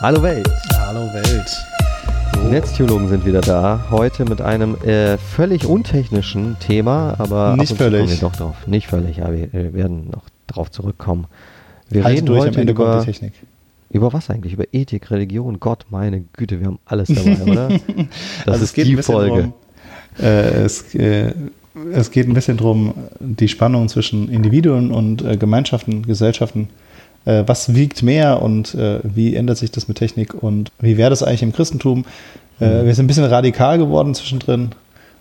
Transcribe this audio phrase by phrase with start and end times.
[0.00, 0.48] Hallo Welt.
[0.78, 1.50] Hallo Welt.
[2.36, 3.86] Die Netztheologen sind wieder da.
[3.90, 8.08] Heute mit einem äh, völlig untechnischen Thema, aber Nicht völlig.
[8.08, 8.54] wir doch drauf.
[8.66, 11.26] Nicht völlig, aber wir äh, werden noch drauf zurückkommen.
[11.90, 13.32] Wir Halt reden durch, am heute über, Technik.
[13.90, 14.52] über was eigentlich?
[14.52, 17.68] Über Ethik, Religion, Gott, meine Güte, wir haben alles dabei, oder?
[18.46, 19.40] Das Also ist die Folge.
[19.42, 19.52] Drum,
[20.24, 21.32] äh, es, äh,
[21.92, 26.68] es geht ein bisschen darum, die Spannung zwischen Individuen und äh, Gemeinschaften, Gesellschaften.
[26.70, 26.87] Äh,
[27.46, 31.22] was wiegt mehr und äh, wie ändert sich das mit Technik und wie wäre das
[31.22, 32.04] eigentlich im Christentum?
[32.60, 34.70] Äh, wir sind ein bisschen radikal geworden zwischendrin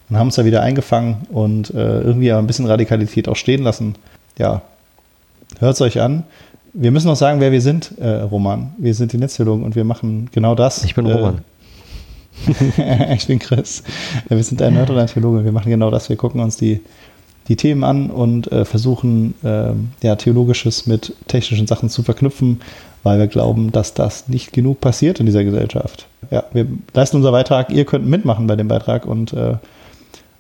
[0.10, 3.64] und haben uns da wieder eingefangen und äh, irgendwie aber ein bisschen Radikalität auch stehen
[3.64, 3.96] lassen.
[4.38, 4.62] Ja,
[5.60, 6.24] hört es euch an.
[6.74, 8.74] Wir müssen noch sagen, wer wir sind, äh, Roman.
[8.78, 10.84] Wir sind die Netztheologen und wir machen genau das.
[10.84, 11.42] Ich bin Äh, Roman.
[13.16, 13.84] ich bin Chris.
[14.30, 15.44] Wir sind ein Nerd und ein Theologe.
[15.44, 16.08] Wir machen genau das.
[16.10, 16.82] Wir gucken uns die,
[17.48, 22.62] die Themen an und äh, versuchen, ähm, ja, Theologisches mit technischen Sachen zu verknüpfen,
[23.04, 26.08] weil wir glauben, dass das nicht genug passiert in dieser Gesellschaft.
[26.30, 27.70] Ja, wir leisten unser Beitrag.
[27.70, 29.56] Ihr könnt mitmachen bei dem Beitrag und äh,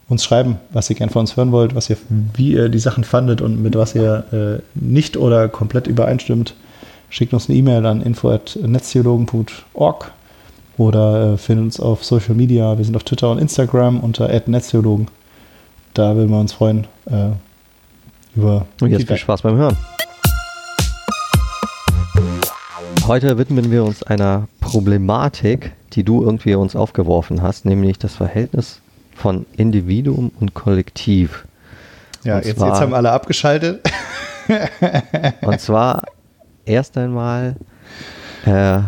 [0.09, 1.97] uns schreiben, was ihr gern von uns hören wollt, was ihr,
[2.35, 6.55] wie ihr die Sachen fandet und mit was ihr äh, nicht oder komplett übereinstimmt.
[7.09, 10.11] Schickt uns eine E-Mail an info.netztheologen.org
[10.77, 12.77] oder äh, findet uns auf Social Media.
[12.77, 15.07] Wir sind auf Twitter und Instagram unter @netztheologen.
[15.97, 17.29] Da würden wir uns freuen äh,
[18.35, 19.17] über Und jetzt viel.
[19.17, 19.75] Spaß beim Hören.
[23.07, 28.79] Heute widmen wir uns einer Problematik, die du irgendwie uns aufgeworfen hast, nämlich das Verhältnis
[29.15, 31.47] von Individuum und Kollektiv.
[32.23, 33.81] Ja, Und jetzt, zwar- jetzt haben alle abgeschaltet.
[35.41, 36.03] Und zwar
[36.65, 37.55] erst einmal
[38.45, 38.81] äh,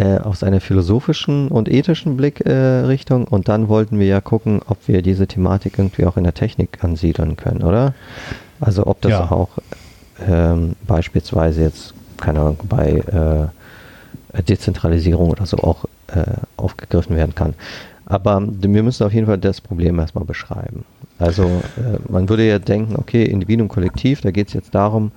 [0.00, 4.88] äh, aus einer philosophischen und ethischen Blickrichtung äh, und dann wollten wir ja gucken, ob
[4.88, 7.92] wir diese Thematik irgendwie auch in der Technik ansiedeln können, oder?
[8.60, 9.30] Also ob das Ja.
[9.30, 9.58] auch
[10.26, 13.50] ähm, beispielsweise jetzt, keine Ahnung, bei
[14.32, 16.22] äh, Dezentralisierung oder so auch äh,
[16.56, 17.54] aufgegriffen werden kann.
[18.06, 20.84] Aber wir müssen auf jeden Fall das Problem erstmal beschreiben.
[21.18, 25.12] Also äh, man würde ja denken, okay, Individuum, Kollektiv, da geht es jetzt darum,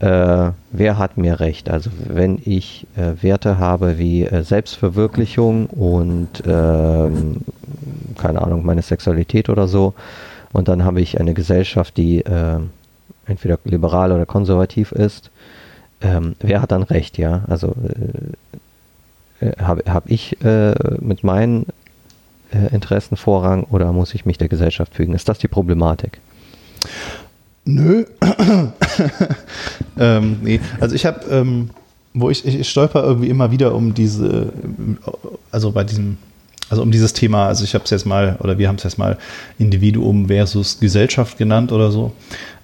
[0.00, 1.70] äh, wer hat mir recht?
[1.70, 7.38] Also wenn ich äh, Werte habe wie äh, Selbstverwirklichung und ähm,
[8.18, 9.94] keine Ahnung, meine Sexualität oder so,
[10.52, 12.60] und dann habe ich eine Gesellschaft, die äh,
[13.26, 15.30] entweder liberal oder konservativ ist,
[16.00, 17.44] ähm, wer hat dann recht, ja?
[17.48, 17.74] Also
[19.40, 21.66] äh, äh, habe hab ich äh, mit meinen
[22.70, 25.14] Interessen Vorrang oder muss ich mich der Gesellschaft fügen?
[25.14, 26.20] Ist das die Problematik?
[27.64, 28.04] Nö.
[29.98, 31.70] Ähm, nee, also ich habe, ähm,
[32.14, 34.52] wo ich, ich stolper irgendwie immer wieder um diese,
[35.50, 36.16] also bei diesem,
[36.68, 38.98] also um dieses Thema, also ich habe es jetzt mal, oder wir haben es jetzt
[38.98, 39.18] mal
[39.58, 42.12] Individuum versus Gesellschaft genannt oder so.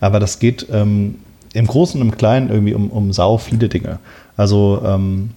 [0.01, 1.17] Aber das geht ähm,
[1.53, 3.99] im Großen und im Kleinen irgendwie um, um sau viele Dinge.
[4.37, 5.31] Also ähm,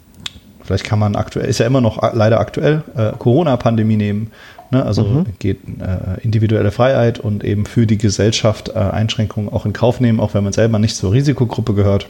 [0.64, 4.32] vielleicht kann man aktuell, ist ja immer noch leider aktuell, äh, Corona-Pandemie nehmen.
[4.76, 4.86] Ne?
[4.86, 5.26] Also Mhm.
[5.40, 10.20] geht äh, individuelle Freiheit und eben für die Gesellschaft äh, Einschränkungen auch in Kauf nehmen,
[10.20, 12.08] auch wenn man selber nicht zur Risikogruppe gehört.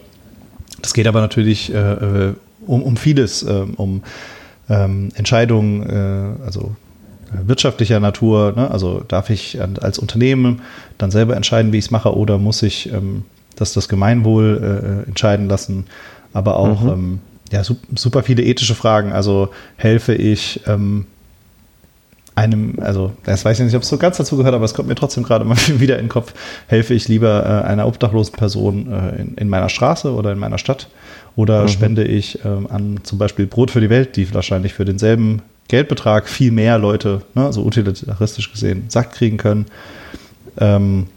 [0.82, 2.34] Das geht aber natürlich äh, äh,
[2.66, 4.02] um, um vieles, äh, um
[4.68, 6.76] ähm, Entscheidungen, äh, also
[7.32, 8.54] äh, wirtschaftlicher Natur.
[8.56, 8.72] Ne?
[8.72, 10.62] Also darf ich als Unternehmen
[10.98, 13.26] dann selber entscheiden, wie ich es mache, oder muss ich ähm,
[13.56, 15.86] das, das Gemeinwohl äh, entscheiden lassen?
[16.34, 16.90] Aber auch Mhm.
[16.90, 17.20] ähm,
[17.52, 19.12] ja, sup- super viele ethische Fragen.
[19.14, 21.06] Also helfe ich ähm,
[22.36, 24.90] einem, also das weiß ich nicht, ob es so ganz dazu gehört, aber es kommt
[24.90, 26.34] mir trotzdem gerade mal wieder in den Kopf,
[26.68, 30.58] helfe ich lieber äh, einer obdachlosen Person äh, in, in meiner Straße oder in meiner
[30.58, 30.90] Stadt
[31.36, 31.68] oder Mhm.
[31.70, 36.30] spende ich ähm, an zum Beispiel Brot für die Welt, die wahrscheinlich für denselben Geldbetrag
[36.30, 39.66] viel mehr Leute, ne, so utilitaristisch gesehen, satt kriegen können.
[40.60, 41.08] Ähm,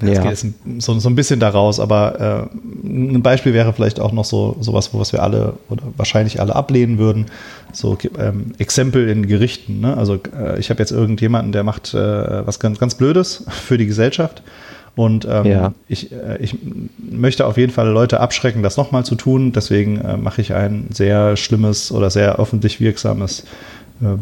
[0.00, 0.22] das Ja.
[0.22, 0.46] geht jetzt
[0.78, 4.90] so, so ein bisschen daraus, aber äh, ein Beispiel wäre vielleicht auch noch so sowas,
[4.92, 7.26] was wir alle oder wahrscheinlich alle ablehnen würden.
[7.72, 9.80] So ähm, Exempel in Gerichten.
[9.80, 9.96] Ne?
[9.96, 13.86] Also äh, ich habe jetzt irgendjemanden, der macht äh, was ganz, ganz Blödes für die
[13.86, 14.42] Gesellschaft.
[14.96, 15.72] Und ähm, Ja.
[15.86, 16.56] ich, äh, ich
[16.98, 19.52] möchte auf jeden Fall Leute abschrecken, das nochmal zu tun.
[19.52, 23.44] Deswegen äh, mache ich ein sehr schlimmes oder sehr öffentlich wirksames
[24.02, 24.16] äh,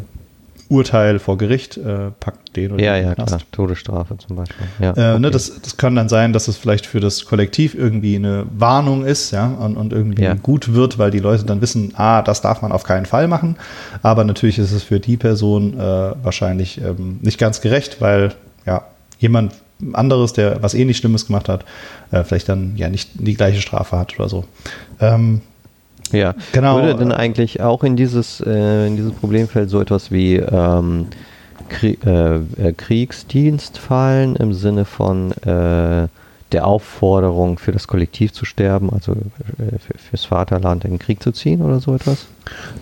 [0.71, 3.29] Urteil vor Gericht, äh, packt den oder Ja, den ja, Knast.
[3.29, 3.41] klar.
[3.53, 4.67] Todesstrafe zum Beispiel.
[4.81, 5.31] Ja, Äh, ne, okay.
[5.31, 9.31] das, das kann dann sein, dass es vielleicht für das Kollektiv irgendwie eine Warnung ist,
[9.31, 10.35] ja, und, und irgendwie Ja.
[10.35, 13.57] gut wird, weil die Leute dann wissen, ah, das darf man auf keinen Fall machen.
[14.03, 18.35] Aber natürlich ist es für die Person äh, wahrscheinlich ähm, nicht ganz gerecht, weil
[18.67, 18.83] ja
[19.19, 19.55] jemand
[19.93, 21.65] anderes, der was ähnlich Schlimmes gemacht hat,
[22.11, 24.45] äh, vielleicht dann ja nicht die gleiche Strafe hat oder so.
[25.01, 25.41] Ähm,
[26.13, 26.77] Ja, Genau.
[26.77, 31.07] Würde denn eigentlich auch in dieses, äh, in dieses Problemfeld so etwas wie ähm,
[31.69, 36.09] Krie äh, äh, Kriegsdienst fallen im Sinne von äh,
[36.53, 41.23] der Aufforderung, für das Kollektiv zu sterben, also äh, für, fürs Vaterland in den Krieg
[41.23, 42.27] zu ziehen oder so etwas?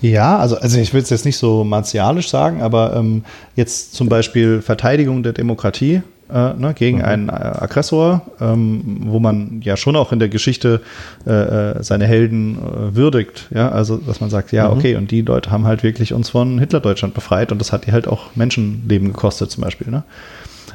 [0.01, 3.25] Ja, also, also ich will es jetzt nicht so martialisch sagen, aber ähm,
[3.57, 6.03] jetzt zum Beispiel Verteidigung der Demokratie
[6.33, 7.05] äh, ne, gegen mhm.
[7.05, 10.81] einen äh, Aggressor, ähm, wo man ja schon auch in der Geschichte
[11.27, 13.49] äh, äh seine Helden äh, würdigt.
[13.55, 14.77] Ja, also dass man sagt, ja, mhm.
[14.77, 17.93] okay, und die Leute haben halt wirklich uns von Hitler-Deutschland befreit und das hat die
[17.93, 19.91] halt auch Menschenleben gekostet, zum Beispiel.
[19.91, 20.05] Ne?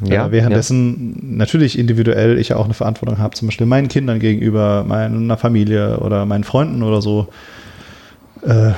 [0.04, 1.38] Ja, äh, währenddessen ja.
[1.38, 6.00] natürlich individuell ich ja auch eine Verantwortung habe, zum Beispiel meinen Kindern gegenüber, meiner Familie
[6.00, 7.28] oder meinen Freunden oder so.
[8.44, 8.72] Äh,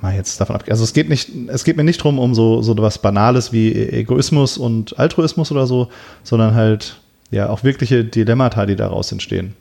[0.00, 0.64] mal jetzt davon ab.
[0.68, 3.72] Also es geht nicht, es geht mir nicht drum um so, so was Banales wie
[3.72, 5.88] e-, Egoismus und Altruismus oder so,
[6.22, 7.00] sondern halt
[7.30, 9.54] ja auch wirkliche Dilemmata, die daraus entstehen.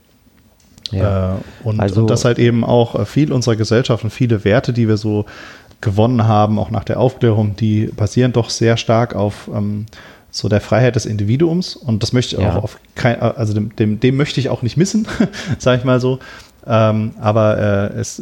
[0.92, 1.36] Ja.
[1.36, 4.74] Äh, und, also, und das halt eben auch äh, viel unserer Gesellschaft und viele Werte,
[4.74, 5.26] die wir so
[5.82, 9.86] gewonnen haben, auch nach der Aufklärung, die basieren doch sehr stark auf ähm,
[10.32, 12.56] so der Freiheit des Individuums und das möchte ich ja.
[12.56, 15.08] auch auf kein, also dem, dem, dem möchte ich auch nicht missen,
[15.58, 16.20] sage ich mal so.
[16.68, 18.22] Ähm, aber äh, es,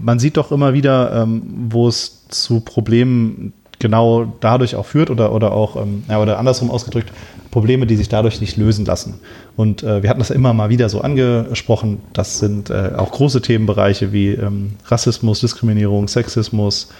[0.00, 5.32] man sieht doch immer wieder, ähm, wo es zu Problemen genau dadurch auch führt oder,
[5.32, 7.12] oder auch, ähm, ja, oder andersrum ausgedrückt,
[7.50, 9.20] Probleme, die sich dadurch nicht lösen lassen.
[9.56, 12.00] Und äh, wir hatten das immer mal wieder so angesprochen.
[12.12, 16.90] Das sind äh, auch große Themenbereiche wie ähm, Rassismus, Diskriminierung, Sexismus.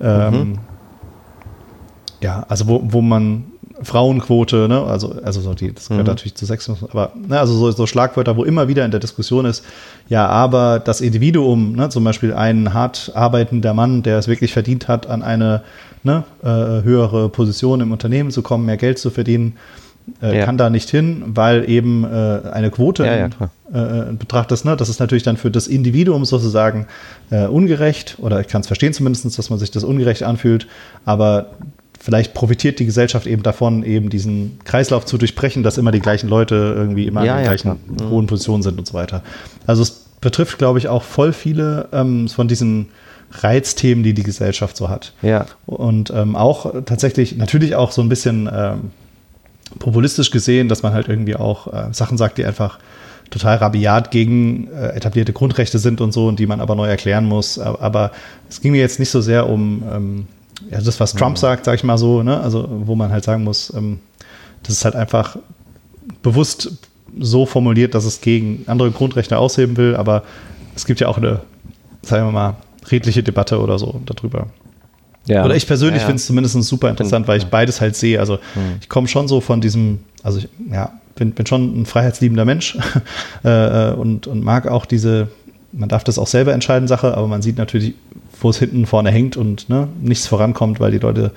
[0.00, 0.58] Ähm, mhm.
[2.22, 3.44] Ja, also wo, wo man
[3.82, 4.82] Frauenquote, ne?
[4.82, 6.10] also, also so die, das gehört mhm.
[6.10, 9.46] natürlich zu Sexismus, aber ne, also so, so, Schlagwörter, wo immer wieder in der Diskussion
[9.46, 9.64] ist,
[10.08, 14.88] ja, aber das Individuum, ne, zum Beispiel ein hart arbeitender Mann, der es wirklich verdient
[14.88, 15.62] hat, an eine
[16.02, 19.56] ne, äh, höhere Position im Unternehmen zu kommen, mehr Geld zu verdienen,
[20.22, 20.44] äh, ja.
[20.44, 24.64] kann da nicht hin, weil eben äh, eine Quote ja, ja, in, äh, Betracht ist.
[24.64, 24.76] Ne?
[24.76, 26.86] Das ist natürlich dann für das Individuum sozusagen
[27.30, 30.66] äh, ungerecht, oder ich kann es verstehen zumindest, dass man sich das ungerecht anfühlt,
[31.04, 31.46] aber
[32.00, 36.28] vielleicht profitiert die Gesellschaft eben davon, eben diesen Kreislauf zu durchbrechen, dass immer die gleichen
[36.28, 38.08] Leute irgendwie immer ja, in den ja, gleichen klar.
[38.08, 38.10] Mhm.
[38.10, 39.22] hohen Positionen sind und so weiter.
[39.66, 42.88] Also es betrifft, glaube ich, auch voll viele ähm, von diesen
[43.32, 45.12] Reizthemen, die die Gesellschaft so hat.
[45.22, 45.46] Ja.
[45.66, 48.90] Und ähm, auch tatsächlich, natürlich auch so ein bisschen ähm,
[49.78, 52.78] populistisch gesehen, dass man halt irgendwie auch äh, Sachen sagt, die einfach
[53.28, 57.26] total rabiat gegen äh, etablierte Grundrechte sind und so und die man aber neu erklären
[57.26, 57.58] muss.
[57.58, 58.10] Aber, aber
[58.48, 60.26] es ging mir jetzt nicht so sehr um ähm,
[60.70, 62.40] ja, das, was Trump sagt, sag ich mal so, ne?
[62.40, 64.00] also wo man halt sagen muss, ähm,
[64.62, 65.36] das ist halt einfach
[66.22, 66.72] bewusst
[67.18, 70.22] so formuliert, dass es gegen andere Grundrechte ausheben will, aber
[70.76, 71.40] es gibt ja auch eine,
[72.02, 72.56] sagen wir mal,
[72.90, 74.46] redliche Debatte oder so darüber.
[75.26, 75.44] Ja.
[75.44, 76.06] Oder ich persönlich ja, ja.
[76.06, 78.18] finde es zumindest super interessant, weil ich beides halt sehe.
[78.18, 78.78] Also mhm.
[78.80, 82.78] ich komme schon so von diesem, also ich, ja, bin, bin schon ein freiheitsliebender Mensch
[83.44, 85.28] äh, äh, und, und mag auch diese,
[85.72, 87.94] man darf das auch selber entscheiden, Sache, aber man sieht natürlich
[88.40, 91.32] wo es hinten vorne hängt und ne, nichts vorankommt, weil die Leute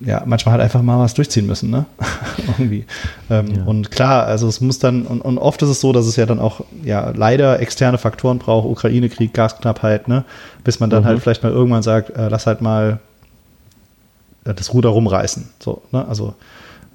[0.00, 1.86] ja manchmal halt einfach mal was durchziehen müssen, ne?
[2.58, 2.84] Irgendwie.
[3.30, 3.64] Ähm, ja.
[3.64, 6.26] Und klar, also es muss dann, und, und, oft ist es so, dass es ja
[6.26, 10.24] dann auch ja leider externe Faktoren braucht, Ukraine-Krieg, Gasknappheit, ne?
[10.64, 11.08] Bis man dann halt mhm.
[11.08, 13.00] halt vielleicht mal irgendwann sagt, äh, lass halt mal
[14.44, 15.48] äh, das Ruder rumreißen.
[15.58, 16.06] So, ne?
[16.06, 16.34] Also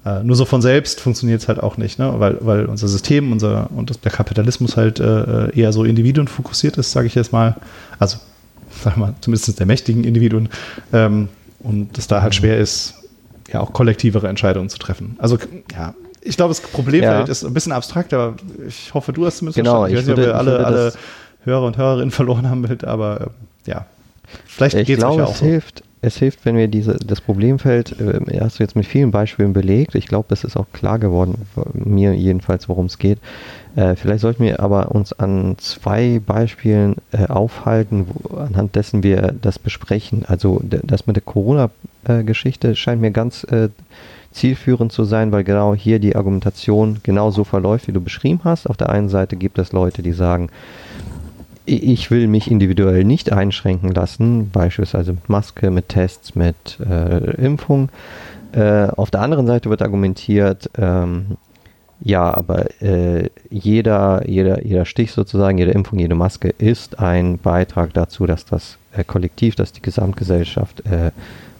[0.04, 2.12] äh, nur so von selbst funktioniert es halt auch nicht, ne?
[2.18, 7.06] weil, weil unser System unser, und der Kapitalismus halt äh, eher so individuenfokussiert ist, sage
[7.06, 7.56] ich jetzt mal.
[7.98, 8.18] Also
[8.82, 10.48] sag mal, zumindest der mächtigen Individuen,
[10.92, 11.28] ähm,
[11.60, 12.38] und es da halt mhm.
[12.38, 12.94] schwer ist,
[13.52, 15.16] ja auch kollektivere Entscheidungen zu treffen.
[15.18, 15.38] Also
[15.74, 17.32] ja, ich glaube, das Problemfeld ja.
[17.32, 18.34] ist ein bisschen abstrakt, aber
[18.66, 19.94] ich hoffe, du hast zumindest genau, verstanden.
[19.94, 20.92] Ich, ich weiß nicht, ob wir alle, alle
[21.44, 23.20] Hörer und Hörerinnen verloren haben, aber
[23.66, 23.86] äh, ja,
[24.46, 25.44] vielleicht geht es ja auch es so.
[25.44, 29.52] hilft, es hilft, wenn wir diese, das Problemfeld, äh, hast du jetzt mit vielen Beispielen
[29.52, 33.18] belegt, ich glaube, es ist auch klar geworden, mir jedenfalls, worum es geht.
[33.76, 39.34] Äh, vielleicht sollten wir aber uns an zwei Beispielen äh, aufhalten, wo, anhand dessen wir
[39.40, 40.24] das besprechen.
[40.26, 43.68] Also das mit der Corona-Geschichte scheint mir ganz äh,
[44.30, 48.68] zielführend zu sein, weil genau hier die Argumentation genau so verläuft, wie du beschrieben hast.
[48.68, 50.50] Auf der einen Seite gibt es Leute, die sagen,
[51.66, 57.88] ich will mich individuell nicht einschränken lassen, beispielsweise mit Maske, mit Tests, mit äh, Impfung.
[58.52, 61.38] Äh, auf der anderen Seite wird argumentiert, ähm,
[62.04, 67.94] ja, aber äh, jeder, jeder, jeder Stich sozusagen, jede Impfung, jede Maske ist ein Beitrag
[67.94, 71.12] dazu, dass das äh, Kollektiv, dass die Gesamtgesellschaft äh,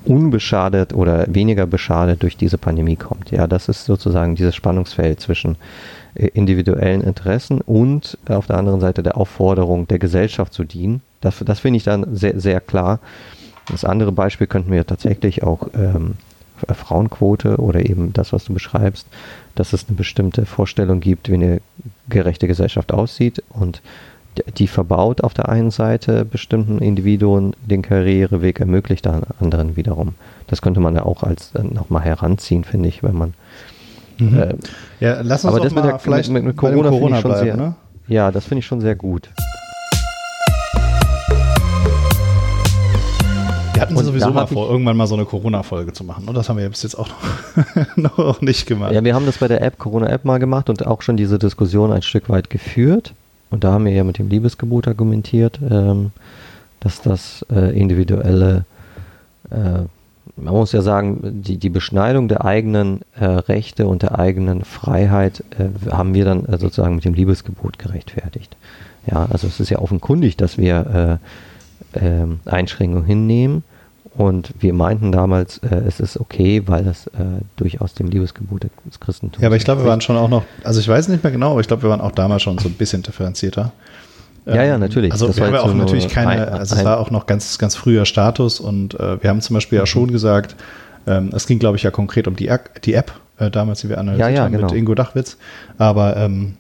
[0.05, 3.31] unbeschadet oder weniger beschadet durch diese Pandemie kommt.
[3.31, 5.57] Ja, das ist sozusagen dieses Spannungsfeld zwischen
[6.15, 11.01] äh, individuellen Interessen und auf der anderen Seite der Aufforderung der Gesellschaft zu dienen.
[11.23, 13.01] Das, das finde ich dann sehr, sehr klar.
[13.71, 16.17] Das andere Beispiel könnten wir tatsächlich auch ähm,
[16.73, 19.07] Frauenquote oder eben das, was du beschreibst,
[19.55, 21.61] dass es eine bestimmte Vorstellung gibt, wie eine
[22.09, 23.83] gerechte Gesellschaft aussieht und
[24.59, 30.15] die verbaut auf der einen Seite bestimmten Individuen den Karriereweg, ermöglicht anderen wiederum.
[30.49, 33.35] Das könnte man ja auch als äh, nochmal heranziehen, finde ich, wenn man
[34.19, 34.39] Mhm.
[34.39, 34.55] Äh,
[35.01, 37.57] ja, lass uns aber das mal mit der, vielleicht mit, mit Corona, Corona bleiben, sehr,
[37.57, 37.75] ne?
[38.07, 39.31] Ja, das finde ich schon sehr gut.
[43.75, 46.29] Wir hatten Und sowieso mal vor, irgendwann mal so eine Corona-Folge zu machen.
[46.29, 47.09] Und das haben wir bis jetzt auch
[47.97, 48.93] noch, noch nicht gemacht.
[48.93, 51.93] Ja, wir haben das bei der App, Corona-App mal gemacht und auch schon diese Diskussion
[51.93, 53.15] ein Stück weit geführt.
[53.51, 56.13] Und da haben wir ja mit dem Liebesgebot argumentiert, ähm,
[56.81, 58.65] dass das äh, individuelle,
[59.51, 59.83] äh,
[60.37, 65.43] man muss ja sagen, die, die Beschneidung der eigenen äh, Rechte und der eigenen Freiheit
[65.59, 68.57] äh, haben wir dann äh, sozusagen mit dem Liebesgebot gerechtfertigt.
[69.11, 71.27] Ja, also es ist ja offenkundig, dass wir äh,
[71.95, 73.63] ähm, Einschränkungen hinnehmen.
[74.17, 77.11] Und wir meinten damals, äh, es ist okay, weil das äh,
[77.57, 80.79] durchaus dem Liebesgebot des Christentums Ja, aber ich glaube, wir waren schon auch noch, also
[80.79, 82.75] ich weiß nicht mehr genau, aber ich glaube, wir waren auch damals schon so ein
[82.75, 83.73] bisschen differenzierter.
[84.47, 85.11] Ja, ja, natürlich.
[85.11, 87.59] Also Das wir haben ja auch natürlich keine, ein- also es war auch noch ganz,
[87.59, 89.83] ganz früher Status und äh, wir haben zum Beispiel Mhm.
[89.83, 90.55] ja schon gesagt,
[91.09, 93.89] ähm, es ging, glaube ich, ja konkret um die, App- die App äh, damals, die
[93.89, 94.75] wir analysiert Ja, ja, haben mit genau.
[94.75, 95.39] Ingo Dachwitz.
[95.79, 96.55] Aber ähm,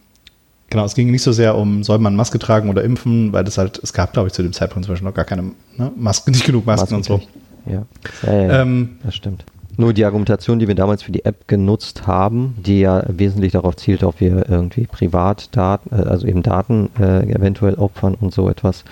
[0.70, 3.58] genau, es ging nicht so sehr um, soll man Maske tragen oder impfen, weil das
[3.58, 6.32] halt, es gab, glaube ich, zu dem Zeitpunkt zum Beispiel noch gar keine ne, Masken,
[6.32, 7.20] nicht genug Masken, und so.
[7.66, 7.84] Ja,
[8.22, 9.44] ja, ja, ja Ähm, das stimmt.
[9.76, 13.76] Nur die Argumentation, die wir damals für die App genutzt haben, die ja wesentlich darauf
[13.76, 18.84] zielt, ob wir irgendwie Privatdaten, äh, also eben Daten äh, eventuell opfern und so etwas,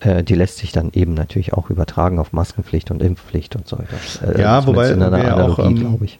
[0.00, 3.76] äh, die lässt sich dann eben natürlich auch übertragen auf Maskenpflicht und Impfpflicht und so
[3.76, 4.22] etwas.
[4.22, 6.18] Äh, Ja, wobei wir ja auch, ähm, glaube ich.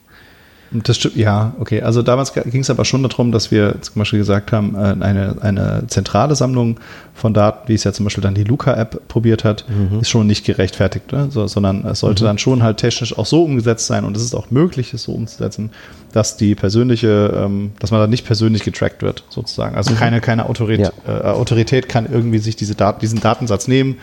[0.71, 1.81] Das stimmt, ja, okay.
[1.81, 5.37] Also damals ging es aber schon darum, dass wir zum Beispiel gesagt haben, äh, eine,
[5.41, 6.79] eine zentrale Sammlung
[7.15, 10.01] von Daten, wie es ja zum Beispiel dann die Luca-App probiert hat, Mhm.
[10.01, 11.29] ist schon nicht gerechtfertigt, ne?
[11.31, 12.27] so, sondern es sollte Mhm.
[12.27, 15.13] dann schon halt technisch auch so umgesetzt sein und es ist auch möglich, es so
[15.13, 15.71] umzusetzen,
[16.13, 19.75] dass die persönliche, ähm, dass man da nicht persönlich getrackt wird, sozusagen.
[19.75, 23.97] Also keine, keine Autorität, äh, Autorität kann irgendwie sich diese Daten, diesen Datensatz nehmen,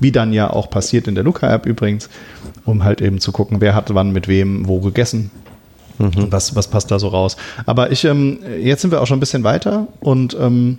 [0.00, 2.08] wie dann ja auch passiert in der Luca-App übrigens,
[2.64, 5.32] um halt eben zu gucken, wer hat wann mit wem wo gegessen
[5.98, 6.30] Mhm.
[6.30, 7.36] was, was passt da so raus?
[7.66, 10.78] Aber ich, ähm, jetzt sind wir auch schon ein bisschen weiter und ähm,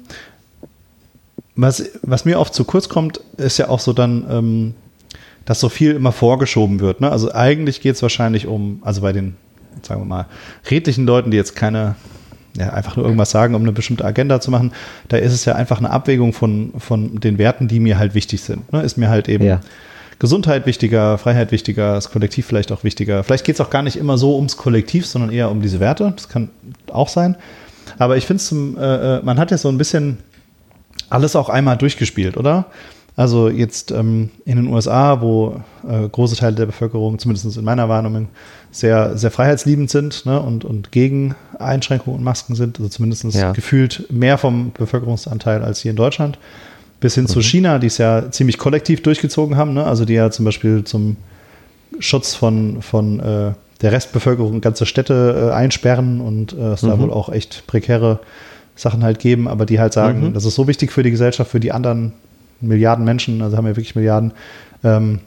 [1.56, 4.74] was, was mir oft zu kurz kommt, ist ja auch so dann, ähm,
[5.46, 7.02] dass so viel immer vorgeschoben wird.
[7.02, 7.12] Ne?
[7.12, 9.36] Also eigentlich geht es wahrscheinlich um, also bei den,
[9.82, 10.26] sagen wir mal,
[10.70, 11.96] redlichen Leuten, die jetzt keine,
[12.58, 14.72] ja, einfach nur irgendwas sagen, um eine bestimmte Agenda zu machen,
[15.10, 18.42] da ist es ja einfach eine Abwägung von, von den Werten, die mir halt wichtig
[18.42, 18.72] sind.
[18.72, 18.82] Ne?
[18.82, 19.60] Ist mir halt eben Ja.
[20.24, 23.26] Gesundheit wichtiger, Freiheit wichtiger, das Kollektiv vielleicht auch wichtiger.
[23.26, 26.14] Vielleicht geht es auch gar nicht immer so ums Kollektiv, sondern eher um diese Werte.
[26.16, 26.48] Das kann
[26.94, 27.36] auch sein.
[28.00, 30.20] Aber ich finde es, äh, äh, man hat ja so ein bisschen
[31.10, 32.68] alles auch einmal durchgespielt, oder?
[33.18, 37.90] Also jetzt ähm, in den USA, wo äh, große Teile der Bevölkerung, zumindest in meiner
[37.90, 38.30] Wahrnehmung,
[38.72, 43.52] sehr, sehr freiheitsliebend sind ne, und, und gegen Einschränkungen und Masken sind, also zumindest Ja.
[43.52, 46.40] gefühlt mehr vom Bevölkerungsanteil als hier in Deutschland,
[47.04, 47.44] bis hin zu Mhm.
[47.44, 49.84] China, die es ja ziemlich kollektiv durchgezogen haben, ne?
[49.84, 51.18] also die ja zum Beispiel zum
[52.00, 57.02] Schutz von, von äh, der Restbevölkerung ganze Städte äh, einsperren und äh, es da Mhm.
[57.02, 58.20] wohl auch echt prekäre
[58.78, 60.34] Sachen halt geben, aber die halt sagen, Mhm.
[60.34, 62.14] das ist so wichtig für die Gesellschaft, für die anderen
[62.62, 64.32] Milliarden Menschen, also haben wir wirklich Milliarden,
[64.86, 65.20] ähm,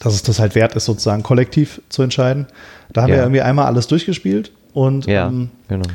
[0.00, 2.46] dass es das halt wert ist, sozusagen kollektiv zu entscheiden.
[2.92, 3.16] Da haben Ja.
[3.18, 5.86] wir irgendwie einmal alles durchgespielt und Ja, ähm, genau.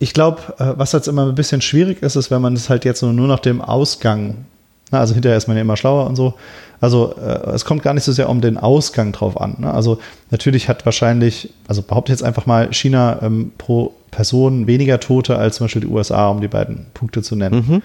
[0.00, 2.84] Ich glaube, äh, was jetzt immer ein bisschen schwierig ist, ist, wenn man es halt
[2.84, 4.46] jetzt nur nach dem Ausgang,
[4.90, 6.34] na, also hinterher ist man ja immer schlauer und so.
[6.80, 9.56] Also äh, es kommt gar nicht so sehr um den Ausgang drauf an.
[9.58, 9.72] Ne?
[9.72, 9.98] Also
[10.30, 15.56] natürlich hat wahrscheinlich, also behaupte jetzt einfach mal, China ähm, pro Person weniger Tote als
[15.56, 17.64] zum Beispiel die USA, um die beiden Punkte zu nennen.
[17.68, 17.82] Mhm.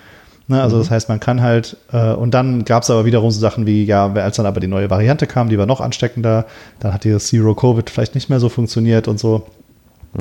[0.47, 3.39] Ne, also das heißt, man kann halt, äh, und dann gab es aber wiederum so
[3.39, 6.45] Sachen wie, ja, als dann aber die neue Variante kam, die war noch ansteckender,
[6.79, 9.47] dann hat dieses Zero-Covid vielleicht nicht mehr so funktioniert und so.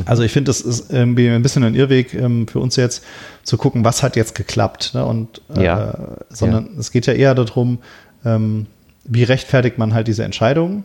[0.06, 3.04] Also ich finde, das ist irgendwie ein bisschen ein Irrweg ähm, für uns jetzt,
[3.42, 4.92] zu gucken, was hat jetzt geklappt.
[4.94, 5.04] Ne?
[5.04, 5.94] Und, äh, Ja.
[6.30, 7.78] Sondern es geht ja eher darum,
[8.24, 8.66] ähm,
[9.04, 10.84] wie rechtfertigt man halt diese Entscheidung.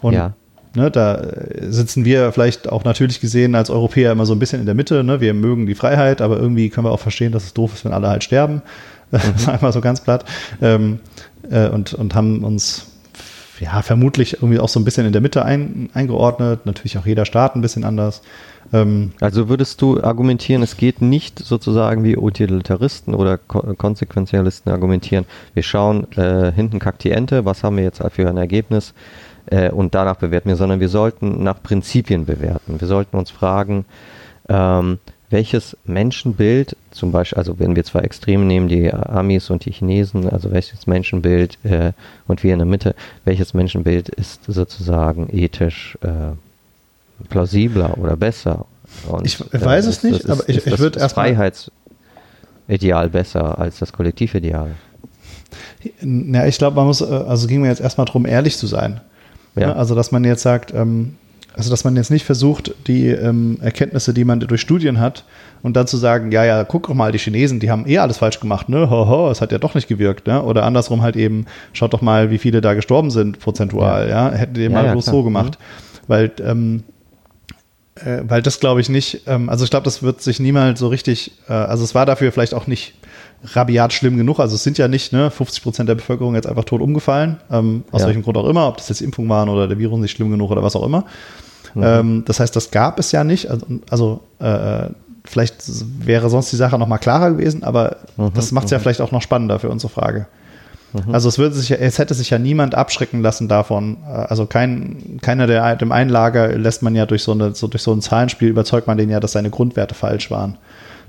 [0.00, 0.34] Und Ja.
[0.74, 1.22] ne, da
[1.68, 5.02] sitzen wir vielleicht auch natürlich gesehen als Europäer immer so ein bisschen in der Mitte.
[5.04, 5.20] Ne?
[5.20, 7.92] Wir mögen die Freiheit, aber irgendwie können wir auch verstehen, dass es doof ist, wenn
[7.92, 8.62] alle halt sterben.
[9.36, 10.24] Sagen wir so ganz platt.
[10.60, 11.00] Ähm,
[11.50, 12.86] äh, und, und haben uns
[13.60, 16.66] ja, vermutlich irgendwie auch so ein bisschen in der Mitte ein, eingeordnet.
[16.66, 18.22] Natürlich auch jeder Staat ein bisschen anders.
[18.72, 25.24] Ähm, Also würdest du argumentieren, es geht nicht sozusagen wie Utilitaristen oder Ko Konsequenzialisten argumentieren.
[25.54, 28.94] Wir schauen, äh, hinten kackt die Ente, was haben wir jetzt für ein Ergebnis
[29.46, 32.80] äh, und danach bewerten wir, sondern wir sollten nach Prinzipien bewerten.
[32.80, 33.84] Wir sollten uns fragen,
[34.48, 34.98] ähm,
[35.30, 40.28] welches Menschenbild, zum Beispiel, also wenn wir zwei Extreme nehmen, die Amis und die Chinesen,
[40.28, 41.92] also welches Menschenbild äh,
[42.26, 42.94] und wir in der Mitte,
[43.24, 46.34] welches Menschenbild ist sozusagen ethisch äh,
[47.28, 48.64] plausibler oder besser?
[49.06, 51.22] Und, Ich weiß es ist nicht, das- aber ich- ist ich das würd erst mal-
[52.66, 54.70] Freiheitsideal besser als das Kollektivideal.
[56.02, 59.00] ja, ich glaube, man muss, äh, also ging mir jetzt erstmal darum, ehrlich zu sein.
[59.56, 59.68] Ja.
[59.68, 59.76] Ne?
[59.76, 61.16] Also, dass man jetzt sagt, ähm,
[61.58, 65.24] Also, dass man jetzt nicht versucht, die ähm, Erkenntnisse, die man durch Studien hat,
[65.62, 68.18] und dann zu sagen, ja, ja, guck doch mal, die Chinesen, die haben eh alles
[68.18, 68.88] falsch gemacht, ne?
[68.88, 70.40] Ho, es hat ja doch nicht gewirkt, ne?
[70.40, 74.30] Oder andersrum halt eben, schaut doch mal, wie viele da gestorben sind, prozentual, ja?
[74.30, 74.36] ja?
[74.36, 75.16] Hätten die ja, mal ja, bloß klar.
[75.16, 75.58] so gemacht.
[75.58, 76.04] Mhm.
[76.06, 76.84] Weil, ähm,
[77.96, 80.86] äh, weil das glaube ich nicht, ähm, also ich glaube, das wird sich niemals so
[80.86, 82.94] richtig, äh, also es war dafür vielleicht auch nicht
[83.44, 84.40] rabiat schlimm genug.
[84.40, 87.84] Also es sind ja nicht ne, 50 Prozent der Bevölkerung jetzt einfach tot umgefallen, ähm,
[87.90, 88.06] aus ja.
[88.06, 90.50] welchem Grund auch immer, ob das jetzt Impfungen waren oder der Virus nicht schlimm genug
[90.50, 91.04] oder was auch immer.
[91.74, 91.82] Mhm.
[91.84, 93.50] Ähm, das heißt, das gab es ja nicht.
[93.50, 94.90] Also, also äh,
[95.24, 95.56] vielleicht
[96.04, 98.30] wäre sonst die Sache noch mal klarer gewesen, aber mhm.
[98.34, 98.82] das macht es ja mhm.
[98.82, 100.26] vielleicht auch noch spannender für unsere Frage.
[100.92, 101.14] Mhm.
[101.14, 103.98] Also es würde sich, es hätte sich ja niemand abschrecken lassen davon.
[104.06, 107.66] Äh, also kein, keiner der dem einen Lager lässt man ja durch so eine, so
[107.66, 110.58] durch so ein Zahlenspiel überzeugt man den ja, dass seine Grundwerte falsch waren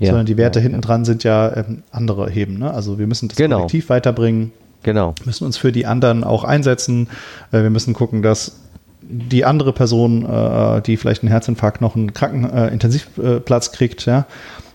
[0.00, 2.58] ja, sondern die Werte ja, hinten dran sind ja ähm, andere Heben.
[2.58, 2.72] Ne?
[2.72, 3.58] Also wir müssen das genau.
[3.58, 4.52] Kollektiv weiterbringen.
[4.82, 5.14] Genau.
[5.26, 7.08] Müssen uns für die anderen auch einsetzen.
[7.52, 8.60] Äh, wir müssen gucken, dass
[9.10, 14.26] die andere Person, äh, die vielleicht einen Herzinfarkt noch einen Krankenintensivplatz äh, kriegt, ja,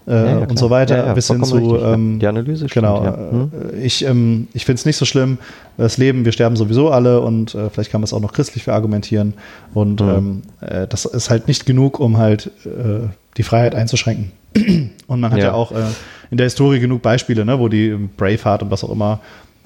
[0.07, 3.01] äh, ja, und so weiter, ja, ja, bis hin zu ähm, die Analyse genau.
[3.01, 3.51] Stimmt, hm?
[3.81, 5.39] Ich, ähm, ich finde es nicht so schlimm.
[5.77, 8.63] Das Leben, wir sterben sowieso alle und äh, vielleicht kann man es auch noch christlich
[8.63, 9.33] verargumentieren.
[9.73, 10.09] Und hm.
[10.09, 14.31] ähm, äh, das ist halt nicht genug, um halt äh, die Freiheit einzuschränken.
[15.07, 15.83] Und man hat ja, ja auch äh,
[16.31, 19.19] in der Historie genug Beispiele, ne, wo die Braveheart und was auch immer,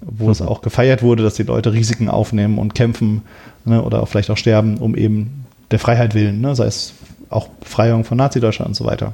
[0.06, 0.32] wo mhm.
[0.32, 3.24] es auch gefeiert wurde, dass die Leute Risiken aufnehmen und kämpfen
[3.66, 6.94] ne, oder auch vielleicht auch sterben, um eben der Freiheit willen, ne, sei es
[7.30, 9.14] auch Befreiung von Nazi-Deutschland und so weiter.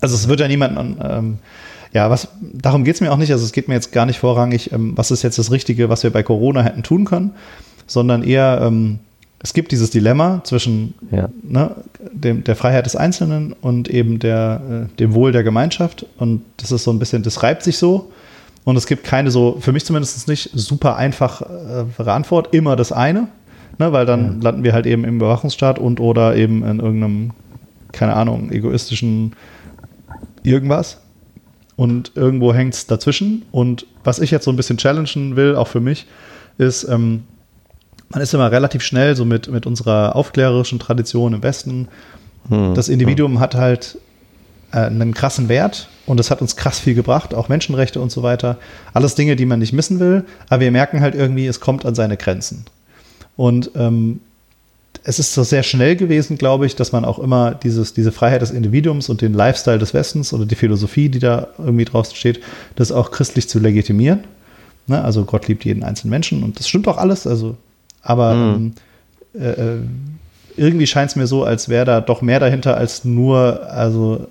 [0.00, 1.38] Also es wird ja niemand, ähm,
[1.92, 4.18] ja, was, darum geht es mir auch nicht, also es geht mir jetzt gar nicht
[4.18, 7.32] vorrangig, ähm, was ist jetzt das Richtige, was wir bei Corona hätten tun können,
[7.86, 9.00] sondern eher, ähm,
[9.42, 11.28] es gibt dieses Dilemma zwischen ja.
[11.42, 11.74] ne,
[12.12, 16.04] dem, der Freiheit des Einzelnen und eben der, äh, dem Wohl der Gemeinschaft.
[16.18, 18.12] Und das ist so ein bisschen, das reibt sich so.
[18.64, 22.92] Und es gibt keine so, für mich zumindest nicht super einfache äh, Antwort, immer das
[22.92, 23.28] eine,
[23.78, 24.42] ne, weil dann ja.
[24.42, 27.30] landen wir halt eben im Überwachungsstaat und oder eben in irgendeinem,
[27.92, 29.34] keine Ahnung, egoistischen
[30.42, 31.00] irgendwas.
[31.76, 33.42] Und irgendwo hängt es dazwischen.
[33.52, 36.06] Und was ich jetzt so ein bisschen challengen will, auch für mich,
[36.58, 37.24] ist, ähm,
[38.10, 41.88] man ist immer relativ schnell so mit, mit unserer aufklärerischen Tradition im Westen.
[42.50, 42.74] Hm.
[42.74, 43.40] Das Individuum hm.
[43.40, 43.98] hat halt
[44.72, 48.22] äh, einen krassen Wert und es hat uns krass viel gebracht, auch Menschenrechte und so
[48.22, 48.58] weiter.
[48.92, 51.94] Alles Dinge, die man nicht missen will, aber wir merken halt irgendwie, es kommt an
[51.94, 52.64] seine Grenzen.
[53.36, 54.20] Und ähm,
[55.04, 58.42] es ist so sehr schnell gewesen, glaube ich, dass man auch immer dieses, diese Freiheit
[58.42, 62.40] des Individuums und den Lifestyle des Westens oder die Philosophie, die da irgendwie drauf steht,
[62.76, 64.24] das auch christlich zu legitimieren.
[64.88, 65.02] Ne?
[65.02, 67.26] Also Gott liebt jeden einzelnen Menschen und das stimmt auch alles.
[67.26, 67.56] Also
[68.02, 68.72] aber mhm.
[69.34, 69.78] ähm, äh, äh,
[70.56, 74.26] irgendwie scheint es mir so, als wäre da doch mehr dahinter als nur, also,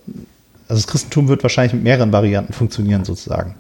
[0.70, 3.56] also das Christentum wird wahrscheinlich mit mehreren Varianten funktionieren, sozusagen.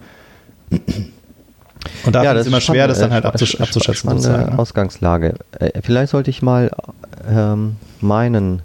[2.06, 4.12] Und da ja, ist es immer schwer, das dann halt abzusch abzuschätzen.
[4.12, 4.60] Sozusagen, ne?
[4.60, 5.36] Ausgangslage.
[5.60, 6.72] Äh, vielleicht sollte ich mal
[7.28, 8.62] ähm, meinen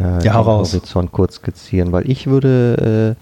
[0.00, 3.16] äh, ja, Horizont kurz skizzieren, weil ich würde,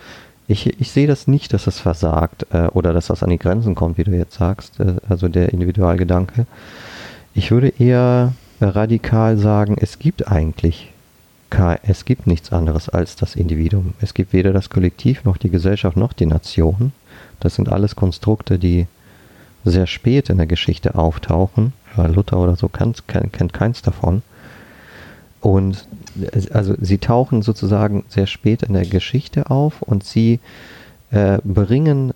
[0.48, 3.38] äh, ich, ich sehe das nicht, dass es versagt äh, oder dass das an die
[3.38, 6.46] Grenzen kommt, wie du jetzt sagst, äh, also der Individualgedanke.
[7.34, 10.91] Ich würde eher radikal sagen, es gibt eigentlich
[11.82, 13.94] es gibt nichts anderes als das Individuum.
[14.00, 16.92] Es gibt weder das Kollektiv noch die Gesellschaft noch die Nation.
[17.40, 18.86] Das sind alles Konstrukte, die
[19.64, 21.72] sehr spät in der Geschichte auftauchen.
[21.96, 24.22] Luther oder so kennt, kennt keins davon.
[25.40, 25.86] Und
[26.52, 30.40] also sie tauchen sozusagen sehr spät in der Geschichte auf und sie
[31.10, 32.14] äh, bringen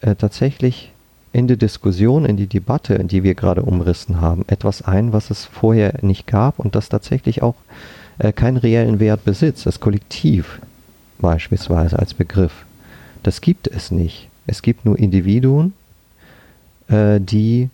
[0.00, 0.92] äh, tatsächlich
[1.32, 5.44] in die Diskussion, in die Debatte, die wir gerade umrissen haben, etwas ein, was es
[5.44, 9.66] vorher nicht gab und das tatsächlich auch äh, keinen reellen Wert besitzt.
[9.66, 10.60] Das Kollektiv
[11.18, 12.64] beispielsweise als Begriff,
[13.22, 14.28] das gibt es nicht.
[14.46, 15.72] Es gibt nur Individuen,
[16.88, 17.70] äh, die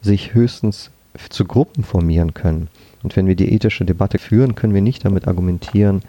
[0.00, 0.90] sich höchstens
[1.28, 2.68] zu Gruppen formieren können.
[3.02, 6.02] Und wenn wir die ethische Debatte führen, können wir nicht damit argumentieren,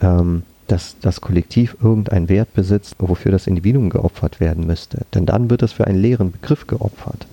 [0.00, 5.02] ähm, dass das Kollektiv irgendeinen Wert besitzt, wofür das Individuum geopfert werden müsste.
[5.14, 7.26] Denn dann wird es für einen leeren Begriff geopfert.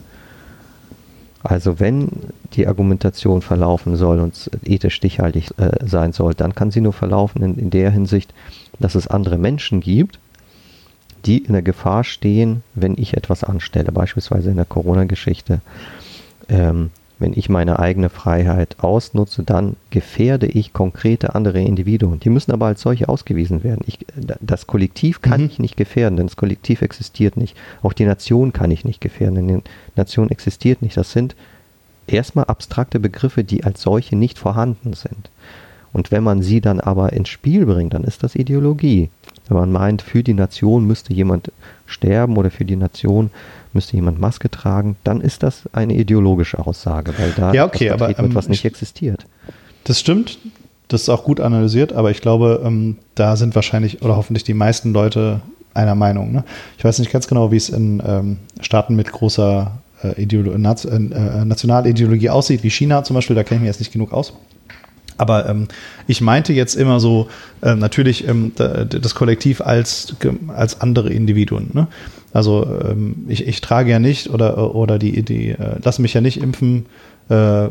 [1.44, 2.10] Also wenn
[2.54, 7.44] die Argumentation verlaufen soll und ethisch stichhaltig äh, sein soll, dann kann sie nur verlaufen
[7.44, 8.34] in, in der Hinsicht,
[8.80, 10.20] dass es andere Menschen gibt,
[11.26, 15.60] die in der Gefahr stehen, wenn ich etwas anstelle, beispielsweise in der Corona-Geschichte,
[16.48, 16.92] ähm,
[17.24, 22.20] wenn ich meine eigene Freiheit ausnutze, dann gefährde ich konkrete andere Individuen.
[22.20, 23.80] Die müssen aber als solche ausgewiesen werden.
[23.88, 24.06] Ich,
[24.42, 25.48] das Kollektiv kann mhm.
[25.48, 27.56] ich nicht gefährden, denn das Kollektiv existiert nicht.
[27.82, 29.64] Auch die Nation kann ich nicht gefährden, denn die
[29.96, 30.98] Nation existiert nicht.
[30.98, 31.34] Das sind
[32.08, 35.30] erstmal abstrakte Begriffe, die als solche nicht vorhanden sind.
[35.94, 39.10] Und wenn man sie dann aber ins Spiel bringt, dann ist das Ideologie.
[39.48, 41.54] wenn man meint, für die Nation müsste jemand
[41.86, 43.30] sterben oder für die Nation
[43.74, 48.18] müsste jemand Maske tragen, dann ist das eine ideologische Aussage, weil da ja, okay, aber,
[48.18, 49.26] ähm, nicht existiert.
[49.84, 50.40] Das stimmt,
[50.88, 54.54] das ist auch gut analysiert, aber ich glaube, ähm, da sind wahrscheinlich oder hoffentlich die
[54.54, 55.42] meisten Leute
[55.74, 56.32] einer Meinung.
[56.32, 56.44] Ne?
[56.78, 59.72] Ich weiß nicht ganz genau, wie es in ähm, Staaten mit großer
[60.04, 63.70] äh, Ideolo Naz äh, äh, Nationalideologie aussieht, wie China zum Beispiel, da kenne ich mich
[63.70, 64.34] jetzt nicht genug aus.
[65.18, 65.68] Aber ähm,
[66.08, 67.28] ich meinte jetzt immer so,
[67.62, 70.16] äh, natürlich ähm, das Kollektiv als,
[70.48, 71.70] als andere Individuen.
[71.74, 71.88] Ne?
[72.34, 76.22] Also ähm, ich, ich trage ja nicht oder, oder die, die äh, lasse mich ja
[76.22, 76.88] nicht impfen,
[77.30, 77.68] äh,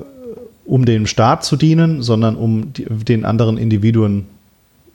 [0.64, 4.27] um dem Staat zu dienen, sondern um die, den anderen Individuen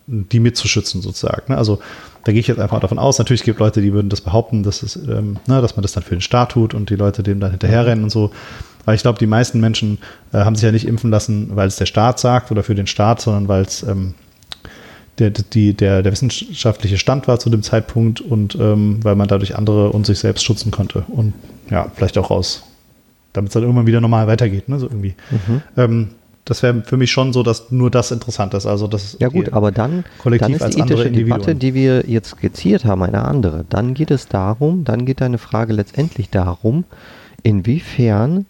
[0.07, 1.51] die mitzuschützen sozusagen.
[1.51, 1.57] Ne?
[1.57, 1.79] Also
[2.23, 3.19] da gehe ich jetzt einfach davon aus.
[3.19, 5.91] Natürlich gibt es Leute, die würden das behaupten, dass, es, ähm, ne, dass man das
[5.91, 8.31] dann für den Staat tut und die Leute dem dann hinterherrennen und so.
[8.85, 9.97] Weil ich glaube, die meisten Menschen
[10.31, 12.87] äh, haben sich ja nicht impfen lassen, weil es der Staat sagt oder für den
[12.87, 14.13] Staat, sondern weil es ähm,
[15.19, 19.55] der, die, der, der wissenschaftliche Stand war zu dem Zeitpunkt und ähm, weil man dadurch
[19.55, 21.03] andere und sich selbst schützen konnte.
[21.07, 21.33] Und
[21.69, 22.63] ja, vielleicht auch raus,
[23.33, 24.79] damit es dann irgendwann wieder normal weitergeht, ne?
[24.79, 25.15] So irgendwie.
[25.31, 25.61] Mhm.
[25.75, 26.07] Ähm,
[26.45, 28.65] das wäre für mich schon so, dass nur das interessant ist.
[28.65, 32.85] Also das ja gut, aber dann, dann ist die ethische Debatte, die wir jetzt skizziert
[32.85, 33.65] haben, eine andere.
[33.67, 36.85] Dann geht es darum, dann geht deine Frage letztendlich darum,
[37.43, 38.45] inwiefern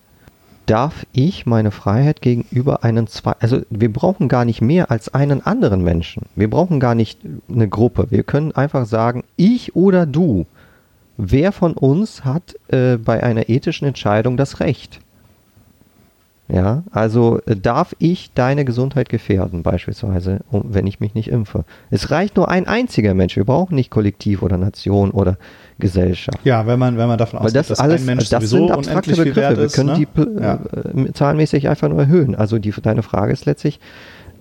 [0.67, 5.43] darf ich meine Freiheit gegenüber einem zwei, also wir brauchen gar nicht mehr als einen
[5.45, 6.23] anderen Menschen.
[6.35, 8.07] Wir brauchen gar nicht eine Gruppe.
[8.11, 10.45] Wir können einfach sagen, ich oder du.
[11.17, 14.99] Wer von uns hat äh, bei einer ethischen Entscheidung das Recht?
[16.49, 21.65] Ja, also äh, darf ich deine Gesundheit gefährden, beispielsweise, um, wenn ich mich nicht impfe?
[21.89, 23.35] Es reicht nur ein einziger Mensch.
[23.35, 25.37] Wir brauchen nicht Kollektiv oder Nation oder
[25.79, 26.39] Gesellschaft.
[26.43, 29.15] Ja, wenn man, wenn man davon ausgeht, das dass alles, ein Mensch das sind abstrakte
[29.15, 29.57] Begriffe.
[29.57, 29.95] Wir können ja.
[29.95, 30.59] die ja.
[31.07, 32.35] Äh, zahlenmäßig einfach nur erhöhen.
[32.35, 33.79] Also die, deine Frage ist letztlich,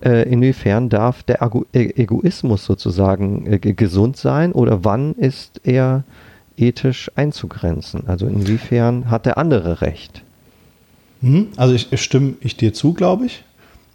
[0.03, 6.03] äh, inwiefern darf der Ego e-, Egoismus sozusagen äh, gesund sein oder wann ist er
[6.57, 8.07] ethisch einzugrenzen?
[8.07, 10.23] Also inwiefern hat der andere Recht?
[11.21, 11.47] Mhm.
[11.55, 13.43] Also ich, ich stimme ich dir zu, glaube ich.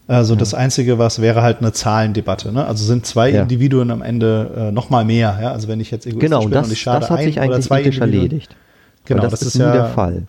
[0.09, 2.53] Also das Einzige, was wäre halt eine Zahlendebatte.
[2.53, 2.67] Ne?
[2.67, 3.43] Also sind zwei ja.
[3.43, 5.39] Individuen am Ende äh, noch mal mehr.
[5.41, 5.53] Ja?
[5.53, 7.41] Also wenn ich jetzt egoistisch genau, bin das, und ich schade das hat ein sich
[7.41, 8.57] eigentlich oder zwei erledigt.
[9.05, 10.25] Genau, das, das, ist, ja der Fall.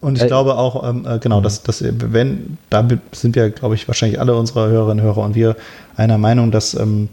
[0.00, 3.74] Und ich äh, glaube auch, ähm, äh, genau, dass, dass wenn, da sind wir, glaube
[3.74, 5.56] ich, wahrscheinlich alle unsere Hörerinnen und Hörer und wir
[5.96, 7.08] einer Meinung, dass ähm,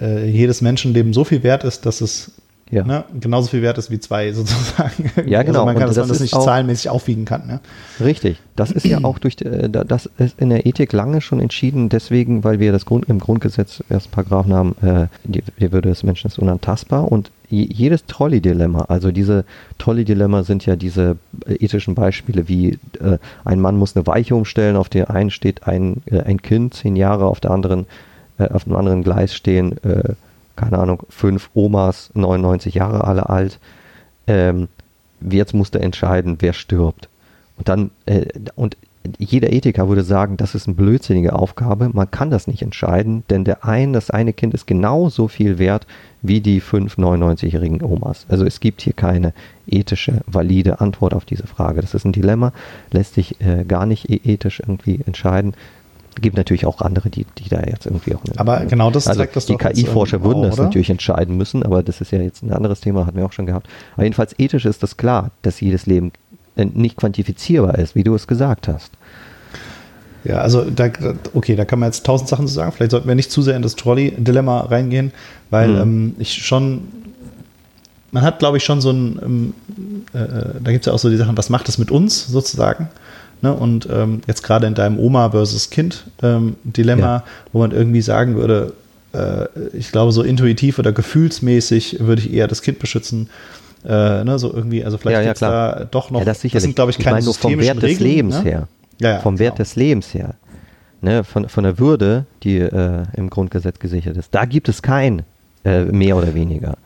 [0.00, 2.32] äh, jedes Menschenleben so viel wert ist, dass es
[2.70, 2.84] ja.
[2.84, 5.10] Ne, genauso viel wert ist wie zwei sozusagen.
[5.26, 5.60] Ja, genau.
[5.60, 7.46] Also man kann, das, das, das nicht zahlenmäßig aufwiegen kann.
[7.46, 7.60] Ne?
[8.00, 8.38] Richtig.
[8.56, 12.44] Das ist ja auch durch, äh, das ist in der Ethik lange schon entschieden, deswegen,
[12.44, 16.28] weil wir das Grund, im Grundgesetz erst Paragraphen haben, äh, die, die Würde des Menschen
[16.28, 19.44] ist unantastbar und jedes Trolley-Dilemma, also diese
[19.78, 24.76] Trolley-Dilemma sind ja diese äh, ethischen Beispiele wie äh, ein Mann muss eine Weiche umstellen,
[24.76, 27.86] auf der einen steht ein, äh, ein Kind, zehn Jahre, auf der anderen,
[28.38, 30.14] äh, auf dem anderen Gleis stehen äh,
[30.58, 33.58] keine Ahnung, fünf Omas, 99 Jahre alle alt.
[34.26, 34.68] Ähm,
[35.20, 37.08] jetzt musste entscheiden, wer stirbt.
[37.56, 38.76] Und dann, äh, und
[39.18, 41.90] jeder Ethiker würde sagen, das ist eine blödsinnige Aufgabe.
[41.92, 45.86] Man kann das nicht entscheiden, denn der ein, das eine Kind ist genauso viel wert
[46.20, 48.26] wie die fünf 99-jährigen Omas.
[48.28, 49.32] Also es gibt hier keine
[49.66, 51.80] ethische, valide Antwort auf diese Frage.
[51.80, 52.52] Das ist ein Dilemma,
[52.90, 55.54] lässt sich äh, gar nicht ethisch irgendwie entscheiden
[56.20, 58.24] gibt natürlich auch andere, die, die da jetzt irgendwie auch.
[58.24, 60.64] Eine, aber genau das also das Die KI-Forscher würden das oder?
[60.64, 63.46] natürlich entscheiden müssen, aber das ist ja jetzt ein anderes Thema, hatten wir auch schon
[63.46, 63.68] gehabt.
[63.94, 66.12] Aber jedenfalls ethisch ist das klar, dass jedes Leben
[66.56, 68.92] äh, nicht quantifizierbar ist, wie du es gesagt hast.
[70.24, 70.90] Ja, also da,
[71.34, 72.72] okay, da kann man jetzt tausend Sachen zu sagen.
[72.72, 75.12] Vielleicht sollten wir nicht zu sehr in das Trolley-Dilemma reingehen,
[75.50, 75.80] weil mhm.
[75.80, 76.88] ähm, ich schon,
[78.10, 79.54] man hat, glaube ich, schon so ein, ähm,
[80.12, 82.26] äh, äh da gibt es ja auch so die Sachen, was macht das mit uns
[82.26, 82.88] sozusagen?
[83.40, 83.52] Ne?
[83.52, 87.24] Und ähm, jetzt gerade in deinem Oma versus Kind ähm, Dilemma, ja.
[87.52, 88.72] wo man irgendwie sagen würde,
[89.12, 93.28] äh, ich glaube, so intuitiv oder gefühlsmäßig würde ich eher das Kind beschützen.
[93.84, 94.38] Äh, ne?
[94.38, 96.98] So irgendwie, also vielleicht ja, ja, da doch noch, ja, das, das sind, glaube ich,
[96.98, 98.42] keine ich meine, vom Wert des Lebens ne?
[98.42, 98.68] her.
[99.00, 99.64] Ja, ja, vom Wert genau.
[99.64, 100.34] des Lebens her.
[101.00, 101.22] Ne?
[101.22, 104.34] Von, von der Würde, die äh, im Grundgesetz gesichert ist.
[104.34, 105.22] Da gibt es kein
[105.64, 106.76] äh, mehr oder weniger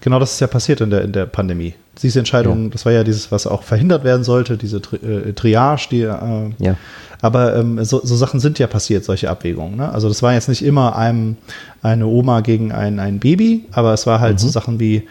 [0.00, 1.74] genau das ist ja passiert in der, in der Pandemie.
[2.02, 2.68] Diese Entscheidung, ja.
[2.70, 6.02] das war ja dieses, was auch verhindert werden sollte, diese Tri äh, Triage, die.
[6.02, 6.76] Äh, ja.
[7.22, 9.76] Aber ähm, so, so, Sachen sind ja passiert, solche Abwägungen.
[9.76, 9.92] Ne?
[9.92, 11.36] Also das war jetzt nicht immer einem,
[11.82, 14.38] eine Oma gegen ein, ein Baby, aber es war halt mhm.
[14.38, 15.02] so Sachen wie, äh,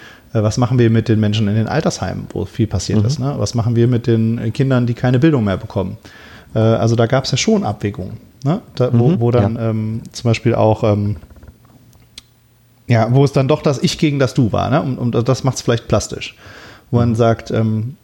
[0.41, 3.05] was machen wir mit den Menschen in den Altersheimen, wo viel passiert mhm.
[3.05, 3.19] ist.
[3.19, 3.35] Ne?
[3.37, 5.97] Was machen wir mit den Kindern, die keine Bildung mehr bekommen?
[6.55, 8.61] Äh, also da gab es ja schon Abwägungen, ne?
[8.75, 9.19] da, wo, mhm.
[9.19, 9.69] wo, dann ja.
[9.69, 11.17] ähm, zum Beispiel auch ähm,
[12.89, 14.81] ja, wo es dann doch das Ich gegen das Du war, ne?
[14.81, 16.35] Und, und das macht es vielleicht plastisch.
[16.91, 17.95] Wo man sagt, ähm,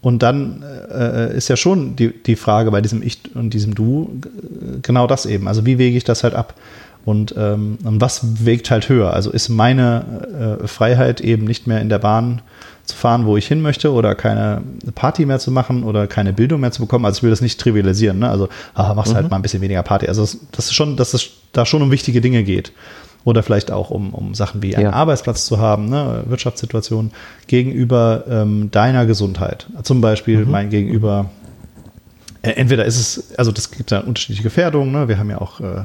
[0.00, 4.20] und dann äh, ist ja schon die, die Frage bei diesem Ich und diesem Du
[4.24, 5.46] äh, genau das eben.
[5.46, 6.54] Also wie wege ich das halt ab?
[7.04, 9.12] Und, ähm, und was wägt halt höher?
[9.12, 12.40] Also ist meine äh, Freiheit eben nicht mehr in der Bahn
[12.84, 14.62] zu fahren, wo ich hin möchte oder keine
[14.94, 17.04] Party mehr zu machen oder keine Bildung mehr zu bekommen.
[17.04, 18.20] Also ich will das nicht trivialisieren.
[18.20, 18.30] Ne?
[18.30, 19.14] Also ah, machst halt mhm.
[19.16, 20.06] halt mal ein bisschen weniger Party.
[20.08, 22.72] Also das ist schon, dass es da schon um wichtige Dinge geht.
[23.24, 24.92] Oder vielleicht auch um, um Sachen wie einen ja.
[24.92, 26.24] Arbeitsplatz zu haben, ne?
[26.26, 27.10] Wirtschaftssituation
[27.46, 29.66] gegenüber ähm, deiner Gesundheit.
[29.82, 30.50] Zum Beispiel mhm.
[30.50, 31.30] mein Gegenüber.
[32.42, 34.92] Äh, entweder ist es, also das gibt ja unterschiedliche Gefährdungen.
[34.92, 35.08] Ne?
[35.08, 35.84] Wir haben ja auch äh,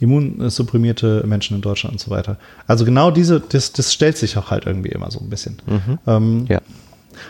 [0.00, 2.36] immunsupprimierte Menschen in Deutschland und so weiter.
[2.66, 5.60] Also genau diese, das, das stellt sich auch halt irgendwie immer so ein bisschen.
[5.66, 5.98] Mhm.
[6.06, 6.60] Ähm, ja.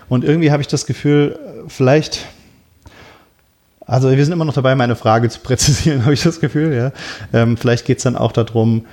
[0.08, 2.26] Und irgendwie habe ich das Gefühl, vielleicht,
[3.86, 6.92] also wir sind immer noch dabei, meine Frage zu präzisieren, habe ich das Gefühl, ja.
[7.32, 8.84] Ähm, vielleicht geht es dann auch darum,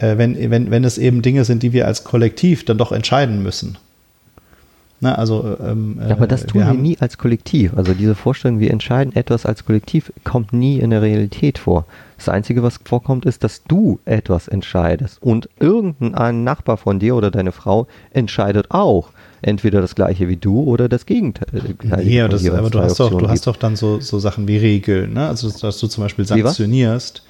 [0.00, 3.42] äh, wenn, wenn, wenn es eben Dinge sind, die wir als Kollektiv dann doch entscheiden
[3.42, 3.78] müssen.
[5.02, 7.72] Na, also, ähm, ja, aber das äh, tun wir, wir nie als Kollektiv.
[7.74, 11.86] Also diese Vorstellung, wir entscheiden etwas als Kollektiv, kommt nie in der Realität vor.
[12.18, 17.30] Das Einzige, was vorkommt, ist, dass du etwas entscheidest und irgendein Nachbar von dir oder
[17.30, 19.08] deine Frau entscheidet auch
[19.42, 21.48] entweder das gleiche wie du oder das Gegenteil.
[22.04, 25.14] Ja, das, aber du hast, doch, du hast doch dann so, so Sachen wie Regeln,
[25.14, 25.28] ne?
[25.28, 27.22] Also dass du zum Beispiel sanktionierst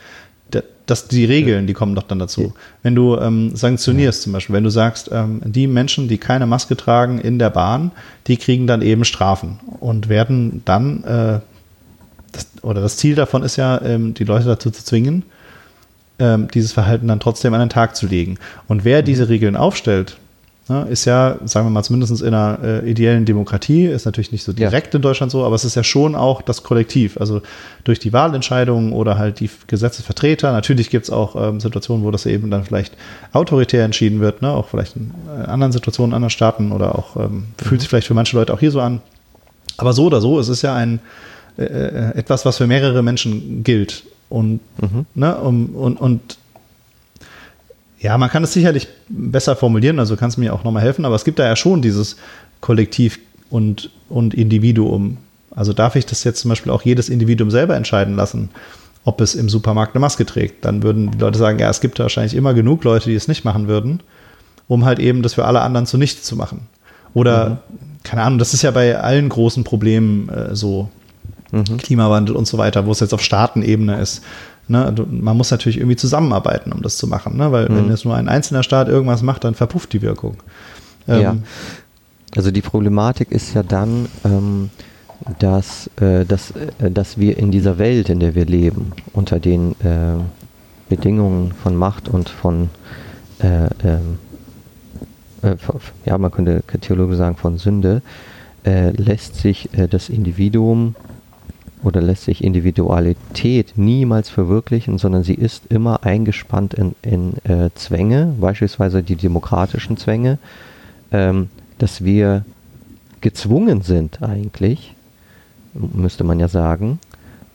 [0.91, 2.55] dass die Regeln, die kommen doch dann dazu.
[2.83, 6.77] Wenn du ähm, sanktionierst zum Beispiel, wenn du sagst, ähm, die Menschen, die keine Maske
[6.77, 7.93] tragen in der Bahn,
[8.27, 11.41] die kriegen dann eben Strafen und werden dann, äh,
[12.33, 15.23] das, oder das Ziel davon ist ja, ähm, die Leute dazu zu zwingen,
[16.19, 18.39] ähm, dieses Verhalten dann trotzdem an den Tag zu legen.
[18.67, 20.17] Und wer diese Regeln aufstellt,
[20.71, 24.45] Ne, ist ja, sagen wir mal, zumindest in einer äh, ideellen Demokratie, ist natürlich nicht
[24.45, 24.99] so direkt ja.
[24.99, 27.19] in Deutschland so, aber es ist ja schon auch das Kollektiv.
[27.19, 27.43] Also
[27.83, 30.53] durch die Wahlentscheidungen oder halt die Gesetzesvertreter.
[30.53, 32.97] Natürlich gibt es auch ähm, Situationen, wo das eben dann vielleicht
[33.33, 34.51] autoritär entschieden wird, ne?
[34.53, 37.45] auch vielleicht in äh, anderen Situationen, in anderen Staaten oder auch ähm, mhm.
[37.59, 39.01] fühlt sich vielleicht für manche Leute auch hier so an.
[39.77, 41.01] Aber so oder so, es ist ja ein
[41.59, 44.05] äh, äh etwas, was für mehrere Menschen gilt.
[44.29, 45.07] Und, mhm.
[45.17, 46.39] ne, um, und, und
[48.01, 51.25] ja, man kann es sicherlich besser formulieren, also kannst mir auch nochmal helfen, aber es
[51.25, 52.17] gibt da ja schon dieses
[52.61, 53.19] Kollektiv
[53.51, 55.19] und, und Individuum.
[55.51, 58.49] Also darf ich das jetzt zum Beispiel auch jedes Individuum selber entscheiden lassen,
[59.05, 60.65] ob es im Supermarkt eine Maske trägt?
[60.65, 63.45] Dann würden die Leute sagen, ja, es gibt wahrscheinlich immer genug Leute, die es nicht
[63.45, 64.01] machen würden,
[64.67, 66.63] um halt eben das für alle anderen zunichte zu machen.
[67.13, 67.59] Oder, mhm.
[68.03, 70.89] keine Ahnung, das ist ja bei allen großen Problemen äh, so.
[71.53, 71.79] Mhm.
[71.79, 74.23] Klimawandel und so weiter, wo es jetzt auf Staatenebene ist.
[74.71, 77.51] Ne, man muss natürlich irgendwie zusammenarbeiten, um das zu machen, ne?
[77.51, 77.77] weil mhm.
[77.77, 80.37] wenn jetzt nur ein einzelner Staat irgendwas macht, dann verpufft die Wirkung.
[81.09, 81.37] Ähm, ja.
[82.37, 84.71] Also die Problematik ist ja dann, ähm,
[85.41, 89.73] dass, äh, dass, äh, dass wir in dieser Welt, in der wir leben, unter den
[89.81, 90.23] äh,
[90.89, 92.71] Bedingungen von Macht und von,
[93.41, 94.19] äh, ähm,
[95.43, 95.57] äh,
[96.05, 98.03] ja, man könnte theologisch sagen, von Sünde,
[98.65, 100.95] äh, lässt sich das Individuum
[101.83, 108.35] oder lässt sich Individualität niemals verwirklichen, sondern sie ist immer eingespannt in, in äh, Zwänge,
[108.41, 110.39] beispielsweise die demokratischen Zwänge,
[111.13, 112.45] ähm, dass wir
[113.21, 114.95] gezwungen sind eigentlich,
[115.75, 116.99] müsste man ja sagen,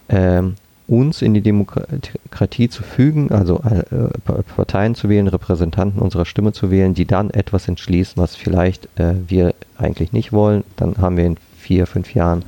[0.09, 0.55] ähm,
[0.87, 4.09] uns in die Demokratie zu fügen, also äh,
[4.55, 9.15] Parteien zu wählen, Repräsentanten unserer Stimme zu wählen, die dann etwas entschließen, was vielleicht äh,
[9.27, 10.63] wir eigentlich nicht wollen.
[10.75, 12.43] Dann haben wir in vier, fünf Jahren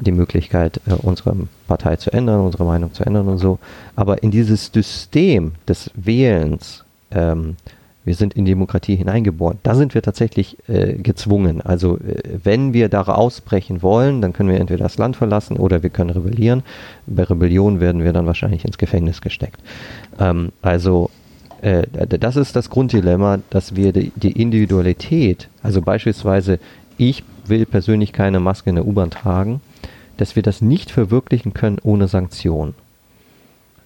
[0.00, 1.36] die Möglichkeit, äh, unsere
[1.66, 3.58] Partei zu ändern, unsere Meinung zu ändern und so.
[3.96, 7.56] Aber in dieses System des Wählens, ähm,
[8.04, 11.60] wir sind in Demokratie hineingeboren, da sind wir tatsächlich äh, gezwungen.
[11.60, 15.82] Also äh, wenn wir da ausbrechen wollen, dann können wir entweder das Land verlassen oder
[15.82, 16.62] wir können rebellieren.
[17.06, 19.60] Bei Rebellion werden wir dann wahrscheinlich ins Gefängnis gesteckt.
[20.18, 21.10] Ähm, also
[21.60, 26.58] äh, das ist das Grunddilemma, dass wir die, die Individualität, also beispielsweise
[26.96, 29.60] ich will persönlich keine Maske in der U-Bahn tragen,
[30.20, 32.74] dass wir das nicht verwirklichen können ohne Sanktionen.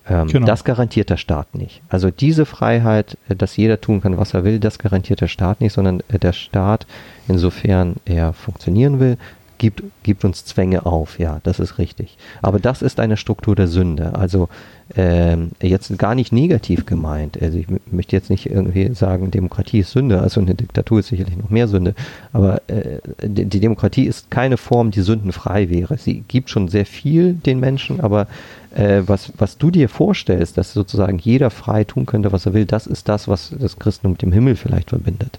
[0.09, 0.47] Ähm, genau.
[0.47, 1.81] Das garantiert der Staat nicht.
[1.89, 5.61] Also diese Freiheit, äh, dass jeder tun kann, was er will, das garantiert der Staat
[5.61, 6.87] nicht, sondern äh, der Staat,
[7.29, 9.17] insofern er funktionieren will,
[9.59, 11.19] gibt, gibt uns Zwänge auf.
[11.19, 12.17] Ja, das ist richtig.
[12.43, 14.15] Aber das ist eine Struktur der Sünde.
[14.15, 14.49] Also
[14.97, 17.41] ähm, jetzt gar nicht negativ gemeint.
[17.41, 21.37] Also ich möchte jetzt nicht irgendwie sagen, Demokratie ist Sünde, also eine Diktatur ist sicherlich
[21.37, 21.95] noch mehr Sünde,
[22.33, 25.97] aber äh, die, die, Demokratie ist keine Form, die sündenfrei wäre.
[25.97, 28.27] Sie gibt schon sehr viel den Menschen, aber
[28.75, 32.67] äh, was, was du dir vorstellst, dass sozusagen jeder frei tun könnte, was er will,
[32.67, 35.39] das ist das, was das Christentum mit dem Himmel vielleicht verbindet.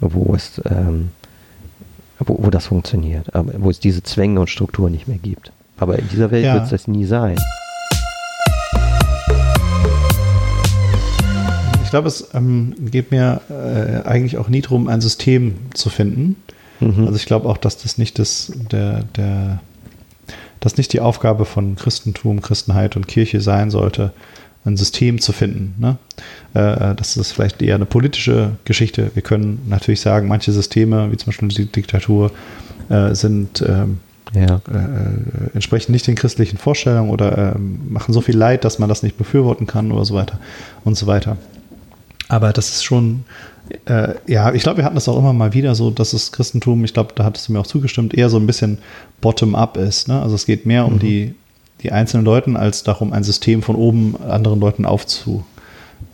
[0.00, 1.10] Wo es ähm,
[2.18, 5.52] wo, wo das funktioniert, wo es diese Zwänge und Strukturen nicht mehr gibt.
[5.78, 6.54] Aber in dieser Welt ja.
[6.54, 7.36] wird es das nie sein.
[11.84, 16.36] Ich glaube, es ähm, geht mir äh, eigentlich auch nie darum, ein System zu finden.
[16.80, 17.06] Mhm.
[17.06, 19.60] Also ich glaube auch, dass das nicht das, der, der,
[20.60, 24.12] das nicht die Aufgabe von Christentum, Christenheit und Kirche sein sollte,
[24.66, 25.74] ein System zu finden.
[25.78, 25.96] Ne?
[26.54, 29.10] Äh, das ist vielleicht eher eine politische Geschichte.
[29.14, 32.32] Wir können natürlich sagen, manche Systeme, wie zum Beispiel die Diktatur,
[32.88, 33.98] äh, sind ähm,
[34.34, 34.60] ja.
[34.68, 39.02] äh, entsprechen nicht den christlichen Vorstellungen oder äh, machen so viel Leid, dass man das
[39.02, 40.40] nicht befürworten kann oder so weiter
[40.84, 41.36] und so weiter.
[42.28, 43.24] Aber das ist schon,
[43.84, 46.84] äh, ja, ich glaube, wir hatten das auch immer mal wieder so, dass das Christentum,
[46.84, 48.78] ich glaube, da hattest du mir auch zugestimmt, eher so ein bisschen
[49.20, 50.08] bottom-up ist.
[50.08, 50.20] Ne?
[50.20, 50.98] Also es geht mehr um mhm.
[50.98, 51.34] die,
[51.82, 55.44] die einzelnen Leuten, als darum, ein System von oben anderen Leuten aufzu.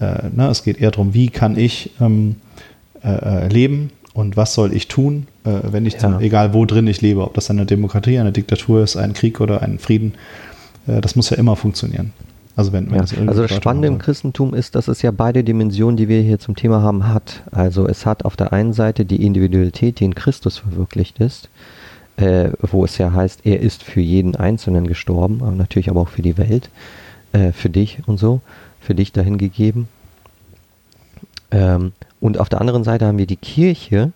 [0.01, 0.49] Äh, ne?
[0.49, 2.37] Es geht eher darum, wie kann ich ähm,
[3.05, 6.01] äh, leben und was soll ich tun, äh, wenn ich, ja.
[6.01, 9.41] zum, egal wo drin ich lebe, ob das eine Demokratie, eine Diktatur ist, ein Krieg
[9.41, 10.15] oder ein Frieden,
[10.87, 12.13] äh, das muss ja immer funktionieren.
[12.55, 13.01] Also, wenn, wenn ja.
[13.01, 16.39] das, also das Spannende im Christentum ist, dass es ja beide Dimensionen, die wir hier
[16.39, 17.43] zum Thema haben, hat.
[17.51, 21.49] Also es hat auf der einen Seite die Individualität, die in Christus verwirklicht ist,
[22.17, 26.09] äh, wo es ja heißt, er ist für jeden Einzelnen gestorben, aber natürlich aber auch
[26.09, 26.71] für die Welt,
[27.33, 28.41] äh, für dich und so,
[28.81, 29.89] für dich dahin gegeben.
[31.51, 34.13] Ähm, und auf der anderen Seite haben wir die Kirche,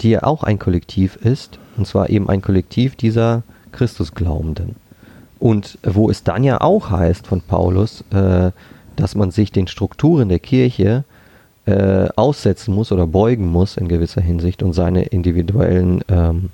[0.00, 4.76] die ja auch ein Kollektiv ist, und zwar eben ein Kollektiv dieser Christusglaubenden.
[5.38, 8.50] Und wo es dann ja auch heißt von Paulus, äh,
[8.96, 11.04] dass man sich den Strukturen der Kirche
[11.66, 16.50] äh, aussetzen muss oder beugen muss in gewisser Hinsicht und seine individuellen ähm,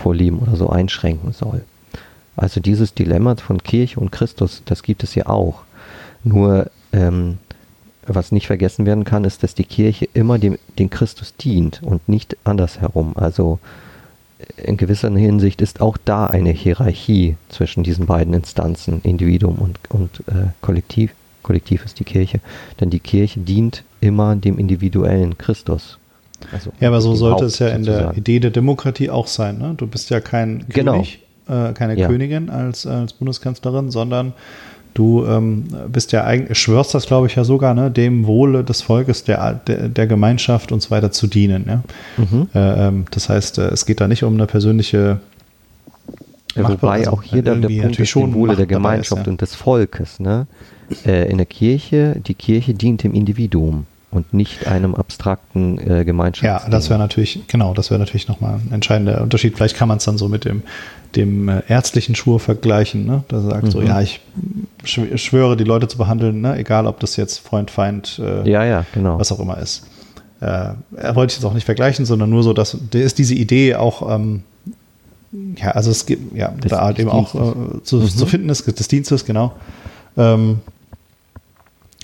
[0.00, 1.64] Vorlieben oder so einschränken soll.
[2.36, 5.62] Also dieses Dilemma von Kirche und Christus, das gibt es ja auch.
[6.24, 7.38] Nur ähm,
[8.06, 12.08] was nicht vergessen werden kann, ist, dass die Kirche immer dem, dem Christus dient und
[12.08, 13.12] nicht andersherum.
[13.16, 13.58] Also
[14.56, 20.20] in gewisser Hinsicht ist auch da eine Hierarchie zwischen diesen beiden Instanzen, Individuum und, und
[20.28, 21.12] äh, Kollektiv.
[21.42, 22.40] Kollektiv ist die Kirche,
[22.80, 25.98] denn die Kirche dient immer dem individuellen Christus.
[26.52, 29.58] Also ja, aber so sollte Haupt, es ja in der Idee der Demokratie auch sein.
[29.58, 29.74] Ne?
[29.76, 30.92] Du bist ja kein genau.
[30.92, 32.08] König, äh, keine ja.
[32.08, 34.32] Königin als, als Bundeskanzlerin, sondern
[34.92, 38.82] Du ähm, bist ja eigentlich, schwörst das, glaube ich, ja sogar, ne, dem Wohle des
[38.82, 41.64] Volkes, der, der, der Gemeinschaft und so weiter zu dienen.
[41.68, 41.82] Ja?
[42.16, 42.48] Mhm.
[42.52, 45.20] Äh, ähm, das heißt, äh, es geht da nicht um eine persönliche
[46.56, 49.30] ja, Wobei auch hier der, der Punkt ist dem Wohle der Gemeinschaft ist, ja.
[49.30, 50.18] und des Volkes.
[50.18, 50.48] Ne?
[51.06, 56.44] Äh, in der Kirche, die Kirche dient dem Individuum und nicht einem abstrakten äh, Gemeinschaft.
[56.44, 59.56] Ja, das wäre natürlich, genau, das wäre natürlich nochmal ein entscheidender Unterschied.
[59.56, 60.62] Vielleicht kann man es dann so mit dem
[61.16, 63.06] dem äh, ärztlichen Schwur vergleichen.
[63.06, 63.24] Ne?
[63.28, 63.70] Da sagt mhm.
[63.70, 64.20] so, ja, ich
[64.84, 66.56] schwöre, die Leute zu behandeln, ne?
[66.56, 69.18] egal ob das jetzt Freund, Feind, äh, ja, ja, genau.
[69.18, 69.86] was auch immer ist.
[70.40, 73.34] Äh, er wollte ich jetzt auch nicht vergleichen, sondern nur so, dass der ist diese
[73.34, 74.42] Idee auch, ähm,
[75.56, 78.08] ja, also es gibt, ja, das, da halt eben auch äh, zu, mhm.
[78.08, 79.52] zu, finden ist, des Dienstes, genau.
[80.16, 80.60] Ähm,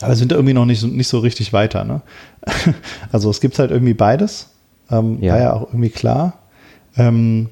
[0.01, 1.85] aber sind da irgendwie noch nicht, nicht so richtig weiter.
[1.85, 2.03] Ne?
[3.13, 4.51] also es gibt halt irgendwie beides.
[4.91, 5.35] Ähm, ja.
[5.35, 6.39] War ja auch irgendwie klar.
[6.97, 7.49] Ähm,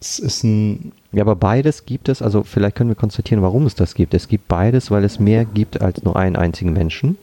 [0.00, 0.92] es ist ein.
[1.12, 4.14] Ja, aber beides gibt es, also vielleicht können wir konstatieren, warum es das gibt.
[4.14, 7.16] Es gibt beides, weil es mehr gibt als nur einen einzigen Menschen.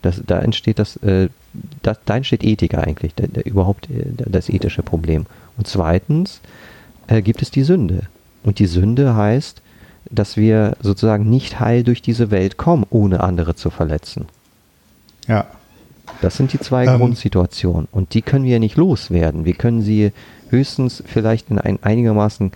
[0.00, 1.28] Das, da entsteht das, äh,
[1.82, 5.26] das, da entsteht Ethik eigentlich, der, der, überhaupt äh, das ethische Problem.
[5.58, 6.40] Und zweitens
[7.06, 8.04] äh, gibt es die Sünde.
[8.42, 9.60] Und die Sünde heißt,
[10.10, 14.26] dass wir sozusagen nicht heil durch diese Welt kommen, ohne andere zu verletzen.
[15.26, 15.46] Ja.
[16.20, 17.88] Das sind die zwei ähm, Grundsituationen.
[17.90, 19.44] Und die können wir nicht loswerden.
[19.44, 20.12] Wir können sie
[20.50, 22.52] höchstens vielleicht in ein einigermaßen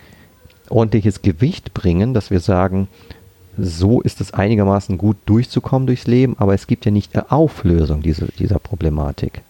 [0.69, 2.87] ordentliches Gewicht bringen, dass wir sagen,
[3.57, 8.01] so ist es einigermaßen gut durchzukommen durchs Leben, aber es gibt ja nicht eine Auflösung
[8.01, 9.41] dieser, dieser Problematik.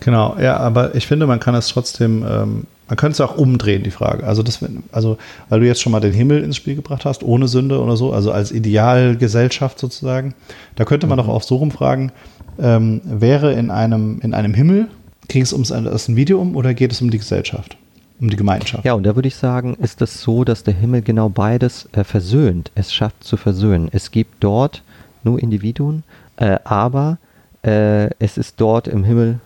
[0.00, 3.82] Genau, ja, aber ich finde, man kann es trotzdem, ähm, man könnte es auch umdrehen,
[3.82, 4.26] die Frage.
[4.26, 4.60] Also, das,
[4.92, 5.18] also,
[5.48, 8.12] weil du jetzt schon mal den Himmel ins Spiel gebracht hast, ohne Sünde oder so,
[8.12, 10.34] also als Idealgesellschaft sozusagen,
[10.76, 11.22] da könnte man mhm.
[11.22, 12.12] doch auch so rumfragen,
[12.58, 14.88] ähm, wäre in einem, in einem Himmel,
[15.28, 17.76] Ging es ums das ein Video um oder geht es um die Gesellschaft?
[18.20, 18.84] Um die Gemeinschaft?
[18.84, 21.88] Ja, und da würde ich sagen, ist es das so, dass der Himmel genau beides
[21.92, 22.70] äh, versöhnt.
[22.74, 23.88] Es schafft zu versöhnen.
[23.90, 24.82] Es gibt dort
[25.22, 26.04] nur Individuen,
[26.36, 27.18] äh, aber
[27.62, 29.40] äh, es ist dort im Himmel,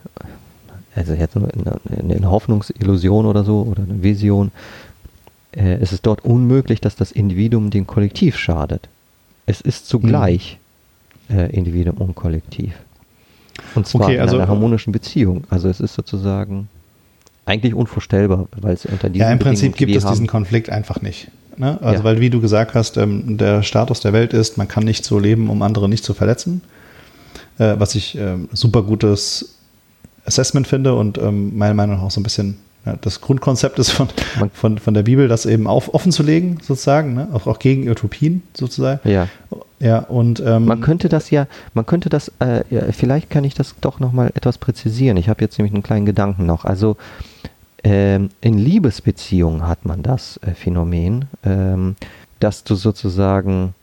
[0.94, 1.48] also jetzt eine,
[1.98, 4.50] eine Hoffnungsillusion oder so oder eine Vision,
[5.52, 8.88] äh, es ist dort unmöglich, dass das Individuum dem Kollektiv schadet.
[9.46, 10.58] Es ist zugleich
[11.28, 11.38] mhm.
[11.50, 12.74] Individuum und Kollektiv.
[13.74, 15.44] Und zwar okay, also, in einer harmonischen Beziehung.
[15.50, 16.68] Also es ist sozusagen
[17.44, 21.00] eigentlich unvorstellbar, weil es unter diesen Ja, im Prinzip gibt es haben, diesen Konflikt einfach
[21.02, 21.28] nicht.
[21.56, 21.78] Ne?
[21.82, 22.04] Also ja.
[22.04, 25.18] weil, wie du gesagt hast, ähm, der Status der Welt ist, man kann nicht so
[25.18, 26.62] leben, um andere nicht zu verletzen.
[27.58, 29.57] Äh, was ich äh, super gutes
[30.28, 33.90] Assessment finde und ähm, meiner Meinung nach auch so ein bisschen ja, das Grundkonzept ist
[33.90, 34.08] von,
[34.52, 37.28] von, von der Bibel, das eben auf, offen zu legen, sozusagen, ne?
[37.32, 39.08] auch, auch gegen Utopien sozusagen.
[39.08, 39.28] Ja.
[39.80, 43.54] Ja, und ähm, man könnte das ja, man könnte das, äh, ja, vielleicht kann ich
[43.54, 45.16] das doch nochmal etwas präzisieren.
[45.16, 46.64] Ich habe jetzt nämlich einen kleinen Gedanken noch.
[46.64, 46.96] Also
[47.84, 51.94] ähm, in Liebesbeziehungen hat man das äh, Phänomen, ähm,
[52.40, 53.74] dass du sozusagen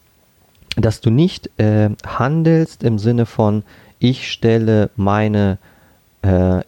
[0.75, 3.63] dass du nicht äh, handelst im Sinne von,
[3.99, 5.74] ich stelle meine äh,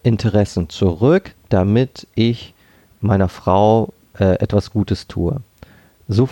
[0.02, 2.54] Interessen zurück, damit ich
[3.00, 5.40] meiner Frau äh, etwas Gutes tue.
[6.08, 6.28] So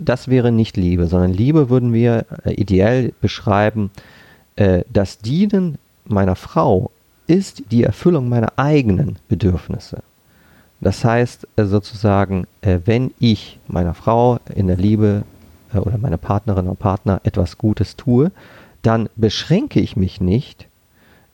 [0.00, 3.90] das wäre nicht Liebe, sondern Liebe würden wir äh, ideell beschreiben,
[4.54, 6.90] äh, das Dienen meiner Frau
[7.26, 10.02] ist die Erfüllung meiner eigenen Bedürfnisse.
[10.80, 15.24] Das heißt äh, sozusagen, äh, wenn ich meiner Frau in der Liebe
[15.74, 18.30] äh, oder meiner Partnerin oder Partner etwas Gutes tue,
[18.82, 20.65] dann beschränke ich mich nicht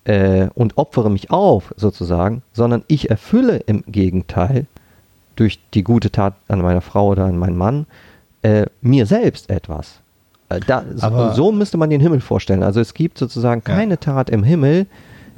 [0.05, 4.66] äh, und opfere mich auf sozusagen, sondern ich erfülle im Gegenteil
[5.36, 7.86] durch die gute Tat an meiner Frau oder an meinen Mann
[8.42, 10.00] äh, mir selbst etwas.
[10.48, 12.62] Äh, da, so, so müsste man den Himmel vorstellen.
[12.62, 13.96] Also es gibt sozusagen keine ja.
[13.96, 14.86] Tat im Himmel,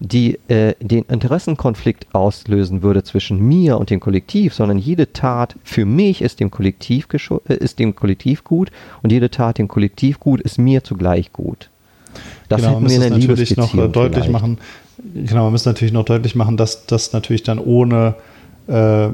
[0.00, 5.84] die äh, den Interessenkonflikt auslösen würde zwischen mir und dem Kollektiv, sondern jede Tat für
[5.84, 7.06] mich ist dem Kollektiv,
[7.48, 8.70] äh, ist dem Kollektiv gut
[9.02, 11.70] und jede Tat dem Kollektiv gut ist mir zugleich gut.
[12.48, 14.32] Das genau, hätten wir in der natürlich noch äh, deutlich vielleicht.
[14.32, 14.58] machen.
[15.14, 18.14] Genau, man muss natürlich noch deutlich machen, dass das natürlich dann ohne,
[18.68, 19.08] äh,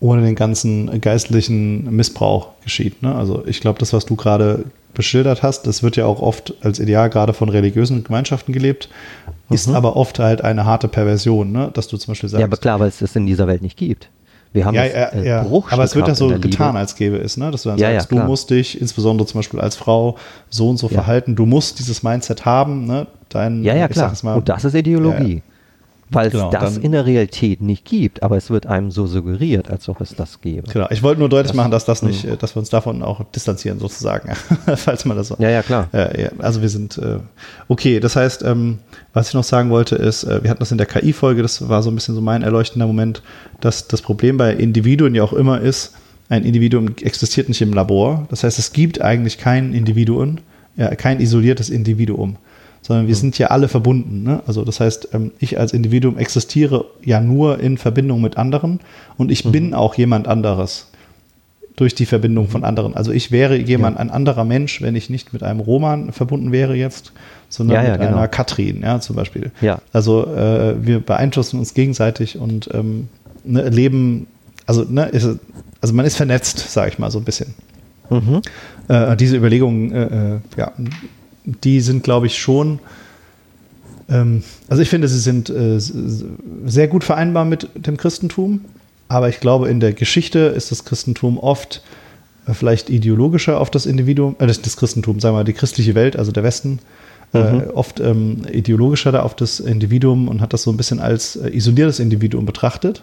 [0.00, 3.02] ohne den ganzen geistlichen Missbrauch geschieht.
[3.02, 3.14] Ne?
[3.14, 4.64] Also ich glaube, das, was du gerade
[4.94, 8.88] beschildert hast, das wird ja auch oft als Ideal gerade von religiösen Gemeinschaften gelebt,
[9.50, 9.76] ist mhm.
[9.76, 11.70] aber oft halt eine harte Perversion, ne?
[11.72, 12.40] dass du zum Beispiel sagst.
[12.40, 14.08] Ja, aber klar, weil es das in dieser Welt nicht gibt.
[14.52, 15.40] Wir haben ja, das, äh, ja.
[15.42, 17.50] aber es wird ja so getan, als gäbe es, ne?
[17.50, 20.16] dass du dann ja, sagst, ja, du musst dich, insbesondere zum Beispiel als Frau,
[20.48, 23.06] so und so verhalten, du musst dieses Mindset haben, ne?
[23.28, 24.12] Dein, ja, ja, klar.
[24.22, 25.42] Mal, und das ist Ideologie.
[26.10, 29.06] Weil genau, es das dann, in der Realität nicht gibt, aber es wird einem so
[29.06, 30.70] suggeriert, als ob es das gäbe.
[30.72, 32.36] Genau, ich wollte nur deutlich das, machen, dass das nicht, mh.
[32.36, 34.32] dass wir uns davon auch distanzieren, sozusagen,
[34.76, 35.36] falls man das so.
[35.38, 35.88] Ja, ja, klar.
[35.92, 37.18] Äh, ja, also wir sind äh,
[37.68, 38.78] okay, das heißt, ähm,
[39.12, 41.82] was ich noch sagen wollte, ist, äh, wir hatten das in der KI-Folge, das war
[41.82, 43.22] so ein bisschen so mein erleuchtender Moment,
[43.60, 45.94] dass das Problem bei Individuen ja auch immer ist,
[46.28, 48.26] ein Individuum existiert nicht im Labor.
[48.30, 50.38] Das heißt, es gibt eigentlich kein Individuum,
[50.76, 52.36] ja, kein isoliertes Individuum
[52.88, 54.22] sondern wir sind ja alle verbunden.
[54.22, 54.40] Ne?
[54.46, 58.80] Also das heißt, ähm, ich als Individuum existiere ja nur in Verbindung mit anderen
[59.18, 59.52] und ich mhm.
[59.52, 60.86] bin auch jemand anderes
[61.76, 62.96] durch die Verbindung von anderen.
[62.96, 64.00] Also ich wäre jemand, ja.
[64.00, 67.12] ein anderer Mensch, wenn ich nicht mit einem Roman verbunden wäre jetzt,
[67.50, 68.16] sondern ja, ja, mit genau.
[68.16, 69.52] einer Katrin, ja, zum Beispiel.
[69.60, 69.80] Ja.
[69.92, 73.08] Also äh, wir beeinflussen uns gegenseitig und ähm,
[73.44, 74.28] ne, leben,
[74.64, 75.28] also, ne, ist,
[75.82, 77.54] also man ist vernetzt, sage ich mal, so ein bisschen.
[78.08, 78.40] Mhm.
[78.88, 80.72] Äh, diese Überlegungen, äh, äh ja,
[81.64, 82.78] die sind, glaube ich, schon.
[84.08, 88.64] Ähm, also ich finde, sie sind äh, sehr gut vereinbar mit dem Christentum,
[89.08, 91.82] aber ich glaube, in der Geschichte ist das Christentum oft
[92.46, 95.94] äh, vielleicht ideologischer auf das Individuum, äh, das, das, Christentum, sagen wir mal, die christliche
[95.94, 96.80] Welt, also der Westen,
[97.34, 97.70] äh, mhm.
[97.74, 101.50] oft ähm, ideologischer da auf das Individuum und hat das so ein bisschen als äh,
[101.50, 103.02] isoliertes Individuum betrachtet.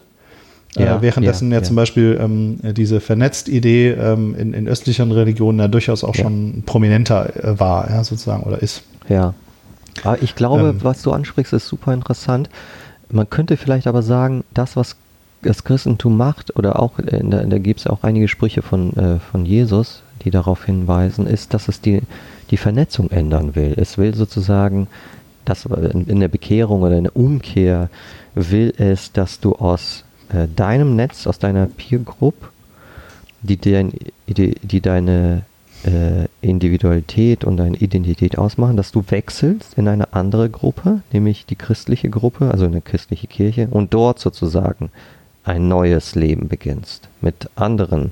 [0.77, 5.59] Äh, ja, währenddessen ja, ja, zum Beispiel ähm, diese Vernetzt-Idee ähm, in, in, östlicheren Religionen
[5.59, 8.83] ja durchaus auch schon prominenter äh, war, ja, sozusagen, oder ist.
[9.07, 9.33] Ja.
[10.03, 12.49] Aber ich glaube, ähm, was du ansprichst, ist super interessant.
[13.09, 14.97] Man könnte vielleicht aber sagen, das, was
[15.41, 19.19] das Christentum macht, oder auch, in der, da gibt es auch einige Sprüche von, äh,
[19.19, 22.01] von Jesus, die darauf hinweisen, ist, dass es die,
[22.49, 23.73] die Vernetzung ändern will.
[23.77, 24.87] Es will sozusagen,
[25.45, 27.89] dass in, in der Bekehrung oder in der Umkehr
[28.33, 32.51] will es, dass du aus äh, deinem Netz, aus deiner Peer Group,
[33.41, 33.93] die, dein,
[34.27, 35.43] die, die deine
[35.85, 41.55] äh, Individualität und deine Identität ausmachen, dass du wechselst in eine andere Gruppe, nämlich die
[41.55, 44.89] christliche Gruppe, also eine christliche Kirche, und dort sozusagen
[45.43, 48.11] ein neues Leben beginnst mit anderen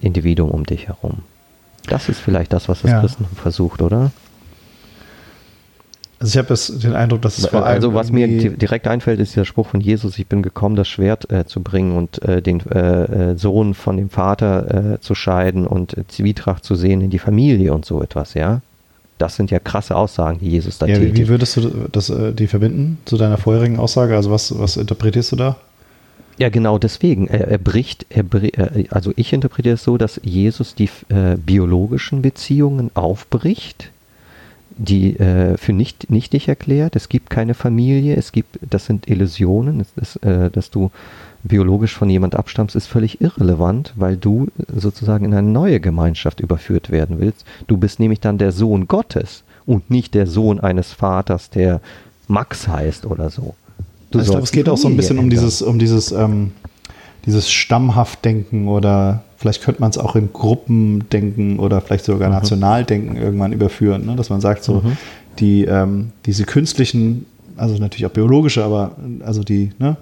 [0.00, 1.22] Individuen um dich herum.
[1.88, 3.00] Das ist vielleicht das, was das ja.
[3.00, 4.10] Christentum versucht, oder?
[6.18, 9.36] Also ich habe den Eindruck, dass es vor allem Also was mir direkt einfällt, ist
[9.36, 12.60] der Spruch von Jesus, ich bin gekommen, das Schwert äh, zu bringen und äh, den
[12.70, 17.18] äh, äh Sohn von dem Vater äh, zu scheiden und Zwietracht zu sehen in die
[17.18, 18.62] Familie und so etwas, ja.
[19.18, 21.16] Das sind ja krasse Aussagen, die Jesus da ja, tätigt.
[21.16, 24.16] Wie würdest du das, äh, die verbinden zu deiner vorherigen Aussage?
[24.16, 25.56] Also was, was interpretierst du da?
[26.38, 27.28] Ja, genau deswegen.
[27.28, 28.24] Er, er bricht, er,
[28.90, 30.90] also ich interpretiere es so, dass Jesus die
[31.46, 33.90] biologischen Beziehungen aufbricht
[34.76, 36.96] die äh, für nicht nichtig erklärt.
[36.96, 40.90] Es gibt keine Familie, es gibt, das sind Illusionen, das, äh, dass du
[41.42, 46.90] biologisch von jemand abstammst, ist völlig irrelevant, weil du sozusagen in eine neue Gemeinschaft überführt
[46.90, 47.44] werden willst.
[47.66, 51.80] Du bist nämlich dann der Sohn Gottes und nicht der Sohn eines Vaters, der
[52.28, 53.54] Max heißt oder so.
[54.10, 55.24] Du also ich glaube, es geht auch so ein bisschen ändern.
[55.24, 56.52] um dieses, um dieses, ähm,
[57.26, 62.36] dieses Stammhaftdenken oder Vielleicht könnte man es auch in Gruppen denken oder vielleicht sogar mhm.
[62.36, 64.16] Nationaldenken irgendwann überführen, ne?
[64.16, 64.96] dass man sagt, so mhm.
[65.38, 69.98] die, ähm, diese künstlichen, also natürlich auch biologische, aber also die, ne?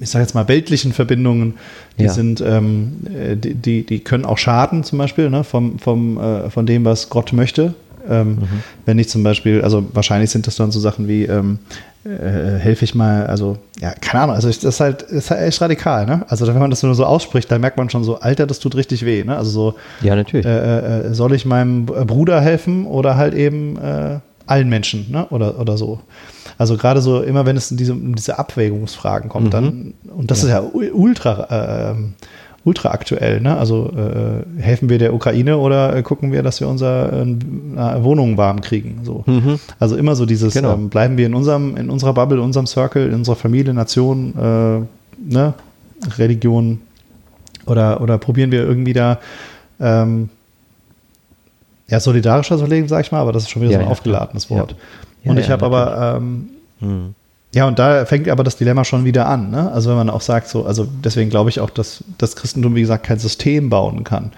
[0.00, 1.54] ich sage jetzt mal, weltlichen Verbindungen,
[1.98, 2.12] die Ja.
[2.12, 6.48] sind, ähm, äh, die, die, die können auch schaden, zum Beispiel, ne, vom, vom, äh,
[6.48, 7.74] von dem, was Gott möchte.
[8.08, 8.38] Ähm,
[8.84, 11.58] Wenn ich zum Beispiel, also wahrscheinlich sind das dann so Sachen wie, ähm,
[12.04, 15.30] äh, helfe ich mal, also, ja, keine Ahnung, also ich, das ist halt, das ist
[15.30, 16.24] halt echt radikal, ne?
[16.28, 18.76] Also wenn man das nur so ausspricht, dann merkt man schon so, Alter, das tut
[18.76, 19.36] richtig weh, ne?
[19.36, 20.46] Also so, Ja, natürlich.
[20.46, 25.26] äh, äh, soll ich meinem Bruder helfen oder halt eben äh, allen Menschen ne?
[25.30, 25.98] oder, oder so.
[26.58, 29.50] Also gerade so immer, wenn es in diese, um diese Abwägungsfragen kommt, Mhm.
[29.50, 31.94] dann, und das ist ja ultra, äh,
[32.66, 33.56] ultra aktuell, ne?
[33.56, 38.36] also äh, helfen wir der Ukraine oder äh, gucken wir, dass wir unsere äh, Wohnungen
[38.36, 39.22] warm kriegen, so.
[39.26, 39.60] Mhm.
[39.78, 40.74] Also immer so dieses, Genau.
[40.74, 44.34] ähm, bleiben wir in unserem, in unserer Bubble, in unserem Circle, in unserer Familie, Nation,
[44.36, 45.54] äh, ne?
[46.18, 46.80] Religion
[47.66, 49.18] oder, oder probieren wir irgendwie da
[49.80, 50.28] ähm,
[51.88, 53.86] ja, solidarischer zu leben, sag ich mal, aber das ist schon wieder Ja, so ein
[53.86, 54.50] ja, aufgeladenes.
[54.50, 54.74] Wort.
[55.22, 55.30] Ja.
[55.30, 56.48] und ich habe aber, ähm,
[56.80, 57.14] Mhm.
[57.56, 59.50] Ja, und da fängt aber das Dilemma schon wieder an.
[59.50, 59.72] Ne?
[59.72, 62.82] Also wenn man auch sagt, so, also deswegen glaube ich auch, dass das Christentum, wie
[62.82, 64.32] gesagt, kein System bauen kann.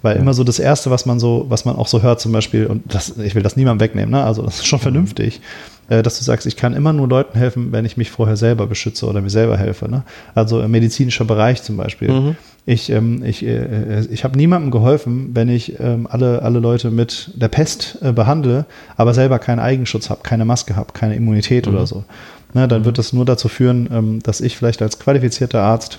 [0.00, 2.64] Weil immer so das Erste, was man so, was man auch so hört, zum Beispiel,
[2.66, 4.24] und das, ich will das niemandem wegnehmen, ne?
[4.24, 5.42] also das ist schon vernünftig,
[5.90, 8.66] äh, dass du sagst, ich kann immer nur Leuten helfen, wenn ich mich vorher selber
[8.66, 9.90] beschütze oder mir selber helfe.
[9.90, 10.02] Ne?
[10.34, 12.10] Also im medizinischer Bereich zum Beispiel.
[12.10, 12.36] Mhm.
[12.64, 17.30] Ich, ähm, ich, äh, ich habe niemandem geholfen, wenn ich ähm, alle, alle Leute mit
[17.34, 18.64] der Pest äh, behandle,
[18.96, 22.04] aber selber keinen Eigenschutz habe, keine Maske habe, keine Immunität oder so.
[22.54, 25.98] Ne, dann wird das nur dazu führen, ähm, dass ich vielleicht als qualifizierter Arzt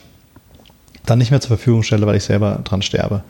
[1.05, 3.23] dann nicht mehr zur Verfügung stelle, weil ich selber dran sterbe.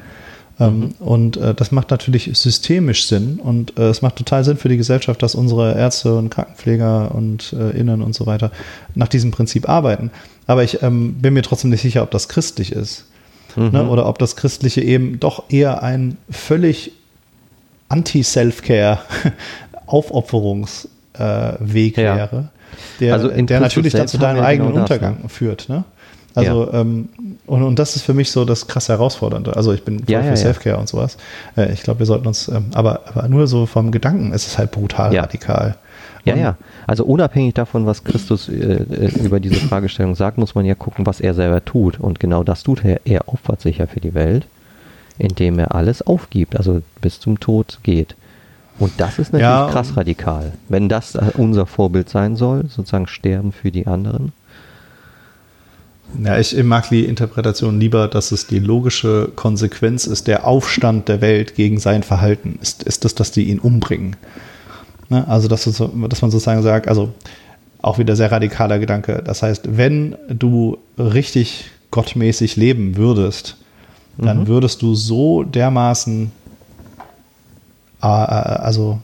[0.60, 4.70] Ähm, und äh, das macht natürlich systemisch Sinn und äh, es macht total Sinn für
[4.70, 8.52] die Gesellschaft, dass unsere Ärzte und Krankenpfleger und äh, Innen und so weiter
[8.94, 10.12] nach diesem Prinzip arbeiten.
[10.48, 13.06] Aber ich ähm, bin mir trotzdem nicht sicher, ob das christlich ist.
[13.58, 13.88] Ne?
[13.88, 16.92] Oder ob das Christliche eben doch eher ein völlig
[17.88, 19.00] Anti-Self-Care
[19.86, 20.90] Aufopferungsweg
[21.60, 22.18] Weg Ja.
[22.18, 22.50] wäre,
[23.00, 25.70] der, Also der natürlich dann zu deinem eigenen genau das, Untergang führt.
[25.70, 25.84] Ne?
[26.34, 27.08] Also, ähm,
[27.46, 29.56] und, und das ist für mich so das krass Herausfordernde.
[29.56, 30.36] Also ich bin voll Ja, für ja, ja.
[30.36, 31.18] Self-Care und sowas.
[31.56, 34.58] Äh, ich glaube, wir sollten uns, ähm, aber, aber nur so vom Gedanken ist es
[34.58, 35.22] halt brutal Ja.
[35.22, 35.76] radikal.
[36.26, 36.58] Ja, Und- ja.
[36.88, 41.06] Also unabhängig davon, was Christus äh, äh, über diese Fragestellung sagt, muss man ja gucken,
[41.06, 42.00] was er selber tut.
[42.02, 43.00] Und genau das tut er.
[43.06, 44.46] Er opfert sich ja für die Welt,
[45.18, 48.16] indem er alles aufgibt, also bis zum Tod geht.
[48.78, 50.54] Und das ist natürlich Ja, krass radikal.
[50.68, 54.34] Wenn das unser Vorbild sein soll, sozusagen sterben für die anderen.
[56.24, 61.22] Ja, ich mag die Interpretation lieber, dass es die logische Konsequenz ist, der Aufstand der
[61.22, 62.60] Welt gegen sein Verhalten.
[62.62, 64.16] Ist, ist das, dass die ihn umbringen?
[65.10, 65.28] Ne?
[65.28, 65.80] Also, dass, dass
[66.22, 67.14] man sozusagen sagt, also
[67.82, 69.22] auch wieder sehr radikaler Gedanke.
[69.26, 73.58] Das heißt, wenn du richtig gottmäßig leben würdest,
[74.18, 76.32] dann würdest du so dermaßen,
[78.10, 79.00] also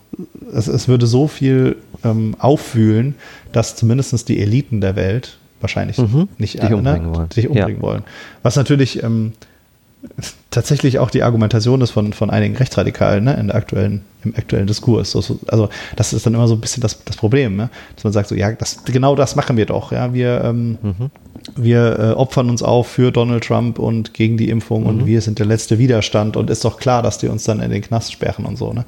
[0.53, 3.15] es, es würde so viel ähm, aufwühlen,
[3.51, 6.27] dass zumindest die Eliten der Welt wahrscheinlich Mhm.
[6.37, 7.29] nicht Dich umbringen ne, wollen.
[7.29, 8.03] dich umbringen wollen.
[8.43, 9.33] Was natürlich ähm,
[10.49, 14.67] tatsächlich auch die Argumentation ist von, von einigen Rechtsradikalen ne, in der aktuellen, im aktuellen
[14.67, 15.11] Diskurs.
[15.11, 17.69] So, so, also das ist dann immer so ein bisschen das, das Problem, ne?
[17.95, 19.91] dass man sagt so, ja, das, genau das machen wir doch.
[19.91, 20.13] Ja?
[20.13, 20.77] Wir, ähm,
[21.55, 25.39] wir äh, opfern uns auf für Donald Trump und gegen die Impfung und wir sind
[25.39, 28.45] der letzte Widerstand und ist doch klar, dass die uns dann in den Knast sperren
[28.45, 28.73] und so.
[28.73, 28.85] Ne?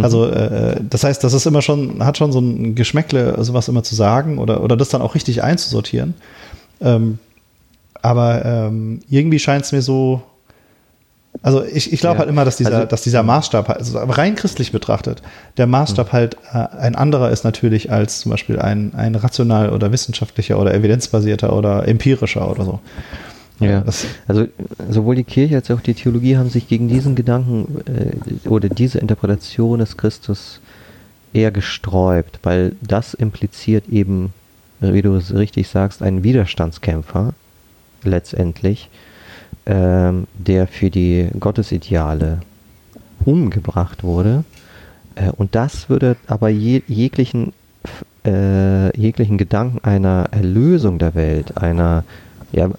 [0.00, 3.82] Also äh, das heißt, das ist immer schon, hat schon so ein Geschmäckle, sowas immer
[3.82, 6.14] zu sagen oder, oder das dann auch richtig einzusortieren.
[6.80, 7.18] Ähm,
[8.02, 10.22] aber ähm, irgendwie scheint es mir so,
[11.42, 12.18] also ich, ich glaube Ja.
[12.20, 15.22] halt immer, dass dieser, Also- dass dieser Maßstab, halt- also rein christlich betrachtet,
[15.56, 16.12] der Maßstab Mhm.
[16.12, 20.74] halt äh, ein anderer ist natürlich als zum Beispiel ein, ein rational oder wissenschaftlicher oder
[20.74, 22.80] evidenzbasierter oder empirischer oder so.
[23.60, 24.46] Ja, Das, also
[24.90, 27.80] sowohl die Kirche als auch die Theologie haben sich gegen diesen Gedanken
[28.44, 30.60] äh, oder diese Interpretation des Christus
[31.32, 34.32] eher gesträubt, weil das impliziert eben,
[34.80, 37.34] wie du es richtig sagst, einen Widerstandskämpfer
[38.02, 38.90] letztendlich,
[39.66, 42.40] ähm, der für die Gottesideale
[43.24, 44.44] umgebracht wurde.
[45.14, 47.52] Äh, und das würde aber je, jeglichen,
[48.24, 52.04] äh, jeglichen Gedanken einer Erlösung der Welt, einer,
[52.52, 52.70] ja, äh,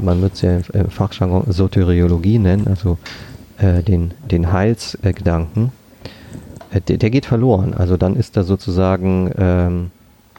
[0.00, 2.98] man wird es ja im Fachjargon Soteriologie nennen, also
[3.58, 5.72] äh, den, den Heilsgedanken,
[6.70, 7.74] äh, der, der geht verloren.
[7.74, 9.90] Also dann ist er sozusagen ähm,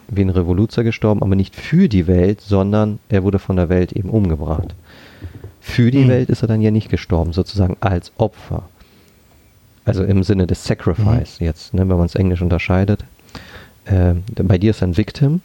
[0.08, 3.92] wie ein Revoluzer gestorben, aber nicht für die Welt, sondern er wurde von der Welt
[3.92, 4.74] eben umgebracht.
[5.62, 6.08] Für die Mhm.
[6.08, 8.64] Welt ist er dann ja nicht gestorben, sozusagen als Opfer.
[9.84, 13.04] Also im Sinne des Sacrifice jetzt, ne, wenn man es Englisch unterscheidet.
[13.86, 15.40] Ähm, bei dir ist er ein Victim,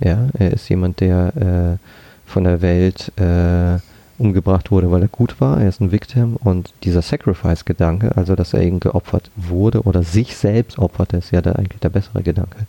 [0.00, 3.78] ja, er ist jemand, der äh, von der Welt äh,
[4.18, 5.60] umgebracht wurde, weil er gut war.
[5.60, 10.36] Er ist ein Victim und dieser Sacrifice-Gedanke, also dass er eben geopfert wurde oder sich
[10.36, 12.66] selbst opferte, ist ja der, eigentlich der bessere Gedanke.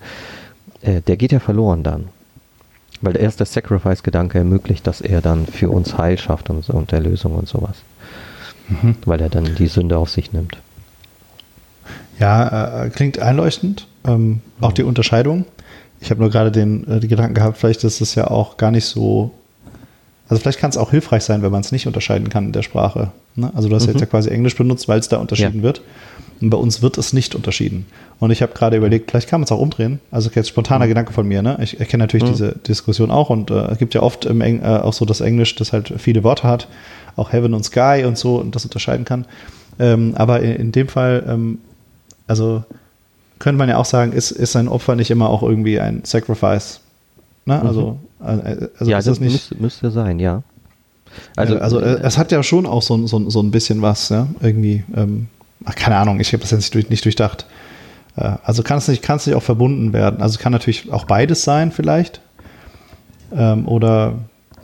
[0.81, 2.09] Äh, der geht ja verloren dann.
[3.01, 7.35] Weil der erste Sacrifice-Gedanke ermöglicht, dass er dann für uns Heil schafft und, und Erlösung
[7.35, 7.77] und sowas.
[8.69, 8.95] Mhm.
[9.05, 10.57] Weil er dann die Sünde auf sich nimmt.
[12.19, 13.87] Ja, äh, klingt einleuchtend.
[14.05, 14.41] Ähm, mhm.
[14.61, 15.45] Auch die Unterscheidung.
[15.99, 18.71] Ich habe nur gerade den, äh, die Gedanken gehabt, vielleicht ist es ja auch gar
[18.71, 19.31] nicht so.
[20.29, 22.63] Also vielleicht kann es auch hilfreich sein, wenn man es nicht unterscheiden kann in der
[22.63, 23.11] Sprache.
[23.35, 23.51] Ne?
[23.55, 23.93] Also du hast mhm.
[23.93, 25.63] jetzt ja quasi Englisch benutzt, weil es da unterschieden ja.
[25.63, 25.81] wird.
[26.41, 27.85] Und bei uns wird es nicht unterschieden.
[28.19, 29.99] Und ich habe gerade überlegt, vielleicht kann man es auch umdrehen.
[30.11, 30.89] Also jetzt spontaner mhm.
[30.89, 31.41] Gedanke von mir.
[31.41, 31.57] Ne?
[31.61, 32.33] Ich erkenne natürlich mhm.
[32.33, 35.21] diese Diskussion auch und äh, es gibt ja oft im Eng äh, auch so das
[35.21, 36.67] Englisch, das halt viele Worte hat,
[37.15, 39.25] auch Heaven und Sky und so und das unterscheiden kann.
[39.79, 41.59] Ähm, aber in, in, dem Fall, ähm,
[42.27, 42.63] also
[43.39, 46.81] könnte man ja auch sagen, ist, ist ein Opfer nicht immer auch irgendwie ein Sacrifice?
[47.45, 47.59] Ne?
[47.61, 47.67] Mhm.
[47.67, 50.43] Also, äh, also ja, das, das nicht, müsste, müsste sein, ja.
[51.35, 54.27] Also, also äh, es hat ja schon auch so, so, so ein bisschen was, ja,
[54.41, 54.83] irgendwie.
[54.95, 55.27] Ähm,
[55.65, 57.45] ach, keine Ahnung, ich habe das jetzt nicht, durch, nicht durchdacht.
[58.15, 60.21] Äh, also kann es nicht, kann es nicht auch verbunden werden.
[60.21, 62.21] Also kann natürlich auch beides sein, vielleicht.
[63.35, 64.15] Ähm, oder,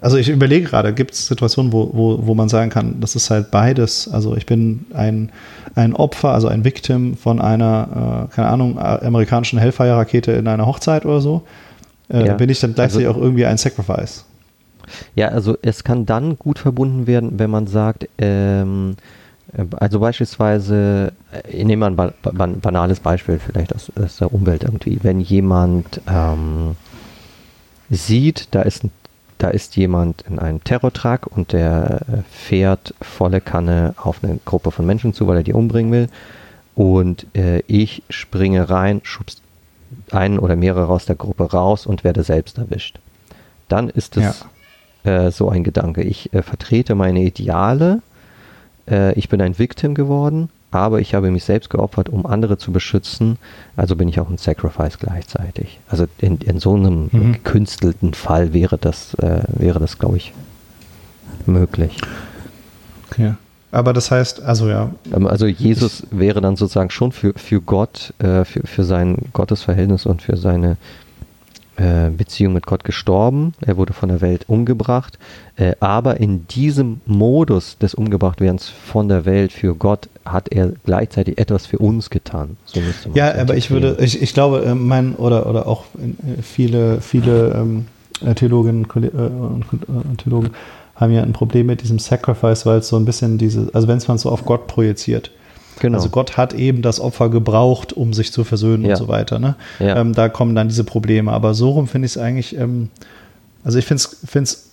[0.01, 3.29] also ich überlege gerade, gibt es Situationen, wo, wo, wo man sagen kann, das ist
[3.29, 4.09] halt beides.
[4.11, 5.31] Also ich bin ein,
[5.75, 11.05] ein Opfer, also ein Victim von einer, äh, keine Ahnung, amerikanischen Hellfire-Rakete in einer Hochzeit
[11.05, 11.43] oder so.
[12.09, 12.33] Äh, ja.
[12.33, 14.25] Bin ich dann gleichzeitig also, auch irgendwie ein Sacrifice?
[15.15, 18.95] Ja, also es kann dann gut verbunden werden, wenn man sagt, ähm,
[19.79, 24.99] also beispielsweise, äh, ich nehme mal ein banales Beispiel vielleicht aus, aus der Umwelt irgendwie.
[25.03, 26.75] Wenn jemand ähm,
[27.89, 28.83] sieht, da ist,
[29.37, 34.71] da ist jemand in einem Terrortruck und der äh, fährt volle Kanne auf eine Gruppe
[34.71, 36.07] von Menschen zu, weil er die umbringen will.
[36.75, 39.41] Und äh, ich springe rein, schubst
[40.11, 42.99] einen oder mehrere aus der Gruppe raus und werde selbst erwischt.
[43.67, 44.45] Dann ist es
[45.03, 45.27] ja.
[45.27, 46.01] äh, so ein Gedanke.
[46.01, 48.01] Ich äh, vertrete meine Ideale
[48.89, 52.71] äh, ich bin ein Victim geworden, aber ich habe mich selbst geopfert, um andere zu
[52.71, 53.37] beschützen.
[53.75, 55.79] Also bin ich auch ein Sacrifice gleichzeitig.
[55.87, 57.33] Also in, in so einem mhm.
[57.33, 60.33] gekünstelten Fall wäre das, äh, wäre das, glaube ich,
[61.45, 61.97] möglich.
[63.11, 63.33] Okay.
[63.71, 64.91] Aber das heißt, also ja.
[65.13, 70.05] Ähm, also Jesus wäre dann sozusagen schon für, für Gott, äh, für, für sein Gottesverhältnis
[70.05, 70.77] und für seine
[71.77, 75.17] äh, Beziehung mit Gott gestorben, er wurde von der Welt umgebracht,
[75.55, 81.37] äh, aber in diesem Modus des Umgebrachtwerdens von der Welt für Gott hat er gleichzeitig
[81.37, 82.57] etwas für uns getan.
[82.65, 82.79] So
[83.13, 85.85] ja, aber ich würde, ich, ich glaube, äh, mein oder oder auch
[86.41, 87.85] viele viele ähm,
[88.35, 90.51] Theologinnen und Theologen
[90.95, 93.97] haben ja ein Problem mit diesem Sacrifice, weil es so ein bisschen diese, also wenn
[93.97, 95.31] es man so auf Gott projiziert.
[95.79, 95.97] Genau.
[95.97, 98.91] Also Gott hat eben das Opfer gebraucht, um sich zu versöhnen ja.
[98.91, 99.39] und so weiter.
[99.39, 99.55] Ne?
[99.79, 99.97] Ja.
[99.97, 101.31] Ähm, da kommen dann diese Probleme.
[101.31, 102.89] Aber so rum finde ich es eigentlich, ähm,
[103.63, 104.03] also ich finde
[104.43, 104.69] es,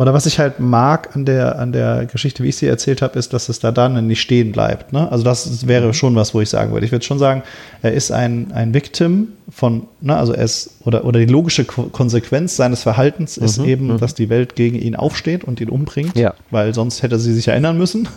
[0.00, 3.18] oder was ich halt mag an der, an der Geschichte, wie ich sie erzählt habe,
[3.18, 4.94] ist, dass es da dann nicht stehen bleibt.
[4.94, 5.12] Ne?
[5.12, 5.92] Also das wäre mhm.
[5.92, 6.86] schon was, wo ich sagen würde.
[6.86, 7.42] Ich würde schon sagen,
[7.82, 12.56] er ist ein, ein Victim von, ne, also er ist, oder, oder die logische Konsequenz
[12.56, 13.98] seines Verhaltens ist mhm, eben, mhm.
[13.98, 16.32] dass die Welt gegen ihn aufsteht und ihn umbringt, ja.
[16.50, 18.08] weil sonst hätte sie sich erinnern müssen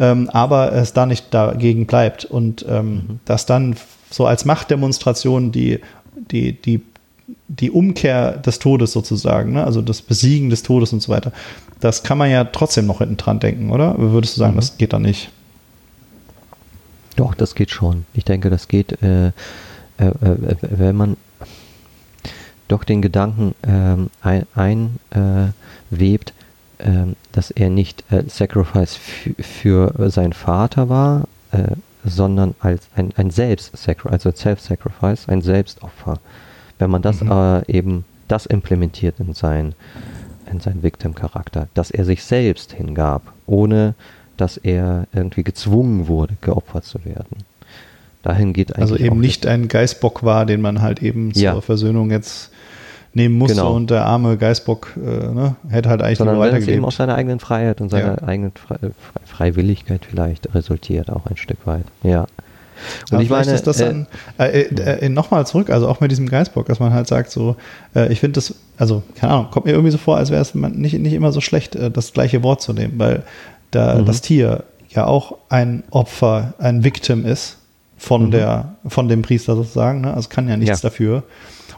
[0.00, 3.20] ähm, aber es da nicht dagegen bleibt und ähm, mhm.
[3.24, 3.76] dass dann
[4.10, 5.80] so als Machtdemonstration die,
[6.30, 6.82] die, die,
[7.48, 9.64] die Umkehr des Todes sozusagen, ne?
[9.64, 11.32] also das Besiegen des Todes und so weiter,
[11.80, 13.96] das kann man ja trotzdem noch hinten dran denken, oder?
[13.98, 14.60] Würdest du sagen, mhm.
[14.60, 15.30] das geht da nicht?
[17.16, 18.06] Doch, das geht schon.
[18.14, 19.32] Ich denke, das geht, äh, äh,
[19.98, 21.16] äh, wenn man
[22.68, 24.54] doch den Gedanken ähm, einwebt,
[25.90, 26.37] ein,
[26.80, 28.98] ähm, dass er nicht äh, Sacrifice
[29.40, 36.20] für seinen Vater war, äh, sondern als ein, ein Selbst-Sacrifice, also Self-Sacrifice, ein Selbstopfer.
[36.78, 37.30] Wenn man das mhm.
[37.30, 39.74] äh, eben, das implementiert in sein,
[40.50, 43.94] in seinen Victim-Charakter, dass er sich selbst hingab, ohne
[44.36, 47.44] dass er irgendwie gezwungen wurde, geopfert zu werden.
[48.22, 49.02] Dahin geht also eigentlich.
[49.02, 51.52] Also eben nicht ein Geistbock war, den man halt eben ja.
[51.52, 52.50] zur Versöhnung jetzt
[53.18, 53.74] nehmen musste genau.
[53.74, 56.76] und der arme Geißbock äh, ne, hätte halt eigentlich Sondern nur weitergelebt.
[56.76, 58.26] eben aus seiner eigenen Freiheit und seiner ja.
[58.26, 58.78] eigenen Fre
[59.26, 61.84] Freiwilligkeit vielleicht resultiert auch ein Stück weit.
[62.02, 62.22] Ja.
[62.22, 64.06] Und Aber ich meine, ist das dann,
[64.38, 67.56] äh, äh, äh, nochmal zurück, also auch mit diesem Geistbock, dass man halt sagt, so,
[67.94, 70.54] äh, ich finde das, also, keine Ahnung, kommt mir irgendwie so vor, als wäre es
[70.54, 73.24] nicht, nicht immer so schlecht, äh, das gleiche Wort zu nehmen, weil
[73.72, 74.06] da mhm.
[74.06, 77.58] das Tier ja auch ein Opfer, ein Victim ist
[77.96, 78.30] von mhm.
[78.30, 80.14] der, von dem Priester sozusagen, ne?
[80.14, 80.88] also kann ja nichts ja.
[80.88, 81.24] dafür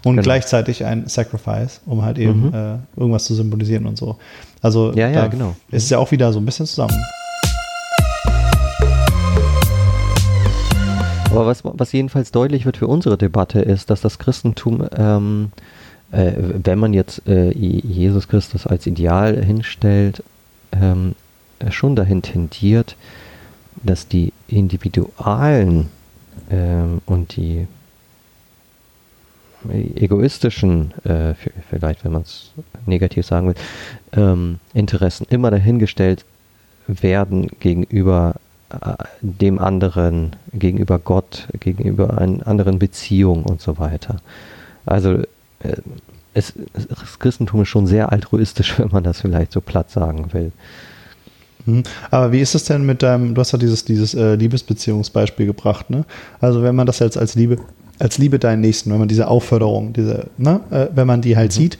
[0.05, 0.22] und genau.
[0.22, 2.55] gleichzeitig ein Sacrifice, um halt eben mhm.
[2.55, 4.16] äh, irgendwas zu symbolisieren und so.
[4.62, 5.57] Also ja, ja, genau.
[5.70, 6.96] ist es ja auch wieder so ein bisschen zusammen.
[11.30, 15.53] Aber was, was jedenfalls deutlich wird für unsere Debatte ist, dass das Christentum, ähm,
[16.11, 20.24] äh, wenn man jetzt äh, Jesus Christus als Ideal hinstellt,
[20.72, 21.14] ähm,
[21.70, 22.96] schon dahin tendiert,
[23.82, 25.88] dass die Individualen
[26.51, 27.68] ähm, und die
[29.94, 31.34] egoistischen, äh,
[31.68, 32.52] vielleicht wenn man es
[32.86, 33.54] negativ sagen will,
[34.12, 36.24] ähm, Interessen immer dahingestellt
[36.86, 38.36] werden gegenüber
[38.70, 44.16] äh, dem anderen, gegenüber Gott, gegenüber einer anderen Beziehung und so weiter.
[44.86, 45.18] Also
[45.61, 45.76] äh,
[46.34, 50.52] es, das Christentum ist schon sehr altruistisch, wenn man das vielleicht so platt sagen will.
[51.66, 51.82] Mhm.
[52.11, 55.90] Aber wie ist es denn mit deinem, du hast ja dieses, dieses äh, Liebesbeziehungsbeispiel gebracht,
[55.90, 56.04] ne?
[56.40, 57.58] Also wenn man das jetzt als Liebe,
[58.01, 61.53] als Liebe deinen Nächsten, wenn man diese Aufförderung, diese, ne, äh, wenn man die halt
[61.53, 61.55] mhm.
[61.55, 61.78] sieht,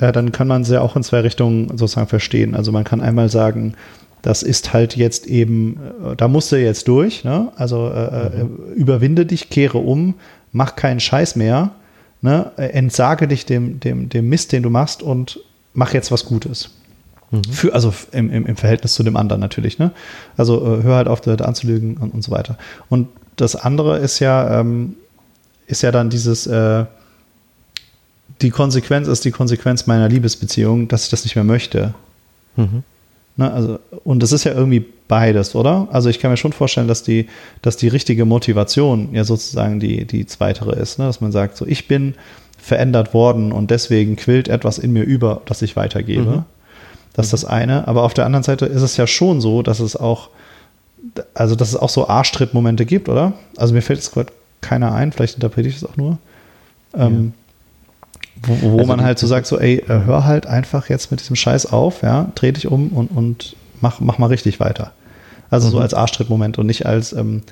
[0.00, 2.54] äh, dann kann man sie auch in zwei Richtungen sozusagen verstehen.
[2.54, 3.74] Also man kann einmal sagen,
[4.22, 7.48] das ist halt jetzt eben, äh, da musst du jetzt durch, ne?
[7.56, 8.72] Also äh, äh, mhm.
[8.74, 10.14] überwinde dich, kehre um,
[10.52, 11.72] mach keinen Scheiß mehr,
[12.20, 12.52] ne?
[12.56, 15.40] Entsage dich dem, dem, dem Mist, den du machst und
[15.74, 16.70] mach jetzt was Gutes.
[17.30, 17.44] Mhm.
[17.44, 19.78] Für, also im, im, im, Verhältnis zu dem anderen natürlich.
[19.78, 19.90] Ne?
[20.36, 22.58] Also äh, hör halt auf, da anzulügen und, und so weiter.
[22.88, 24.96] Und das andere ist ja, ähm,
[25.72, 26.84] ist ja dann dieses, äh,
[28.42, 31.94] die Konsequenz ist die Konsequenz meiner Liebesbeziehung, dass ich das nicht mehr möchte.
[32.56, 32.84] Mhm.
[33.36, 35.88] Ne, also, und das ist ja irgendwie beides, oder?
[35.90, 37.26] Also ich kann mir schon vorstellen, dass die,
[37.62, 41.06] dass die richtige Motivation ja sozusagen die, die zweitere ist, ne?
[41.06, 42.14] dass man sagt, so ich bin
[42.58, 46.30] verändert worden und deswegen quillt etwas in mir über, das ich weitergebe.
[46.30, 46.44] Mhm.
[47.14, 47.88] Das ist das eine.
[47.88, 50.28] Aber auf der anderen Seite ist es ja schon so, dass es auch,
[51.34, 53.32] also dass es auch so Arschtrittmomente gibt, oder?
[53.56, 54.32] Also mir fällt jetzt gerade
[54.62, 56.16] keiner ein, vielleicht interpretiere ich es auch nur.
[56.94, 57.42] Ähm, ja.
[58.44, 61.20] Wo, wo also man halt so sagt, so, ey, äh, hör halt einfach jetzt mit
[61.20, 64.92] diesem Scheiß auf, ja, dreh dich um und, und mach, mach mal richtig weiter.
[65.50, 65.72] Also mhm.
[65.72, 67.42] so als Arschtrittmoment und nicht als, ähm,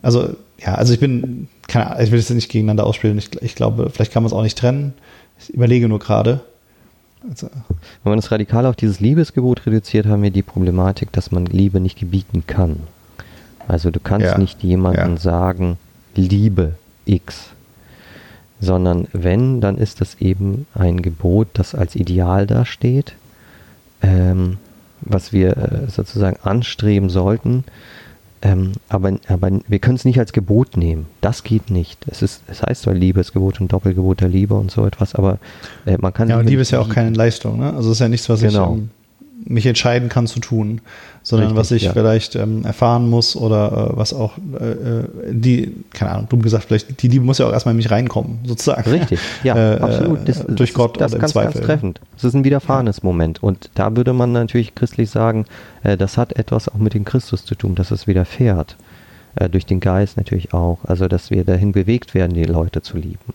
[0.00, 0.30] also
[0.64, 3.18] ja, also ich bin, keine Ahnung, ich will das nicht gegeneinander ausspielen.
[3.18, 4.94] Ich, ich glaube, vielleicht kann man es auch nicht trennen.
[5.40, 6.40] Ich überlege nur gerade.
[7.28, 7.48] Also,
[8.02, 11.80] wenn man das radikal auf dieses Liebesgebot reduziert, haben wir die Problematik, dass man Liebe
[11.80, 12.80] nicht gebieten kann.
[13.68, 15.20] Also du kannst ja, nicht jemandem ja.
[15.20, 15.78] sagen,
[16.14, 17.50] liebe X,
[18.60, 23.14] sondern wenn, dann ist das eben ein Gebot, das als Ideal dasteht,
[24.02, 24.58] ähm,
[25.00, 27.64] was wir äh, sozusagen anstreben sollten,
[28.44, 31.06] ähm, aber, aber wir können es nicht als Gebot nehmen.
[31.20, 32.04] Das geht nicht.
[32.08, 35.38] Es, ist, es heißt zwar Liebesgebot und Doppelgebot der Liebe und so etwas, aber
[35.86, 36.28] äh, man kann.
[36.28, 37.72] Ja, und Liebe ist ja auch keine Leistung, ne?
[37.72, 38.72] Also es ist ja nichts, was genau.
[38.72, 38.90] ich ähm,
[39.44, 40.80] mich entscheiden kann zu tun,
[41.22, 41.92] sondern Richtig, was ich ja.
[41.92, 46.64] vielleicht ähm, erfahren muss oder äh, was auch äh, äh, die, keine Ahnung, dumm gesagt,
[46.64, 48.90] vielleicht die Liebe muss ja auch erstmal in mich reinkommen, sozusagen.
[48.90, 50.28] Richtig, ja, äh, absolut.
[50.28, 51.52] Das, durch das, Gott das ganz, Zweifel.
[51.52, 52.00] ganz treffend.
[52.16, 53.04] Es ist ein widerfahrenes ja.
[53.04, 55.46] Moment und da würde man natürlich christlich sagen,
[55.82, 58.76] äh, das hat etwas auch mit dem Christus zu tun, dass es widerfährt.
[59.34, 60.78] Äh, durch den Geist natürlich auch.
[60.84, 63.32] Also, dass wir dahin bewegt werden, die Leute zu lieben.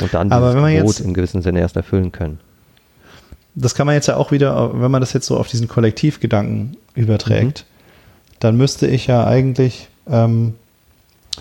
[0.00, 2.38] Und dann Aber dieses wenn Brot im gewissen Sinne erst erfüllen können
[3.54, 6.76] das kann man jetzt ja auch wieder, wenn man das jetzt so auf diesen Kollektivgedanken
[6.94, 8.34] überträgt, mhm.
[8.40, 10.54] dann müsste ich ja eigentlich, ähm,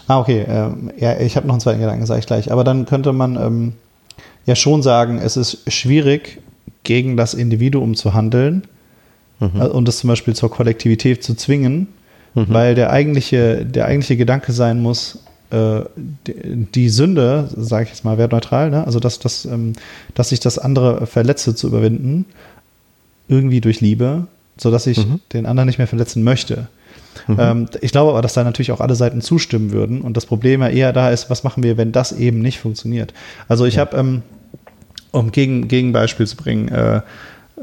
[0.07, 2.85] ah, okay, äh, ja, ich habe noch einen zweiten Gedanken, sage ich gleich, aber dann
[2.85, 3.73] könnte man ähm,
[4.45, 6.41] ja schon sagen, es ist schwierig,
[6.83, 8.63] gegen das Individuum zu handeln
[9.39, 9.61] mhm.
[9.61, 11.87] äh, und das zum Beispiel zur Kollektivität zu zwingen,
[12.33, 12.45] mhm.
[12.49, 15.19] weil der eigentliche, der eigentliche Gedanke sein muss,
[15.51, 18.85] die Sünde, sage ich jetzt mal wertneutral, ne?
[18.85, 19.73] also dass, dass, ähm,
[20.13, 22.25] dass ich das andere verletze zu überwinden,
[23.27, 24.27] irgendwie durch Liebe,
[24.57, 25.21] sodass ich mhm.
[25.33, 26.67] den anderen nicht mehr verletzen möchte.
[27.27, 27.37] Mhm.
[27.39, 30.61] Ähm, ich glaube aber, dass da natürlich auch alle Seiten zustimmen würden und das Problem
[30.61, 33.13] ja eher da ist, was machen wir, wenn das eben nicht funktioniert.
[33.47, 33.81] Also ich ja.
[33.81, 34.21] habe, ähm,
[35.11, 37.01] um gegen, Gegenbeispiel zu bringen, äh,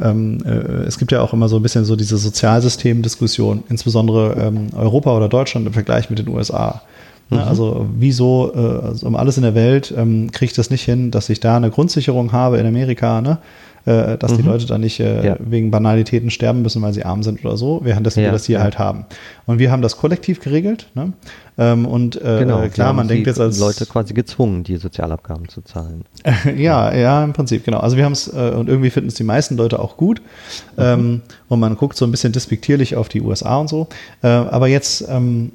[0.00, 5.16] äh, es gibt ja auch immer so ein bisschen so diese Sozialsystemdiskussion, insbesondere ähm, Europa
[5.16, 6.82] oder Deutschland im Vergleich mit den USA.
[7.30, 7.44] Ne, mhm.
[7.44, 11.10] Also wieso äh, also um alles in der Welt ähm, kriege ich das nicht hin,
[11.10, 13.38] dass ich da eine Grundsicherung habe in Amerika, ne?
[13.86, 14.36] Äh, dass mhm.
[14.38, 15.36] die Leute dann nicht äh, ja.
[15.38, 18.26] wegen Banalitäten sterben müssen, weil sie arm sind oder so, währenddessen ja.
[18.26, 18.64] wir das hier ja.
[18.64, 19.06] halt haben.
[19.46, 20.88] Und wir haben das kollektiv geregelt.
[20.94, 21.12] Ne?
[21.56, 25.60] Ähm, und äh, genau, klar, man denkt jetzt als Leute quasi gezwungen, die Sozialabgaben zu
[25.60, 26.04] zahlen.
[26.56, 27.78] ja, ja, im Prinzip genau.
[27.78, 30.20] Also wir haben es äh, und irgendwie finden es die meisten Leute auch gut.
[30.76, 30.82] Mhm.
[30.82, 33.86] Ähm, und man guckt so ein bisschen despektierlich auf die USA und so.
[34.20, 35.52] Äh, aber jetzt ähm,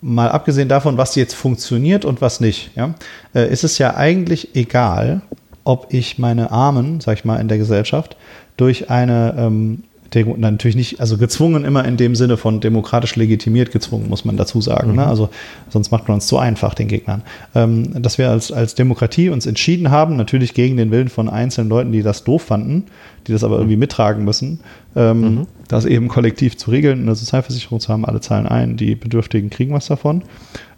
[0.00, 2.94] mal abgesehen davon, was jetzt funktioniert und was nicht, ja,
[3.34, 5.22] äh, ist es ja eigentlich egal,
[5.64, 8.16] ob ich meine Armen, sag ich mal, in der Gesellschaft
[8.56, 9.82] durch eine ähm,
[10.14, 14.60] natürlich nicht, also gezwungen immer in dem Sinne von demokratisch legitimiert gezwungen, muss man dazu
[14.60, 14.90] sagen.
[14.90, 14.96] Mhm.
[14.96, 15.06] Ne?
[15.06, 15.30] Also
[15.68, 17.22] sonst macht man uns zu einfach, den Gegnern.
[17.54, 21.68] Ähm, dass wir als, als Demokratie uns entschieden haben, natürlich gegen den Willen von einzelnen
[21.68, 22.84] Leuten, die das doof fanden,
[23.26, 24.60] die das aber irgendwie mittragen müssen,
[24.94, 25.46] ähm, mhm.
[25.68, 29.74] das eben kollektiv zu regeln, eine Sozialversicherung zu haben, alle zahlen ein, die Bedürftigen kriegen
[29.74, 30.22] was davon.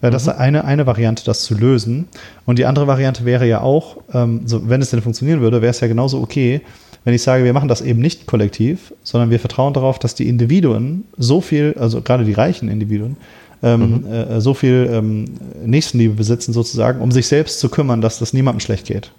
[0.00, 0.32] Äh, das mhm.
[0.32, 2.08] ist eine, eine Variante, das zu lösen.
[2.46, 5.70] Und die andere Variante wäre ja auch, ähm, so, wenn es denn funktionieren würde, wäre
[5.70, 6.62] es ja genauso okay,
[7.08, 10.28] wenn ich sage, wir machen das eben nicht kollektiv, sondern wir vertrauen darauf, dass die
[10.28, 13.16] Individuen so viel, also gerade die reichen Individuen,
[13.62, 14.12] ähm, mhm.
[14.12, 15.24] äh, so viel ähm,
[15.64, 19.10] Nächstenliebe besitzen sozusagen, um sich selbst zu kümmern, dass das niemandem schlecht geht.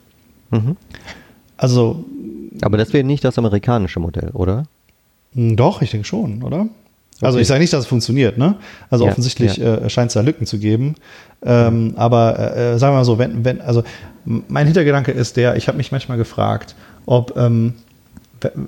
[0.52, 0.78] Mhm.
[1.58, 2.06] Also.
[2.62, 4.66] Aber das wäre nicht das amerikanische Modell, oder?
[5.34, 6.68] Hm, doch, ich denke schon, oder?
[7.22, 8.56] Also ich sage nicht, dass es funktioniert, ne?
[8.92, 9.78] Also ja, offensichtlich ja.
[9.78, 10.94] Äh, scheint es da Lücken zu geben.
[11.44, 11.94] Ähm.
[11.96, 13.84] Aber äh, sagen wir mal so, wenn, wenn, also
[14.26, 16.76] mein Hintergedanke ist der, ich habe mich manchmal gefragt,
[17.10, 17.74] ob, ähm,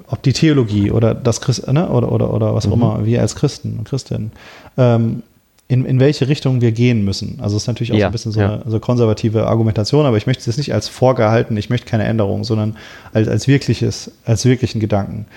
[0.08, 1.89] ob die Theologie oder das Christ, ne?
[1.89, 2.82] oder, oder, oder was auch mhm.
[2.82, 4.32] immer, wir als Christen und Christinnen,
[4.78, 5.22] ähm,
[5.68, 7.38] in, in welche Richtung wir gehen müssen.
[7.39, 8.54] Also es ist natürlich auch ja, so ein bisschen so, ja.
[8.56, 12.44] eine, so konservative Argumentation, aber ich möchte es nicht als vorgehalten, ich möchte keine Änderung,
[12.44, 12.76] sondern
[13.14, 15.28] als, als wirkliches, als wirklichen Gedanken.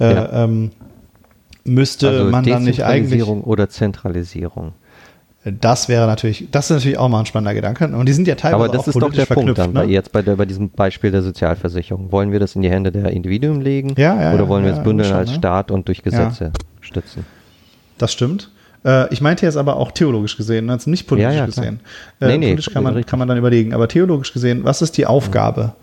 [0.00, 0.44] Äh, ja.
[0.44, 0.72] ähm,
[1.64, 3.24] müsste also man dann nicht eigentlich.
[3.24, 4.72] oder Zentralisierung.
[5.52, 7.86] Das wäre natürlich, das ist natürlich auch mal ein spannender Gedanke.
[7.86, 9.80] Und die sind ja teilweise Aber das auch ist doch der Punkt dann, ne?
[9.80, 12.12] bei jetzt bei, der, bei diesem Beispiel der Sozialversicherung.
[12.12, 14.78] Wollen wir das in die Hände der Individuen legen ja, ja, oder wollen wir ja,
[14.78, 15.36] es bündeln als ne?
[15.36, 17.24] Staat und durch Gesetze stützen?
[17.98, 18.50] Das stimmt.
[18.84, 21.80] Äh, ich meinte jetzt aber auch theologisch gesehen, also nicht politisch gesehen.
[22.20, 24.96] Äh, nee, nee, politisch kann man, kann man dann überlegen, aber theologisch gesehen, was ist
[24.96, 25.74] die Aufgabe?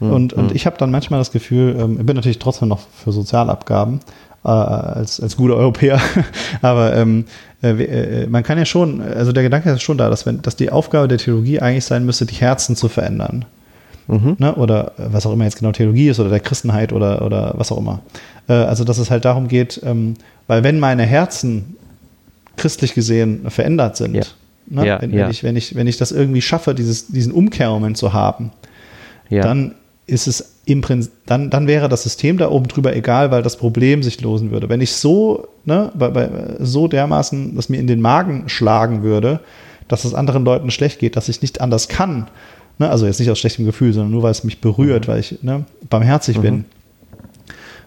[0.00, 0.10] Mhm.
[0.10, 0.42] Und, mhm.
[0.44, 4.00] und ich habe dann manchmal das Gefühl, ähm, ich bin natürlich trotzdem noch für Sozialabgaben,
[4.44, 6.00] äh, als, als guter Europäer.
[6.62, 7.24] Aber ähm,
[7.62, 10.56] äh, äh, man kann ja schon, also der Gedanke ist schon da, dass, wenn, dass
[10.56, 13.44] die Aufgabe der Theologie eigentlich sein müsste, die Herzen zu verändern.
[14.06, 14.36] Mhm.
[14.38, 14.54] Ne?
[14.54, 17.78] Oder was auch immer jetzt genau Theologie ist oder der Christenheit oder, oder was auch
[17.78, 18.00] immer.
[18.48, 20.14] Äh, also, dass es halt darum geht, ähm,
[20.46, 21.76] weil wenn meine Herzen
[22.56, 24.22] christlich gesehen verändert sind, ja.
[24.66, 24.86] Ne?
[24.86, 25.24] Ja, wenn, ja.
[25.24, 28.50] wenn, ich, wenn, ich, wenn ich das irgendwie schaffe, dieses, diesen Umkehrmoment zu haben,
[29.30, 29.74] dann
[30.06, 33.56] ist es im Prinzip, dann, dann wäre das System da oben drüber egal, weil das
[33.56, 34.68] Problem sich losen würde.
[34.68, 36.28] Wenn ich so, ne, bei, bei,
[36.60, 39.40] so dermaßen, dass mir in den Magen schlagen würde,
[39.88, 42.28] dass es anderen Leuten schlecht geht, dass ich nicht anders kann,
[42.78, 45.12] ne, also jetzt nicht aus schlechtem Gefühl, sondern nur weil es mich berührt, mhm.
[45.12, 46.42] weil ich ne, barmherzig mhm.
[46.42, 46.64] bin,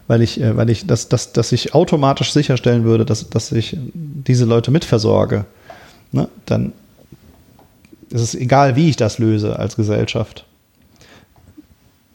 [0.07, 3.77] weil ich, äh, weil ich, dass, dass, dass ich automatisch sicherstellen würde, dass, dass ich
[3.93, 5.45] diese Leute mitversorge,
[6.11, 6.73] ne, dann
[8.09, 10.46] ist es egal, wie ich das löse als Gesellschaft.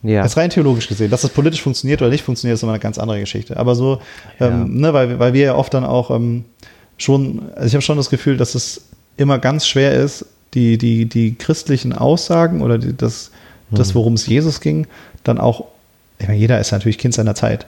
[0.03, 0.23] Ja.
[0.23, 2.99] Als rein theologisch gesehen, dass das politisch funktioniert oder nicht funktioniert, ist immer eine ganz
[2.99, 3.57] andere Geschichte.
[3.57, 4.01] Aber so,
[4.41, 4.49] ja.
[4.49, 6.45] ähm, ne, weil, weil wir ja oft dann auch ähm,
[6.99, 8.83] schon, also ich habe schon das Gefühl, dass es
[9.17, 13.31] immer ganz schwer ist, die, die, die christlichen Aussagen oder die, das,
[13.71, 13.77] mhm.
[13.77, 14.87] das worum es Jesus ging,
[15.23, 15.67] dann auch,
[16.19, 17.67] ich meine, jeder ist natürlich Kind seiner Zeit.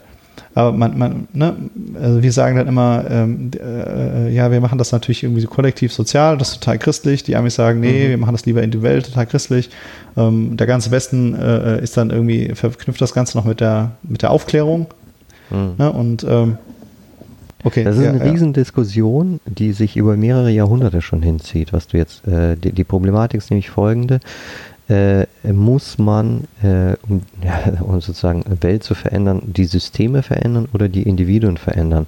[0.55, 1.55] Aber man, man ne,
[2.01, 5.93] also wir sagen dann immer, ähm, äh, ja, wir machen das natürlich irgendwie so kollektiv
[5.93, 7.23] sozial, das ist total christlich.
[7.25, 8.11] Die Amis sagen, nee, mhm.
[8.11, 9.71] wir machen das lieber individuell, total christlich.
[10.17, 14.23] Ähm, der ganze Westen äh, ist dann irgendwie, verknüpft das Ganze noch mit der, mit
[14.23, 14.87] der Aufklärung.
[15.51, 15.75] Mhm.
[15.79, 16.59] Ne, und ähm,
[17.67, 18.23] Okay, das ist ja, eine.
[18.23, 23.39] Riesendiskussion, die sich über mehrere Jahrhunderte schon hinzieht, was du jetzt, äh, die, die, Problematik
[23.39, 24.21] ist nämlich folgende
[24.89, 30.89] äh, muss man, äh, um, ja, um, sozusagen Welt zu verändern, die Systeme verändern oder
[30.89, 32.07] die Individuen verändern.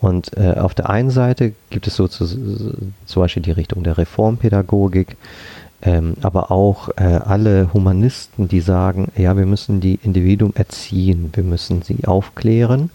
[0.00, 3.96] Und äh, auf der einen Seite gibt es so zu, zum Beispiel die Richtung der
[3.96, 5.16] Reformpädagogik,
[5.82, 11.44] ähm, aber auch äh, alle Humanisten, die sagen, ja, wir müssen die Individuen erziehen, wir
[11.44, 12.90] müssen sie aufklären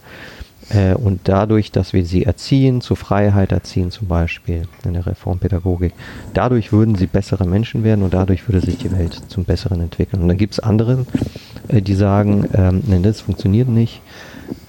[0.72, 5.92] äh, und dadurch, dass wir sie erziehen, zur Freiheit erziehen zum Beispiel in der Reformpädagogik,
[6.34, 10.22] dadurch würden sie bessere Menschen werden und dadurch würde sich die Welt zum Besseren entwickeln.
[10.22, 11.06] Und dann gibt es andere,
[11.68, 14.00] äh, die sagen, ähm, nein, das funktioniert nicht.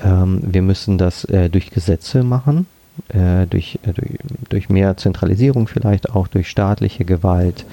[0.03, 2.67] Ähm, wir müssen das äh, durch Gesetze machen,
[3.09, 7.65] äh, durch, äh, durch, durch, mehr Zentralisierung vielleicht auch, durch staatliche Gewalt.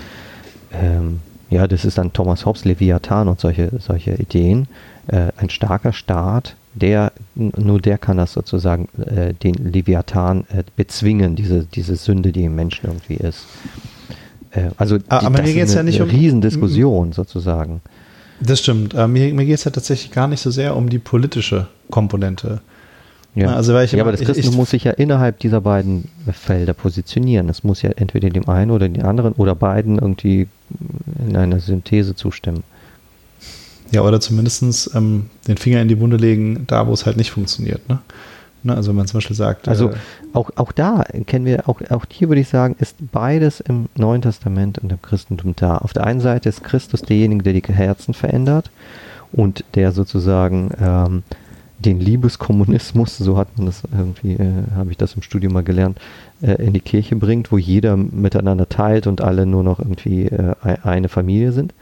[0.72, 1.20] Ähm,
[1.50, 4.68] ja, das ist dann Thomas Hobbes, Leviathan und solche, solche Ideen.
[5.08, 11.36] Äh, ein starker Staat der, nur der kann das sozusagen, äh, den Leviathan äh, bezwingen,
[11.36, 13.46] diese, diese Sünde, die im Menschen irgendwie ist.
[14.52, 17.80] Äh, also die, aber das mir geht es ja nicht um Riesendiskussion sozusagen.
[18.40, 18.94] Das stimmt.
[18.94, 22.60] Äh, mir mir geht es ja tatsächlich gar nicht so sehr um die politische Komponente.
[23.34, 26.72] Ja, also weil ich ja aber das Christentum muss sich ja innerhalb dieser beiden Felder
[26.72, 27.48] positionieren.
[27.48, 30.48] Es muss ja entweder dem einen oder dem anderen oder beiden irgendwie
[31.28, 32.64] in einer Synthese zustimmen.
[33.90, 37.30] Ja, oder zumindest ähm, den Finger in die Wunde legen, da wo es halt nicht
[37.30, 37.88] funktioniert.
[37.88, 37.98] Ne?
[38.62, 39.68] Ne, also wenn man zum Beispiel sagt.
[39.68, 39.94] Also äh,
[40.34, 44.20] auch, auch da kennen wir, auch, auch hier würde ich sagen, ist beides im Neuen
[44.20, 45.78] Testament und im Christentum da.
[45.78, 48.70] Auf der einen Seite ist Christus derjenige, der die Herzen verändert
[49.32, 51.22] und der sozusagen ähm,
[51.78, 55.98] den Liebeskommunismus, so hat man das irgendwie, äh, habe ich das im Studium mal gelernt,
[56.42, 60.54] äh, in die Kirche bringt, wo jeder miteinander teilt und alle nur noch irgendwie äh,
[60.82, 61.72] eine Familie sind.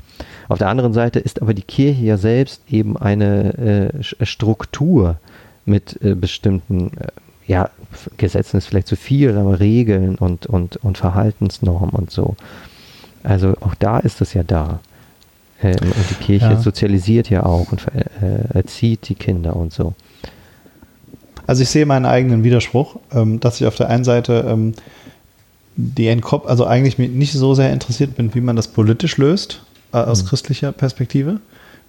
[0.48, 5.16] Auf der anderen Seite ist aber die Kirche ja selbst eben eine äh, Struktur
[5.66, 7.08] mit äh, bestimmten, äh,
[7.46, 7.70] ja,
[8.16, 12.36] Gesetzen ist vielleicht zu viel, aber Regeln und, und, und Verhaltensnormen und so.
[13.22, 14.80] Also auch da ist es ja da.
[15.60, 16.60] Äh, und die Kirche ja.
[16.60, 19.94] sozialisiert ja auch und äh, erzieht die Kinder und so.
[21.46, 24.74] Also ich sehe meinen eigenen Widerspruch, ähm, dass ich auf der einen Seite ähm,
[25.76, 29.62] die Entkop also eigentlich nicht so sehr interessiert bin, wie man das politisch löst,
[29.92, 30.28] äh, aus mhm.
[30.28, 31.40] christlicher Perspektive,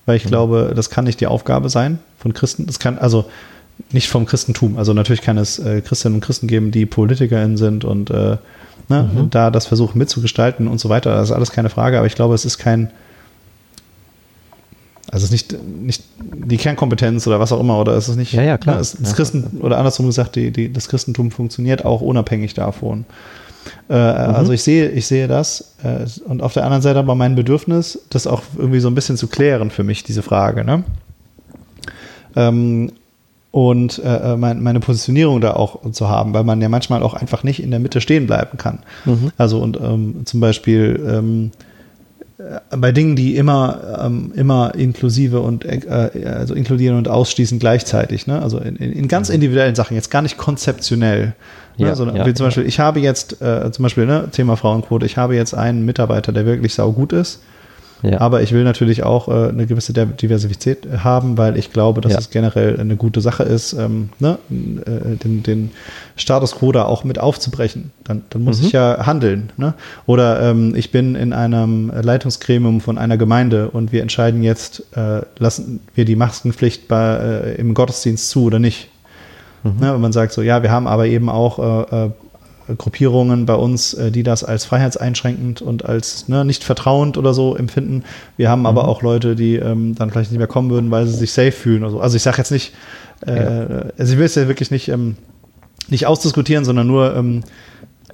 [0.06, 0.30] weil ich mhm.
[0.30, 2.66] glaube, das kann nicht die Aufgabe sein von Christen.
[2.66, 3.26] Das kann, also
[3.92, 4.78] nicht vom Christentum.
[4.78, 8.38] Also natürlich kann es äh, Christinnen und Christen geben, die PolitikerInnen sind und äh,
[8.90, 9.30] ne, mhm.
[9.30, 11.16] da das versuchen mitzugestalten und so weiter.
[11.16, 12.92] Das ist alles keine Frage, aber ich glaube, es ist kein,
[15.12, 18.34] also es ist nicht, nicht die Kernkompetenz oder was auch immer, oder ist es nicht.
[18.34, 18.76] Ja, ja, klar.
[18.76, 23.06] Ne, das, das Christen, oder andersrum gesagt, die, die, das Christentum funktioniert auch unabhängig davon.
[23.90, 24.36] Äh, mhm.
[24.36, 25.76] Also ich sehe, ich sehe das.
[25.84, 29.18] Äh, und auf der anderen Seite aber mein Bedürfnis, das auch irgendwie so ein bisschen
[29.18, 30.64] zu klären für mich, diese Frage.
[30.64, 30.84] Ne?
[32.36, 32.92] Ähm,
[33.52, 37.44] und äh, mein, meine Positionierung da auch zu haben, weil man ja manchmal auch einfach
[37.44, 38.80] nicht in der Mitte stehen bleiben kann.
[39.06, 39.32] Mhm.
[39.38, 41.69] Also und ähm, zum Beispiel ähm, äh,
[42.70, 45.82] bei Dingen, die immer, ähm, immer inklusive und äh,
[46.26, 48.42] also inkludieren und ausschließen gleichzeitig, ne?
[48.42, 51.34] Also in, in, ganz individuellen Sachen, jetzt gar nicht konzeptionell.
[51.78, 51.88] Ne?
[51.88, 55.06] Ja, Sondern ja, wie zum Beispiel, ich habe jetzt, äh, zum Beispiel, ne, Thema Frauenquote,
[55.06, 57.42] ich habe jetzt einen Mitarbeiter, der wirklich saugut ist
[58.02, 58.22] ja.
[58.22, 62.20] Aber ich will natürlich auch äh, eine gewisse Diversität haben, weil ich glaube, dass ja.
[62.20, 65.72] es generell eine gute Sache ist, ähm, ne, äh, den, den,
[66.16, 67.92] Status quo da auch mit aufzubrechen.
[68.04, 68.68] Dann, dann muss mhm.
[68.68, 69.52] ich ja handeln.
[69.56, 69.74] Ne?
[70.06, 75.22] Oder ähm, ich bin in einem Leitungsgremium von einer Gemeinde und wir entscheiden jetzt, äh,
[75.38, 78.90] lassen wir die Maskenpflicht bei, äh, im Gottesdienst zu oder nicht.
[79.64, 79.78] Mhm.
[79.80, 82.10] Ne, wenn man sagt so, ja, wir haben aber eben auch äh, äh,
[82.78, 87.56] Gruppierungen bei uns, äh, die das als freiheitseinschränkend und als ne, nicht vertrauend oder so
[87.56, 88.04] empfinden.
[88.38, 88.68] Wir haben mhm.
[88.68, 91.52] aber auch Leute, die ähm, dann vielleicht nicht mehr kommen würden, weil sie sich safe
[91.52, 92.00] fühlen oder so.
[92.00, 92.74] Also ich sage jetzt nicht,
[93.26, 93.84] äh, ja.
[93.98, 95.16] also ich will es ja wirklich nicht, ähm,
[95.90, 97.44] nicht ausdiskutieren, sondern nur, ähm,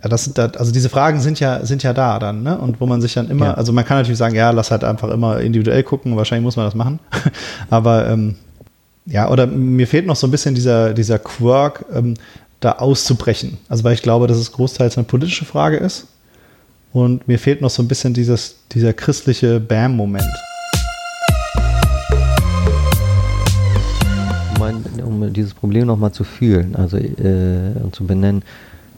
[0.01, 2.57] das, das, also diese Fragen sind ja, sind ja da dann, ne?
[2.57, 3.53] Und wo man sich dann immer, ja.
[3.55, 6.65] also man kann natürlich sagen, ja, lass halt einfach immer individuell gucken, wahrscheinlich muss man
[6.65, 6.99] das machen.
[7.69, 8.35] aber ähm,
[9.05, 12.15] ja, oder mir fehlt noch so ein bisschen dieser, dieser Quirk, ähm,
[12.65, 13.57] da auszubrechen.
[13.69, 16.07] Also weil ich glaube, dass es großteils eine politische Frage ist.
[16.91, 20.25] Und mir fehlt noch so ein bisschen dieses, dieser christliche Bam-Moment.
[25.03, 28.43] Um dieses Problem nochmal zu fühlen, also äh, und zu benennen,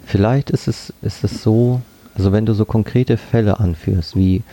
[0.05, 1.81] vielleicht ist es, ist es so,
[2.15, 4.43] also wenn du so konkrete Fälle anführst, wie,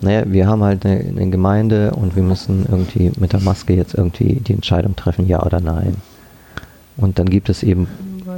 [0.00, 3.94] naja, wir haben halt eine, eine Gemeinde und wir müssen irgendwie mit der Maske jetzt
[3.94, 5.96] irgendwie die Entscheidung treffen, ja oder nein.
[6.96, 7.86] Und dann gibt es eben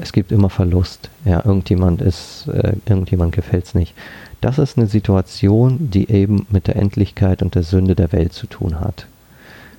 [0.00, 1.10] es gibt immer Verlust.
[1.24, 3.94] Ja, irgendjemand ist, äh, irgendjemand gefällt es nicht.
[4.40, 8.46] Das ist eine Situation, die eben mit der Endlichkeit und der Sünde der Welt zu
[8.46, 9.06] tun hat.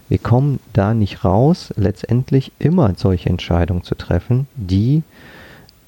[0.09, 5.03] Wir kommen da nicht raus, letztendlich immer solche Entscheidungen zu treffen, die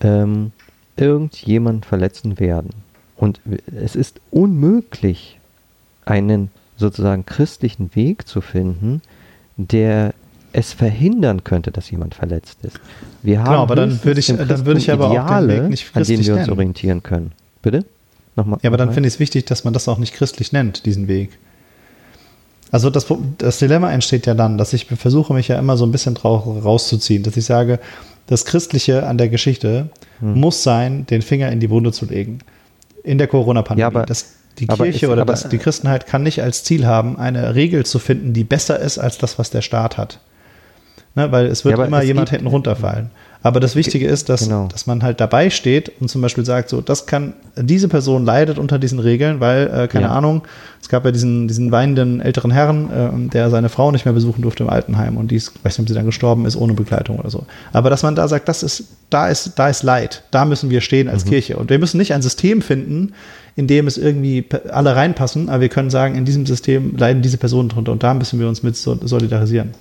[0.02, 0.52] ähm,
[0.98, 2.72] irgendjemand verletzen werden.
[3.16, 5.40] Und es ist unmöglich,
[6.06, 9.02] einen sozusagen christlichen Weg zu finden,
[9.58, 10.14] der
[10.54, 12.80] es verhindern könnte, dass jemand verletzt ist.
[13.22, 15.70] Wir haben genau, aber dann würde ich, dann würde ich aber Ideale, auch den Weg
[15.70, 16.52] nicht an denen wir uns nennen.
[16.52, 17.32] orientieren können.
[17.62, 17.86] Bitte?
[18.36, 18.60] Nochmal.
[18.62, 21.08] Ja, aber dann finde ich es wichtig, dass man das auch nicht christlich nennt, diesen
[21.08, 21.38] Weg.
[22.72, 25.92] Also das, das Dilemma entsteht ja dann, dass ich versuche, mich ja immer so ein
[25.92, 27.80] bisschen drauf rauszuziehen, dass ich sage,
[28.28, 29.90] das Christliche an der Geschichte
[30.20, 30.40] hm.
[30.40, 32.40] muss sein, den Finger in die Wunde zu legen.
[33.04, 33.92] In der Corona-Pandemie.
[33.94, 34.06] Ja,
[34.60, 37.98] die Kirche ist, oder das, die Christenheit kann nicht als Ziel haben, eine Regel zu
[37.98, 40.20] finden, die besser ist als das, was der Staat hat.
[41.20, 43.10] Ne, weil es wird ja, immer es jemand hinten runterfallen.
[43.42, 44.68] Aber das Wichtige ist, dass, genau.
[44.68, 48.58] dass man halt dabei steht und zum Beispiel sagt, so, das kann, diese Person leidet
[48.58, 50.12] unter diesen Regeln, weil, äh, keine ja.
[50.12, 50.44] Ahnung,
[50.82, 54.42] es gab ja diesen, diesen weinenden älteren Herrn, äh, der seine Frau nicht mehr besuchen
[54.42, 57.20] durfte im Altenheim und die ist, weiß nicht, ob sie dann gestorben ist, ohne Begleitung
[57.20, 57.46] oder so.
[57.74, 60.80] Aber dass man da sagt, das ist, da ist, da ist Leid, da müssen wir
[60.80, 61.30] stehen als mhm.
[61.30, 61.58] Kirche.
[61.58, 63.14] Und wir müssen nicht ein System finden,
[63.58, 67.38] in dem es irgendwie alle reinpassen, aber wir können sagen, in diesem System leiden diese
[67.38, 69.72] Personen drunter und da müssen wir uns mit solidarisieren.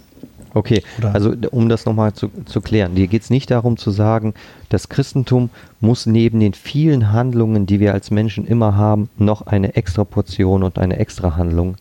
[0.55, 1.15] Okay, Oder?
[1.15, 4.35] also um das nochmal zu, zu klären, dir geht es nicht darum zu sagen,
[4.69, 9.77] das Christentum muss neben den vielen Handlungen, die wir als Menschen immer haben, noch eine
[9.77, 11.77] extra Portion und eine extra Handlung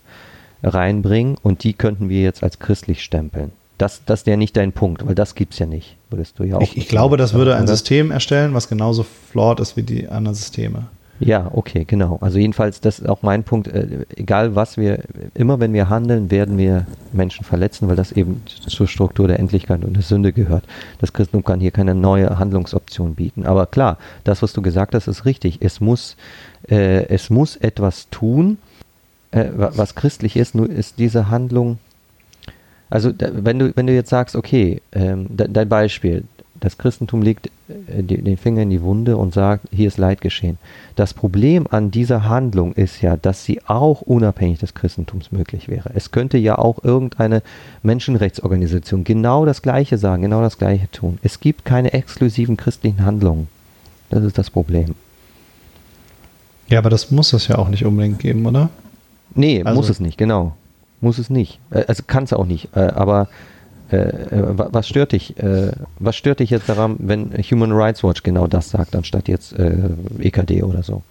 [0.63, 3.51] reinbringen und die könnten wir jetzt als christlich stempeln.
[3.77, 5.97] Das, das wäre nicht dein Punkt, weil das gibt es ja nicht.
[6.09, 9.59] Würdest du ja auch ich, ich glaube, das würde ein System erstellen, was genauso flawed
[9.59, 10.87] ist wie die anderen Systeme.
[11.19, 12.17] Ja, okay, genau.
[12.21, 13.67] Also jedenfalls, das ist auch mein Punkt.
[13.67, 14.99] Äh, egal was wir,
[15.33, 19.83] immer wenn wir handeln, werden wir Menschen verletzen, weil das eben zur Struktur der Endlichkeit
[19.83, 20.63] und der Sünde gehört.
[20.99, 23.45] Das Christentum kann hier keine neue Handlungsoption bieten.
[23.47, 25.57] Aber klar, das, was du gesagt hast, ist richtig.
[25.61, 26.17] Es muss,
[26.69, 28.59] äh, es muss etwas tun,
[29.31, 30.53] äh, was christlich ist.
[30.53, 31.79] Nur ist diese Handlung,
[32.91, 36.25] also wenn du, wenn du jetzt sagst, okay, ähm, dein Beispiel,
[36.59, 40.57] das Christentum legt äh, den Finger in die Wunde und sagt, hier ist Leid geschehen.
[40.95, 45.91] Das Problem an dieser Handlung ist ja, dass sie auch unabhängig des Christentums möglich wäre.
[45.93, 47.41] Es könnte ja auch irgendeine
[47.83, 51.19] Menschenrechtsorganisation genau das Gleiche sagen, genau das Gleiche tun.
[51.23, 53.47] Es gibt keine exklusiven christlichen Handlungen.
[54.09, 54.95] Das ist das Problem.
[56.69, 58.69] Ja, aber das muss es ja auch nicht unbedingt geben, oder?
[59.35, 60.53] Nee, Also- muss es nicht, genau.
[60.99, 61.59] Muss es nicht.
[61.69, 62.75] Äh, Also kann es auch nicht.
[62.75, 63.27] Äh, Aber
[63.91, 65.37] was stört dich?
[65.37, 69.53] Äh, was stört dich jetzt daran, wenn Human Rights Watch genau das sagt, anstatt jetzt
[69.57, 71.03] äh, EKD oder so?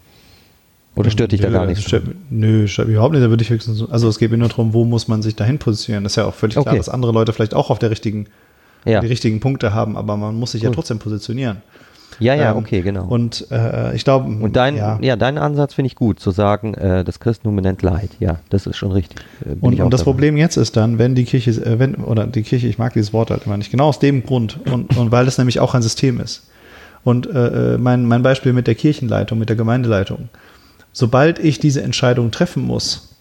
[0.94, 1.84] Oder stört dich da gar nichts?
[1.84, 3.22] Stört, nö, stört mich überhaupt nicht.
[3.24, 5.36] Da würde ich höchstens, so- also es geht mir nur darum, wo muss man sich
[5.36, 6.04] dahin positionieren.
[6.04, 6.76] Das ist ja auch völlig klar, Okay.
[6.78, 8.26] dass andere Leute vielleicht auch auf der richtigen,
[8.86, 10.76] Ja, die richtigen Punkte haben, aber man muss sich ja Gut.
[10.76, 11.58] trotzdem positionieren.
[12.18, 13.04] Ja, ja, Ähm, okay, genau.
[13.04, 14.98] Und, Und äh, ich glaube, dein, ja.
[15.02, 15.16] ja.
[15.16, 18.10] dein Ansatz finde ich gut, zu sagen, äh, das Christentum benennt Leid.
[18.20, 19.20] Ja, das ist schon richtig.
[19.44, 20.02] Äh, Und, und das.
[20.04, 23.12] Problem jetzt ist dann, wenn die Kirche, äh, wenn, oder die Kirche, ich mag dieses
[23.12, 25.82] Wort halt immer nicht, genau aus dem Grund und, und weil es nämlich auch ein
[25.82, 26.44] System ist.
[27.04, 30.28] Und äh, äh, mein, mein Beispiel mit der Kirchenleitung, mit der Gemeindeleitung.
[30.92, 33.12] Sobald ich diese Entscheidung treffen muss,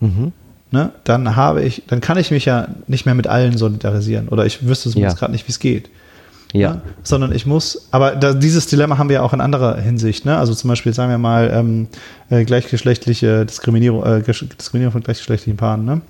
[0.00, 0.32] Mhm.
[0.70, 4.28] ne, dann habe ich, dann kann ich mich ja nicht mehr mit allen solidarisieren.
[4.28, 4.92] Oder ich wüsste Ja.
[4.92, 5.88] zumindest gerade nicht, wie es geht.
[6.54, 6.82] Ja, Ne?
[7.02, 10.24] Sondern ich muss, aber da, dieses Dilemma haben wir ja auch in anderer Hinsicht.
[10.24, 10.38] Ne?
[10.38, 11.88] Also zum Beispiel, sagen wir mal, ähm,
[12.30, 15.84] äh, gleichgeschlechtliche Diskriminierung, äh, Diskriminierung von gleichgeschlechtlichen Paaren.
[15.84, 16.00] Ne?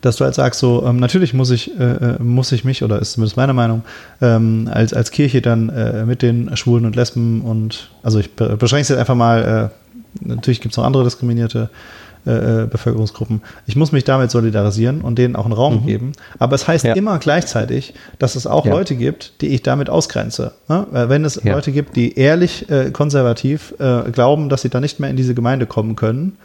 [0.00, 3.00] Dass du halt sagst, so, ähm, natürlich muss ich, äh, äh, muss ich mich, oder
[3.00, 3.82] ist zumindest meine Meinung,
[4.20, 8.56] ähm, als, als Kirche dann äh, mit den Schwulen und Lesben und, also ich be
[8.56, 9.70] beschränke es jetzt einfach mal,
[10.22, 11.68] äh, natürlich gibt es noch andere diskriminierte
[12.26, 13.42] äh, äh, Bevölkerungsgruppen.
[13.66, 16.12] Ich muss mich damit solidarisieren und denen auch einen Raum geben.
[16.38, 16.94] Aber es heißt Ja.
[16.94, 18.72] immer gleichzeitig, dass es auch Ja.
[18.72, 20.52] Leute gibt, die ich damit ausgrenze.
[20.68, 20.86] Ne?
[20.92, 21.54] Wenn es Ja.
[21.54, 25.34] Leute gibt, die ehrlich äh, konservativ äh, glauben, dass sie da nicht mehr in diese
[25.34, 26.36] Gemeinde kommen können,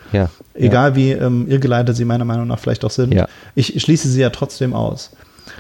[0.56, 3.16] egal wie ähm, irrgeleitet sie meiner Meinung nach vielleicht auch sind,
[3.56, 5.12] ich schließe sie ja trotzdem aus.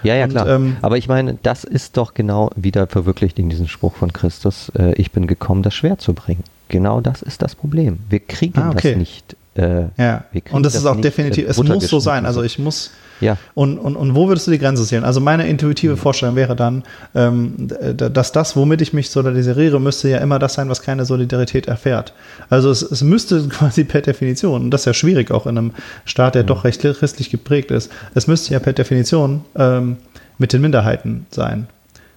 [0.04, 0.48] Ja, ja, Und, klar.
[0.48, 4.72] ähm, Aber ich meine, das ist doch genau wieder verwirklicht in diesem Spruch von Christus,
[4.78, 6.44] äh, ich bin gekommen, das Schwert zu bringen.
[6.70, 8.00] Genau das ist das Problem.
[8.10, 8.90] Wir kriegen Ah, okay.
[8.92, 9.36] das nicht.
[9.58, 12.26] Äh, Ja, und das ist auch nicht, definitiv, äh, es muss so sein.
[12.26, 15.04] Also ich muss, Ja, Und, und, und wo würdest du die Grenze sehen?
[15.04, 15.98] Also meine intuitive Mhm.
[15.98, 16.84] Vorstellung wäre dann,
[17.16, 21.04] ähm, d- dass das, womit ich mich solidarisiere, müsste ja immer das sein, was keine
[21.04, 22.14] Solidarität erfährt.
[22.52, 25.72] Also es, es müsste quasi per Definition, und das ist ja schwierig auch in einem
[26.06, 26.38] Staat, Mhm.
[26.38, 29.98] der doch recht christlich geprägt ist, es müsste ja per Definition ähm,
[30.38, 31.68] mit den Minderheiten sein.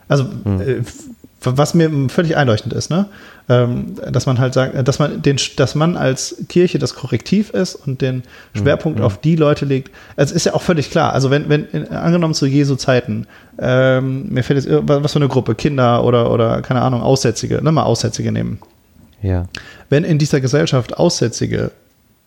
[0.09, 0.61] Also Mhm.
[0.61, 0.83] äh,
[1.43, 3.07] was mir völlig einleuchtend ist, ne?
[3.49, 7.75] Ähm, dass man halt sagt, dass man den, dass man als Kirche das Korrektiv ist
[7.75, 8.23] und den
[8.55, 9.91] Schwerpunkt auf die Leute legt.
[10.17, 11.13] Es ist ja auch völlig klar.
[11.15, 13.27] Also wenn, wenn angenommen zu Jesu Zeiten,
[13.59, 17.73] ähm, mir fällt jetzt was für eine Gruppe, Kinder oder oder keine Ahnung, Aussätzige, ne,
[17.73, 18.59] mal Aussätzige nehmen.
[19.23, 19.47] ja.
[19.89, 21.73] Wenn in dieser Gesellschaft Aussätzige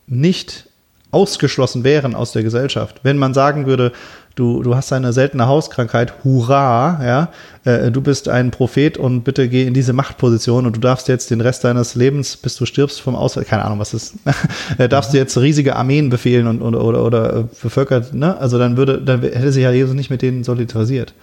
[0.07, 0.65] nicht
[1.11, 3.93] ausgeschlossen wären aus der Gesellschaft, wenn man sagen würde,
[4.35, 7.29] du, du hast eine seltene Hauskrankheit, hurra, ja,
[7.65, 11.29] äh, du bist ein Prophet und bitte geh in diese Machtposition und du darfst jetzt
[11.31, 14.15] den Rest deines Lebens, bis du stirbst vom Aus, keine Ahnung, was ist,
[14.77, 18.37] äh, darfst du jetzt riesige Armeen befehlen und oder, oder, oder äh, bevölkert, ne?
[18.37, 21.13] Also dann würde, dann hätte sich ja Jesus nicht mit denen solidarisiert,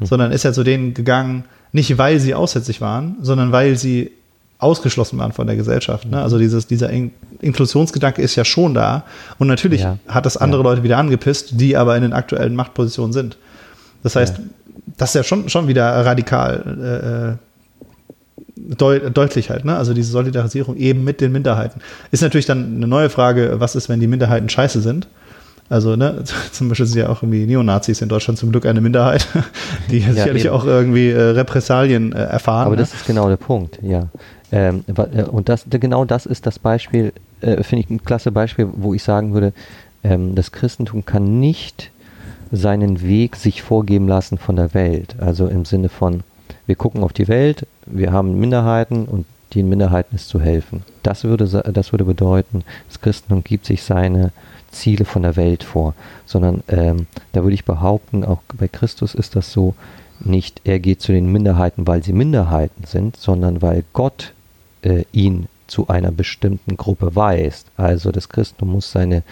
[0.00, 4.12] sondern ist ja zu denen gegangen, nicht weil sie aussätzlich waren, sondern weil sie
[4.58, 6.10] ausgeschlossen waren von der Gesellschaft.
[6.10, 6.20] Ne?
[6.20, 9.04] Also dieses, dieser In Inklusionsgedanke ist ja schon da.
[9.38, 9.98] Und natürlich Ja.
[10.08, 13.36] hat das andere Leute wieder angepisst, die aber in den aktuellen Machtpositionen sind.
[14.02, 14.40] Das heißt,
[14.96, 17.48] das ist ja schon, schon wieder radikal äh,
[18.56, 19.64] deu deutlich halt.
[19.64, 19.76] Ne?
[19.76, 21.80] Also diese Solidarisierung eben mit den Minderheiten.
[22.10, 25.06] Ist natürlich dann eine neue Frage, was ist, wenn die Minderheiten scheiße sind?
[25.70, 29.26] Also, ne, zum Beispiel sind ja auch irgendwie Neonazis in Deutschland zum Glück eine Minderheit,
[29.90, 30.54] die sicherlich eben.
[30.54, 32.66] auch irgendwie äh, Repressalien äh, erfahren.
[32.66, 32.82] Aber ne?
[32.82, 34.08] das ist genau der Punkt, ja.
[34.52, 38.68] Ähm, äh, und das, genau das ist das Beispiel, äh, finde ich ein klasse Beispiel,
[38.72, 39.52] wo ich sagen würde,
[40.04, 41.90] ähm, das Christentum kann nicht
[42.50, 45.16] seinen Weg sich vorgeben lassen von der Welt.
[45.18, 46.22] Also im Sinne von,
[46.66, 50.82] wir gucken auf die Welt, wir haben Minderheiten und den Minderheiten ist zu helfen.
[51.02, 54.32] Das würde, das würde bedeuten, das Christentum gibt sich seine
[54.70, 55.94] Ziele von der Welt vor,
[56.26, 59.74] sondern ähm, da würde ich behaupten, auch bei Christus ist das so,
[60.20, 64.34] nicht er geht zu den Minderheiten, weil sie Minderheiten sind, sondern weil Gott
[64.82, 67.66] äh, ihn zu einer bestimmten Gruppe weist.
[67.76, 69.22] Also das Christentum muss seine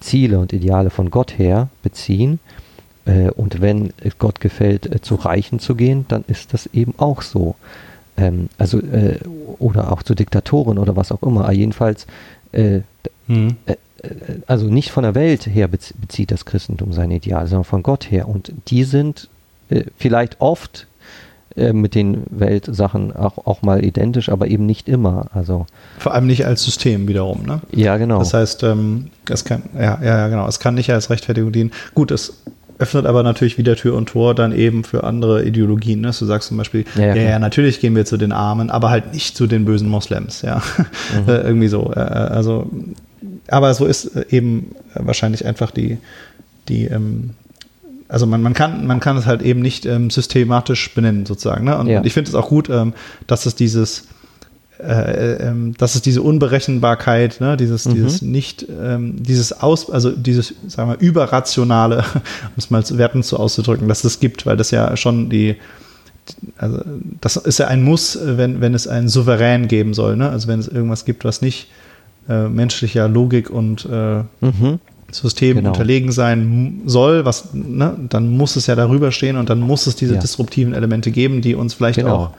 [0.00, 2.40] Ziele und Ideale von Gott her beziehen.
[3.06, 7.22] Äh, und wenn Gott gefällt, äh, zu Reichen zu gehen, dann ist das eben auch
[7.22, 7.54] so.
[8.16, 9.18] Ähm, also, äh,
[9.58, 11.44] oder auch zu Diktatoren oder was auch immer.
[11.44, 12.06] Aber jedenfalls,
[12.52, 12.80] äh,
[13.26, 13.56] Mhm.
[14.46, 18.10] also nicht von der Welt her bez- bezieht das Christentum seine Ideale, sondern von Gott
[18.10, 18.26] her.
[18.28, 19.28] Und die sind
[19.70, 20.86] äh, vielleicht oft
[21.56, 25.26] äh, mit den Weltsachen auch, auch mal identisch, aber eben nicht immer.
[25.32, 25.66] Also,
[25.98, 27.44] Vor allem nicht als System wiederum.
[27.46, 27.60] Ne?
[27.72, 28.18] ja, genau.
[28.18, 31.72] Das heißt, ähm, es kann, ja, ja, genau, es kann nicht als Rechtfertigung dienen.
[31.94, 32.42] Gut, es
[32.78, 36.00] öffnet aber natürlich wieder Tür und Tor dann eben für andere Ideologien.
[36.00, 36.12] Ne?
[36.16, 38.90] Du sagst zum Beispiel, Ja, ja, ja, ja, natürlich gehen wir zu den Armen, aber
[38.90, 40.62] halt nicht zu den bösen Moslems, ja.
[40.78, 41.28] Mhm.
[41.28, 41.92] Äh, Irgendwie so.
[41.94, 42.70] Äh, also,
[43.48, 45.98] aber so ist äh, eben äh, wahrscheinlich einfach die,
[46.68, 47.30] die, ähm,
[48.08, 51.64] also man, man, kann, man kann es halt eben nicht ähm, systematisch benennen, sozusagen.
[51.64, 51.76] Ne?
[51.78, 52.02] Und Ja.
[52.04, 52.94] ich finde es auch gut, ähm,
[53.26, 54.04] dass es dieses
[54.80, 57.56] äh, ähm, das ist diese Unberechenbarkeit, ne?
[57.56, 57.94] dieses, Mhm.
[57.94, 63.24] dieses nicht, ähm, dieses Aus, also dieses, sagen wir, überrationale, um es mal zu werten
[63.24, 65.56] zu auszudrücken, dass es gibt, weil das ja schon die,
[66.58, 66.80] also
[67.20, 70.28] das ist ja ein Muss, wenn, wenn es einen Souverän geben soll, ne?
[70.30, 71.68] Also wenn es irgendwas gibt, was nicht
[72.28, 74.78] äh, menschlicher Logik und äh, Mhm.
[75.10, 75.70] System Genau.
[75.70, 79.96] unterlegen sein soll, was, ne, dann muss es ja darüber stehen und dann muss es
[79.96, 80.20] diese Ja.
[80.20, 82.14] disruptiven Elemente geben, die uns vielleicht Genau.
[82.16, 82.30] auch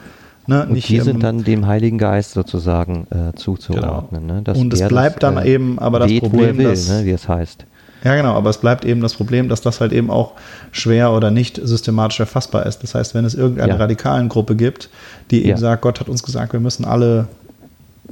[0.45, 4.25] ne, Und nicht die sind ähm, dann dem Heiligen Geist sozusagen äh, zuzuordnen.
[4.27, 4.41] Ne?
[4.43, 7.05] Dass und es bleibt das, dann äh, eben aber das Problem, will, dass ne?
[7.05, 7.65] wie es heißt.
[8.03, 10.33] ja genau, aber es bleibt eben das Problem, dass das halt eben auch
[10.71, 12.83] schwer oder nicht systematisch erfassbar ist.
[12.83, 13.77] Das heißt, wenn es irgendeine Ja.
[13.77, 14.89] radikalen Gruppe gibt,
[15.31, 15.57] die eben Ja.
[15.57, 17.27] sagt, Gott hat uns gesagt, wir müssen alle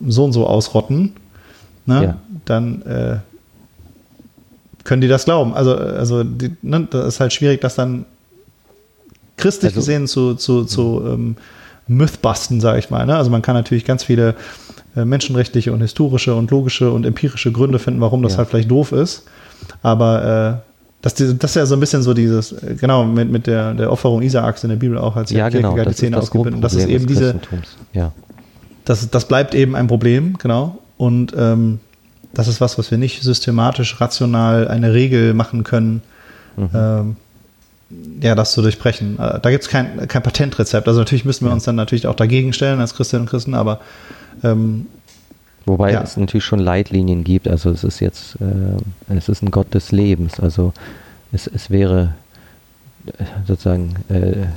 [0.08, 1.14] so und so ausrotten,
[1.86, 2.18] ne, Ja.
[2.46, 3.18] dann äh,
[4.88, 5.54] können die das glauben.
[5.54, 8.06] Also, also die, ne, das ist halt schwierig, das dann
[9.38, 11.36] christlich Also- gesehen zu, zu, zu ähm,
[11.88, 13.06] Mythbusten, sage ich mal.
[13.06, 13.16] Ne?
[13.16, 14.36] Also man kann natürlich ganz viele
[14.96, 18.40] äh, menschenrechtliche und historische und logische und empirische Gründe finden, warum das Ja.
[18.40, 19.24] halt vielleicht doof ist.
[19.84, 20.68] Aber äh,
[21.02, 23.92] das, das ist ja so ein bisschen so dieses, äh, genau, mit, mit der, der
[23.92, 25.76] Opferung Isaaks in der Bibel auch, als Ja, genau.
[25.78, 26.64] Die Zähne das ausgebündelt.
[26.64, 27.36] Das ist eben diese.
[27.94, 28.12] Ja.
[28.86, 30.80] das, das bleibt eben ein Problem, genau.
[30.98, 31.80] Und ähm,
[32.34, 36.02] das ist was, was wir nicht systematisch, rational eine Regel machen können,
[36.58, 36.70] Mhm.
[36.74, 37.16] ähm,
[38.22, 39.18] ja, das zu durchbrechen.
[39.20, 40.88] Äh, da gibt es kein, kein Patentrezept.
[40.88, 43.80] Also natürlich müssen wir uns dann natürlich auch dagegen stellen als Christinnen und Christen, aber
[44.44, 44.88] ähm,
[45.66, 46.02] Wobei Ja.
[46.02, 47.48] es natürlich schon Leitlinien gibt.
[47.48, 50.40] Also es ist jetzt, äh, es ist ein Gott des Lebens.
[50.40, 50.74] Also
[51.34, 52.14] es, es wäre
[53.06, 54.48] äh, sozusagen äh,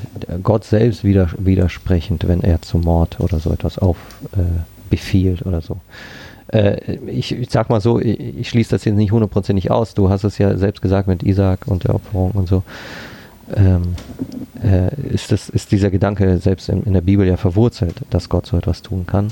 [0.43, 3.97] Gott selbst wider, widersprechend, wenn er zum Mord oder so etwas auf
[4.37, 5.79] äh, oder so.
[6.53, 9.95] Äh, ich, ich sag mal so, ich, ich schließe das jetzt nicht hundertprozentig aus.
[9.95, 12.63] Du hast es ja selbst gesagt mit Isaac und der Opferung und so.
[13.55, 13.95] Ähm,
[14.63, 18.47] äh, ist, das, ist dieser Gedanke selbst in, in der Bibel ja verwurzelt, dass Gott
[18.47, 19.29] so etwas tun kann.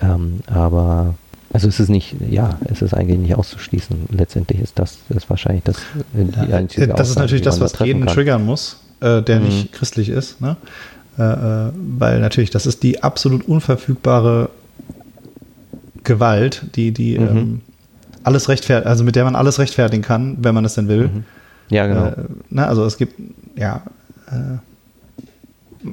[0.00, 1.14] Ähm, aber
[1.52, 3.96] also es ist nicht, ja, es ist eigentlich nicht auszuschließen.
[4.10, 7.58] Letztendlich ist das, ist wahrscheinlich das, äh, die einzige das ist Aussage, natürlich die das,
[7.58, 8.14] da was jeden kann.
[8.14, 9.46] triggern muss, äh, der Mhm.
[9.46, 10.40] nicht christlich ist.
[10.40, 10.56] Ne?
[11.18, 14.50] Äh, äh, weil natürlich, das ist die absolut unverfügbare
[16.04, 17.26] Gewalt, die, die Mhm.
[17.28, 17.60] ähm,
[18.22, 21.08] alles rechtfertigt, also mit der man alles rechtfertigen kann, wenn man es denn will.
[21.08, 21.24] Mhm.
[21.70, 22.06] Ja, genau.
[22.06, 23.14] Äh, ne, also es gibt,
[23.56, 23.82] ja,
[24.26, 24.58] äh,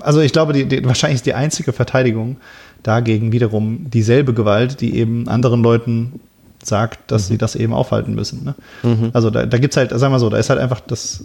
[0.01, 2.37] also ich glaube, die, die, wahrscheinlich ist die einzige Verteidigung
[2.83, 6.19] dagegen wiederum dieselbe Gewalt, die eben anderen Leuten
[6.63, 8.43] sagt, dass sie das eben aufhalten müssen.
[8.43, 8.55] Ne?
[8.83, 9.09] Mhm.
[9.13, 11.23] Also da, da gibt es halt, sagen wir so, da ist halt einfach das,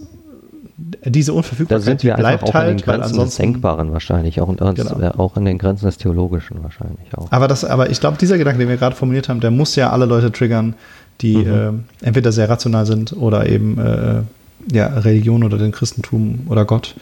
[1.05, 3.35] diese Da Unverfügbarkeit, sind wir bleibt auch an den halt, Grenzen des.
[3.35, 4.99] Denkbaren wahrscheinlich, auch, und, Genau.
[4.99, 7.31] äh, auch an den Grenzen des Theologischen wahrscheinlich auch.
[7.31, 9.89] Aber, das, aber ich glaube, dieser Gedanke, den wir gerade formuliert haben, der muss ja
[9.91, 10.75] alle Leute triggern,
[11.21, 11.83] die Mhm.
[12.01, 14.21] äh, entweder sehr rational sind oder eben äh,
[14.75, 16.95] ja, Religion oder den Christentum oder Gott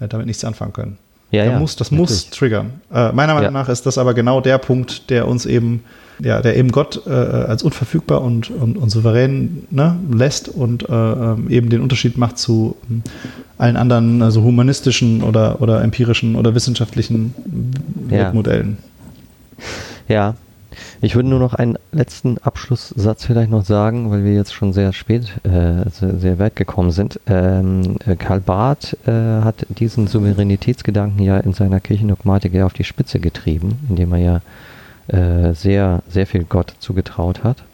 [0.00, 0.98] äh, damit nichts anfangen können.
[1.30, 2.30] Ja, Der ja, muss, das muss natürlich.
[2.38, 2.70] triggern.
[2.92, 3.50] Äh, meiner Meinung Ja.
[3.50, 5.82] nach ist das aber genau der Punkt, der uns eben,
[6.20, 10.92] ja, der eben Gott äh, als unverfügbar und, und, und souverän ne, lässt und äh,
[10.92, 13.02] ähm, eben den Unterschied macht zu ähm,
[13.58, 17.34] allen anderen also humanistischen oder, oder empirischen oder wissenschaftlichen
[18.10, 18.32] Ja.
[18.32, 18.78] Modellen.
[20.08, 20.34] Ja,
[21.00, 24.92] ich würde nur noch einen letzten Abschlusssatz vielleicht noch sagen, weil wir jetzt schon sehr
[24.92, 27.20] spät, äh, sehr, sehr weit gekommen sind.
[27.26, 32.84] Ähm, äh, Karl Barth äh, hat diesen Souveränitätsgedanken ja in seiner Kirchendogmatik ja auf die
[32.84, 34.40] Spitze getrieben, indem er ja
[35.08, 37.64] äh, sehr, sehr viel Gott zugetraut hat.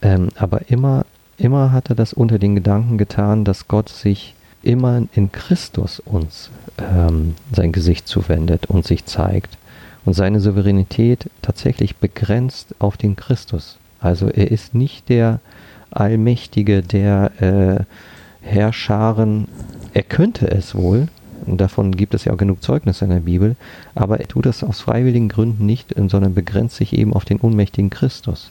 [0.00, 1.04] Ähm, aber immer,
[1.38, 6.50] immer hat er das unter den Gedanken getan, dass Gott sich immer in Christus uns
[6.78, 9.58] ähm, sein Gesicht zuwendet und sich zeigt
[10.04, 13.78] und seine Souveränität tatsächlich begrenzt auf den Christus.
[14.00, 15.40] Also er ist nicht der
[15.90, 17.84] Allmächtige, der äh,
[18.40, 19.46] Herrscharen,
[19.94, 21.08] er könnte es wohl,
[21.46, 23.56] davon gibt es ja auch genug Zeugnisse in der Bibel,
[23.94, 27.90] aber er tut das aus freiwilligen Gründen nicht, sondern begrenzt sich eben auf den unmächtigen
[27.90, 28.50] Christus.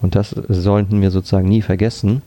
[0.00, 2.22] Und das sollten wir sozusagen nie vergessen,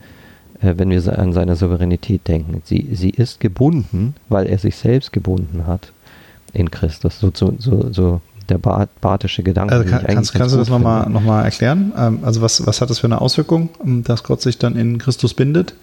[0.62, 2.62] äh, wenn wir an seine Souveränität denken.
[2.66, 5.92] Sie, sie ist gebunden, weil er sich selbst gebunden hat
[6.54, 7.20] in Christus.
[7.20, 7.54] So, so,
[7.92, 9.76] so, der Bar- Bartische Gedanke.
[9.76, 11.92] Also kann, kannst, kannst du das nochmal noch mal erklären?
[11.98, 14.98] Ähm, also was, was hat das für eine Auswirkung, ähm, dass Gott sich dann in
[14.98, 15.76] Christus bindet?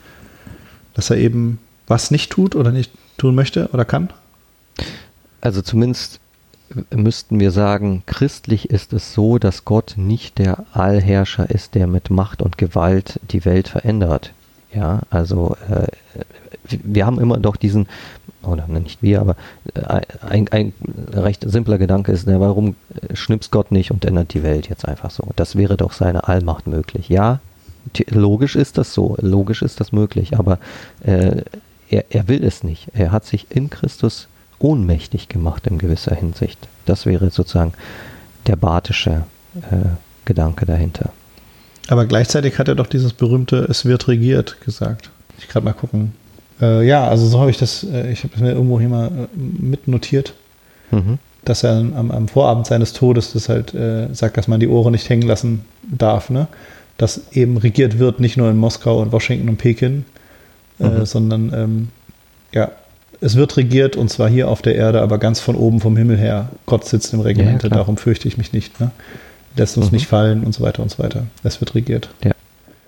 [0.94, 4.10] Dass er eben was nicht tut oder nicht tun möchte oder kann?
[5.40, 6.20] Also zumindest
[6.94, 12.10] müssten wir sagen, christlich ist es so, dass Gott nicht der Allherrscher ist, der mit
[12.10, 14.32] Macht und Gewalt die Welt verändert.
[14.72, 15.86] Ja, also äh,
[16.82, 17.86] wir haben immer doch diesen,
[18.42, 19.36] oder nicht wir, aber
[19.74, 20.72] äh, ein, ein
[21.12, 22.74] recht simpler Gedanke ist, na, warum
[23.08, 25.28] äh, schnipst Gott nicht und ändert die Welt jetzt einfach so?
[25.36, 27.08] Das wäre doch seine Allmacht möglich.
[27.08, 27.38] Ja,
[28.08, 30.58] logisch ist das so, logisch ist das möglich, aber
[31.02, 31.42] äh,
[31.94, 32.88] er, er will es nicht.
[32.92, 36.58] Er hat sich in Christus ohnmächtig gemacht in gewisser Hinsicht.
[36.86, 37.72] Das wäre sozusagen
[38.46, 39.24] der Bartische
[39.70, 39.88] äh,
[40.24, 41.10] Gedanke dahinter.
[41.88, 45.10] Aber gleichzeitig hat er doch dieses berühmte Es wird regiert gesagt.
[45.38, 46.12] Ich gerade mal gucken.
[46.60, 49.06] Äh, ja, also so habe ich das, äh, ich habe es mir irgendwo hier mal
[49.08, 50.34] äh, mitnotiert,
[50.90, 51.18] mhm.
[51.44, 54.92] dass er am, am, Vorabend seines Todes das halt äh, sagt, dass man die Ohren
[54.92, 56.46] nicht hängen lassen darf, ne?
[56.96, 60.04] Dass eben regiert wird, nicht nur in Moskau und Washington und Peking,
[60.80, 61.06] äh, mhm.
[61.06, 61.88] sondern ähm,
[62.52, 62.70] ja,
[63.20, 66.18] es wird regiert und zwar hier auf der Erde, aber ganz von oben vom Himmel
[66.18, 66.48] her.
[66.66, 68.80] Gott sitzt im Regiment, ja, darum fürchte ich mich nicht.
[68.80, 68.90] Ne?
[69.56, 69.96] Lässt uns mhm.
[69.96, 71.24] nicht fallen und so weiter und so weiter.
[71.42, 72.10] Es wird regiert.
[72.22, 72.32] Ja,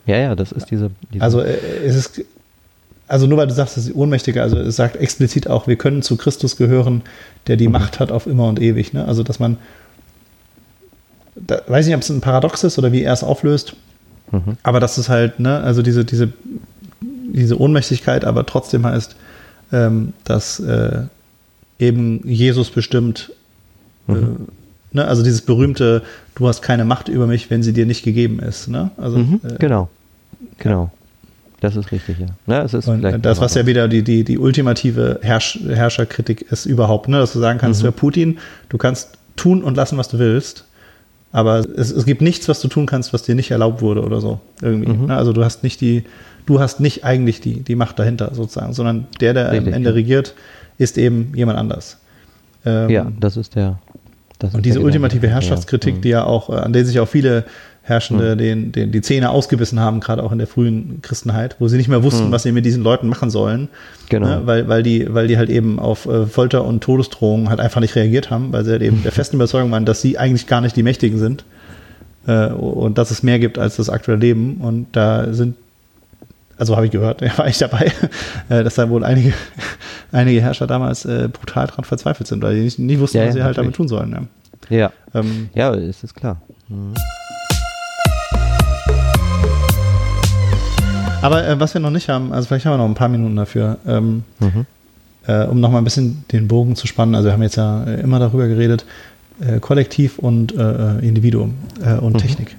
[0.07, 0.91] ja, ja das ist diese.
[1.13, 2.23] diese also äh, es ist
[3.09, 6.03] also nur weil du sagst, es ist ohnmächtiger, also es sagt explizit auch, wir können
[6.03, 7.03] zu Christus gehören,
[7.47, 7.75] der die mhm.
[7.75, 8.93] Macht hat auf immer und ewig.
[8.93, 9.05] Ne?
[9.05, 9.59] Also dass man,
[11.37, 13.77] da, weiß nicht, ob es ein Paradox ist oder wie er es auflöst,
[14.33, 14.57] mhm.
[14.63, 16.33] aber das ist halt, ne, also diese, diese,
[17.33, 19.17] diese Ohnmächtigkeit, aber trotzdem heißt,
[19.73, 21.03] ähm, dass äh,
[21.79, 23.33] eben Jesus bestimmt,
[24.09, 24.19] äh, mhm.
[24.93, 26.03] äh, ne, also dieses berühmte,
[26.35, 28.69] du hast keine Macht über mich, wenn sie dir nicht gegeben ist.
[28.69, 28.91] Ne?
[28.97, 29.41] Also, mhm.
[29.45, 29.89] äh, genau,
[30.59, 30.91] genau.
[31.61, 32.27] Das ist richtig, ja.
[32.47, 32.89] ja es ist
[33.23, 37.19] das, was ja wieder die, die, die ultimative Herrsch Herrscherkritik ist überhaupt, ne?
[37.19, 37.87] dass du sagen kannst, mhm.
[37.87, 38.39] du Putin,
[38.69, 40.65] du kannst tun und lassen, was du willst,
[41.37, 44.23] aber es, es gibt nichts, was du tun kannst, was dir nicht erlaubt wurde oder
[44.23, 44.41] so.
[44.63, 44.91] Irgendwie.
[44.91, 45.07] Mhm.
[45.09, 45.17] Ne?
[45.19, 46.05] Also du hast nicht die,
[46.47, 49.95] du hast nicht eigentlich die, die Macht dahinter sozusagen, sondern der, der richtig, am Ende
[49.95, 50.35] regiert,
[50.79, 51.99] ist eben jemand anders.
[52.65, 53.79] Ähm, ja, das ist der.
[54.39, 55.99] Das und diese ultimative Herrschaftskritik, ja.
[55.99, 56.03] Mhm.
[56.03, 57.45] die ja auch, äh, an der sich auch viele
[57.87, 58.39] Herrschende mhm.
[58.39, 61.87] den, den, die Zähne ausgebissen haben, gerade auch in der frühen Christenheit, wo sie nicht
[61.87, 62.33] mehr wussten, mhm.
[62.33, 63.69] was sie mit diesen Leuten machen sollen.
[64.09, 64.27] Genau.
[64.27, 64.43] Ne?
[64.45, 67.95] Weil, weil, die, weil die halt eben auf äh, Folter und Todesdrohungen halt einfach nicht
[67.95, 70.75] reagiert haben, weil sie halt eben der festen Überzeugung waren, dass sie eigentlich gar nicht
[70.75, 71.45] die Mächtigen sind
[72.27, 74.57] äh, und dass es mehr gibt als das aktuelle Leben.
[74.57, 75.55] Und da sind,
[76.59, 77.93] also habe ich gehört, ja, war ich dabei,
[78.49, 79.33] äh, dass da wohl einige,
[80.11, 83.35] einige Herrscher damals äh, brutal dran verzweifelt sind, weil die nicht, nicht wussten, ja, was
[83.35, 84.29] sie halt damit tun sollen.
[84.71, 86.43] Ja, ja, ähm, ja ist, ist klar.
[86.69, 86.95] Mhm.
[91.27, 93.37] Aber äh, was wir noch nicht haben, also vielleicht haben wir noch ein paar Minuten
[93.37, 94.67] dafür, ähm, mhm.
[95.27, 97.15] äh, um noch mal ein bisschen den Bogen zu spannen.
[97.15, 98.85] Also wir haben jetzt ja äh, immer darüber geredet,
[99.41, 101.55] äh, Kollektiv und äh, äh, Individuum
[102.01, 102.19] und mhm.
[102.19, 102.57] Technik.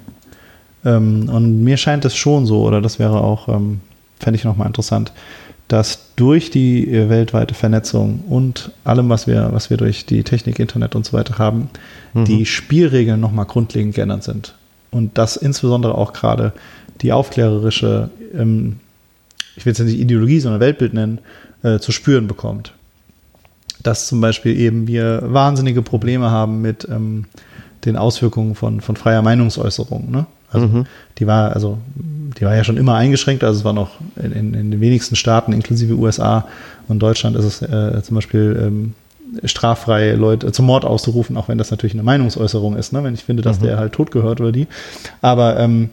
[0.86, 3.80] Ähm, und mir scheint es schon so, oder das wäre auch, ähm,
[4.20, 5.12] fände ich noch mal interessant,
[5.70, 10.96] dass durch die weltweite Vernetzung und allem, was wir, was wir durch die Technik, Internet
[10.96, 11.70] und so weiter haben,
[12.14, 12.26] mhm.
[12.26, 14.56] die Spielregeln noch mal grundlegend geändert sind.
[14.92, 16.54] Und das insbesondere auch gerade
[17.02, 18.80] die aufklärerische, ähm,
[19.56, 21.20] ich will es ja nicht Ideologie, sondern Weltbild nennen,
[21.64, 22.74] äh, zu spüren bekommt.
[23.82, 27.26] Dass zum Beispiel eben wir wahnsinnige Probleme haben mit ähm,
[27.86, 30.12] den Auswirkungen von, von freier Meinungsäußerung.
[30.12, 30.26] Ne?
[30.52, 30.86] Also mhm.
[31.18, 34.54] die war, also die war ja schon immer eingeschränkt, also es war noch in, in,
[34.54, 36.48] in den wenigsten Staaten, inklusive USA
[36.88, 38.94] und Deutschland, ist es äh, zum Beispiel ähm,
[39.44, 43.04] straffrei Leute zum Mord auszurufen, auch wenn das natürlich eine Meinungsäußerung ist, ne?
[43.04, 43.66] wenn ich finde, dass mhm.
[43.66, 44.68] der halt tot gehört oder die.
[45.22, 45.90] Aber ähm,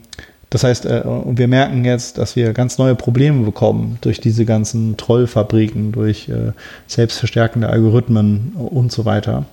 [0.50, 4.96] das heißt, äh, wir merken jetzt, dass wir ganz neue Probleme bekommen durch diese ganzen
[4.96, 6.52] Trollfabriken, durch äh,
[6.86, 9.46] selbstverstärkende Algorithmen und so weiter,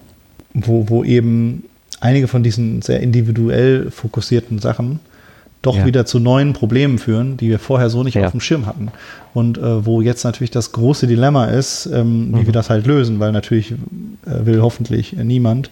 [0.54, 1.64] wo, wo eben
[2.00, 5.00] einige von diesen sehr individuell fokussierten Sachen
[5.62, 5.86] doch ja.
[5.86, 8.26] wieder zu neuen Problemen führen, die wir vorher so nicht ja.
[8.26, 8.90] auf dem Schirm hatten.
[9.34, 12.40] Und äh, wo jetzt natürlich das große Dilemma ist, ähm, mhm.
[12.40, 15.70] wie wir das halt lösen, weil natürlich äh, will hoffentlich niemand,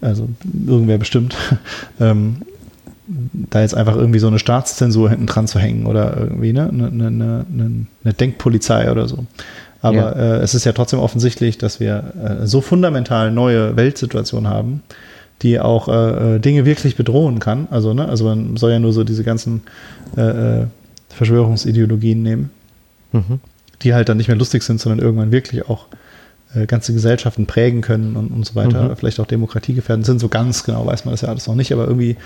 [0.00, 0.28] also
[0.66, 1.36] irgendwer bestimmt,
[2.00, 2.38] ähm,
[3.32, 6.86] da jetzt einfach irgendwie so eine Staatszensur hinten dran zu hängen oder irgendwie ne, eine,
[6.88, 9.26] eine, eine, eine Denkpolizei oder so.
[9.80, 10.10] Aber ja.
[10.10, 14.82] äh, es ist ja trotzdem offensichtlich, dass wir äh, so fundamental neue Weltsituationen haben,
[15.42, 17.68] die auch äh, äh, Dinge wirklich bedrohen kann.
[17.70, 19.62] Also, ne, also man soll ja nur so diese ganzen
[20.16, 20.66] äh, äh,
[21.10, 22.50] Verschwörungsideologien nehmen,
[23.12, 23.40] mhm.
[23.82, 25.86] die halt dann nicht mehr lustig sind, sondern irgendwann wirklich auch
[26.66, 28.96] ganze Gesellschaften prägen können und, und so weiter, mhm.
[28.96, 30.18] vielleicht auch Demokratie gefährden sind.
[30.18, 32.16] So ganz genau weiß man das ja alles noch nicht, aber irgendwie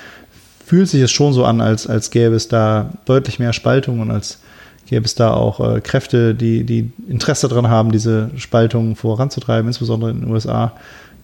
[0.72, 4.10] fühlt sich es schon so an, als, als gäbe es da deutlich mehr Spaltung und
[4.10, 4.38] als
[4.86, 10.12] gäbe es da auch äh, Kräfte, die, die Interesse daran haben, diese Spaltung voranzutreiben, insbesondere
[10.12, 10.72] in den USA.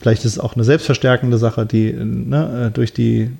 [0.00, 3.30] Vielleicht ist es auch eine selbstverstärkende Sache, die ne, äh, durch die,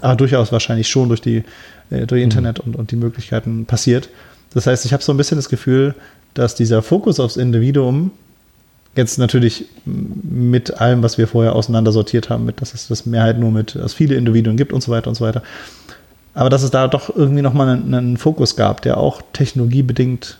[0.00, 1.44] ah, durchaus wahrscheinlich schon durch die
[1.90, 2.24] äh, durch mhm.
[2.24, 4.08] Internet und, und die Möglichkeiten passiert.
[4.54, 5.94] Das heißt, ich habe so ein bisschen das Gefühl,
[6.32, 8.10] dass dieser Fokus aufs Individuum
[8.96, 13.50] Jetzt natürlich mit allem, was wir vorher auseinandersortiert haben, mit, dass es das Mehrheit nur
[13.50, 15.42] mit, dass viele Individuen gibt und so weiter und so weiter.
[16.34, 20.38] Aber dass es da doch irgendwie nochmal einen, einen Fokus gab, der auch technologiebedingt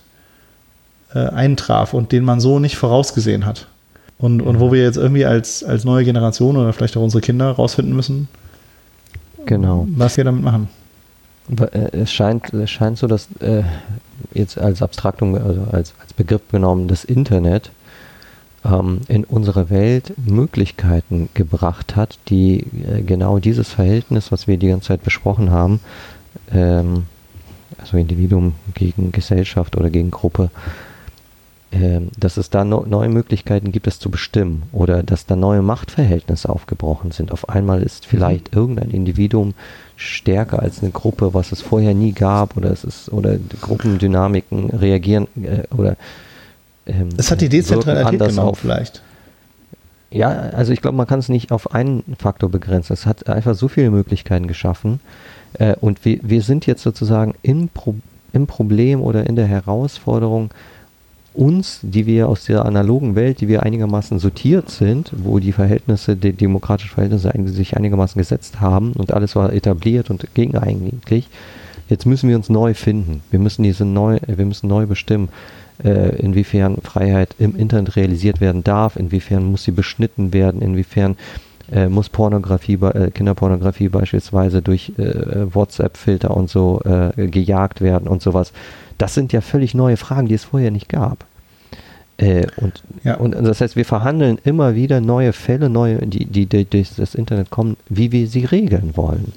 [1.13, 3.67] äh, eintraf und den man so nicht vorausgesehen hat.
[4.17, 7.51] Und, und wo wir jetzt irgendwie als, als neue Generation oder vielleicht auch unsere Kinder
[7.51, 8.27] rausfinden müssen,
[9.45, 9.87] genau.
[9.95, 10.67] was wir damit machen.
[11.57, 13.63] Äh, es scheint, es scheint so, dass äh,
[14.33, 17.71] jetzt als Abstraktung, also als, als Begriff genommen, das Internet
[18.65, 24.67] ähm, in unsere Welt Möglichkeiten gebracht hat, die äh, genau dieses Verhältnis, was wir die
[24.67, 25.79] ganze Zeit besprochen haben,
[26.51, 27.05] ähm,
[27.77, 30.49] also Individuum gegen Gesellschaft oder gegen Gruppe,
[31.71, 35.61] ähm, dass es da no neue Möglichkeiten gibt, es zu bestimmen oder dass da neue
[35.61, 37.31] Machtverhältnisse aufgebrochen sind.
[37.31, 38.59] Auf einmal ist vielleicht mhm.
[38.59, 39.53] irgendein Individuum
[39.95, 45.27] stärker als eine Gruppe, was es vorher nie gab oder es ist oder Gruppendynamiken reagieren
[45.43, 45.95] äh, oder
[46.89, 49.01] ähm, es hat die Dezentralität genommen auf, vielleicht.
[50.11, 52.93] Ja, also ich glaube, man kann es nicht auf einen Faktor begrenzen.
[52.93, 54.99] Es hat einfach so viele Möglichkeiten geschaffen.
[55.53, 57.95] Äh, und wir, wir sind jetzt sozusagen im, Pro
[58.33, 60.51] im Problem oder in der Herausforderung,
[61.33, 66.15] uns, die wir aus der analogen Welt, die wir einigermaßen sortiert sind, wo die Verhältnisse,
[66.15, 71.29] die demokratischen Verhältnisse sich einigermaßen gesetzt haben und alles war etabliert und ging eigentlich,
[71.87, 73.21] jetzt müssen wir uns neu finden.
[73.29, 75.29] Wir müssen diese neu, wir müssen neu bestimmen,
[75.83, 81.15] äh, inwiefern Freiheit im Internet realisiert werden darf, inwiefern muss sie beschnitten werden, inwiefern
[81.71, 88.21] äh, muss Pornografie, äh, Kinderpornografie beispielsweise durch äh, WhatsApp-Filter und so äh, gejagt werden und
[88.21, 88.51] sowas.
[88.97, 91.25] Das sind ja völlig neue Fragen, die es vorher nicht gab.
[92.17, 93.15] Äh, und, ja.
[93.15, 97.15] und das heißt, wir verhandeln immer wieder neue Fälle, neue, die, die, die durch das
[97.15, 99.33] Internet kommen, wie wir sie regeln wollen.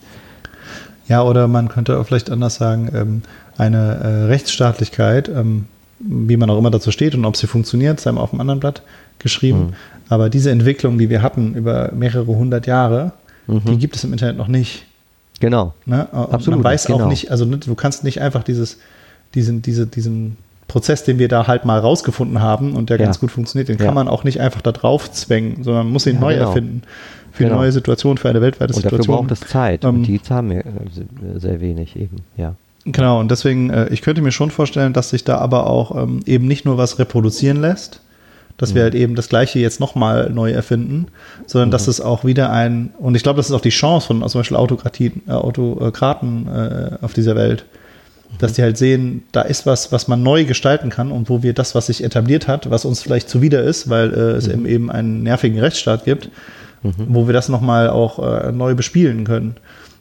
[1.06, 3.22] Ja, oder man könnte auch vielleicht anders sagen, ähm,
[3.56, 5.66] eine äh, Rechtsstaatlichkeit, ähm,
[6.02, 8.60] wie man auch immer dazu steht und ob sie funktioniert, sei mal auf einem anderen
[8.60, 8.82] Blatt
[9.18, 9.58] geschrieben.
[9.58, 9.72] Mhm.
[10.08, 13.12] Aber diese Entwicklung, die wir hatten über mehrere hundert Jahre,
[13.46, 13.62] mhm.
[13.66, 14.84] die gibt es im Internet noch nicht.
[15.40, 15.74] Genau.
[15.86, 16.12] Ne?
[16.12, 16.58] Absolut.
[16.58, 17.04] Man weiß genau.
[17.04, 18.78] auch nicht, also ne, du kannst nicht einfach dieses
[19.34, 20.36] diesen, diese, diesen
[20.68, 23.04] Prozess, den wir da halt mal rausgefunden haben und der ja.
[23.04, 23.84] ganz gut funktioniert, den ja.
[23.84, 26.48] kann man auch nicht einfach da drauf zwängen, sondern man muss ihn ja, neu genau.
[26.48, 26.82] erfinden.
[27.32, 27.54] Für genau.
[27.54, 29.18] eine neue Situation, für eine weltweite und Situation.
[29.18, 29.84] Und dafür braucht es Zeit.
[29.84, 30.64] Ähm, und die haben wir
[31.36, 32.54] sehr wenig eben, ja.
[32.84, 36.20] Genau, und deswegen, äh, ich könnte mir schon vorstellen, dass sich da aber auch ähm,
[36.26, 38.00] eben nicht nur was reproduzieren lässt,
[38.56, 38.74] dass mhm.
[38.74, 41.06] wir halt eben das Gleiche jetzt nochmal neu erfinden,
[41.46, 41.72] sondern mhm.
[41.72, 44.40] dass es auch wieder ein, und ich glaube, das ist auch die Chance von zum
[44.40, 47.64] Beispiel Autokratien, äh, Autokraten äh, auf dieser Welt,
[48.38, 51.52] dass die halt sehen, da ist was, was man neu gestalten kann und wo wir
[51.52, 54.66] das, was sich etabliert hat, was uns vielleicht zuwider ist, weil äh, es mhm.
[54.66, 56.30] eben einen nervigen Rechtsstaat gibt,
[56.82, 56.94] mhm.
[57.08, 59.56] wo wir das nochmal auch äh, neu bespielen können,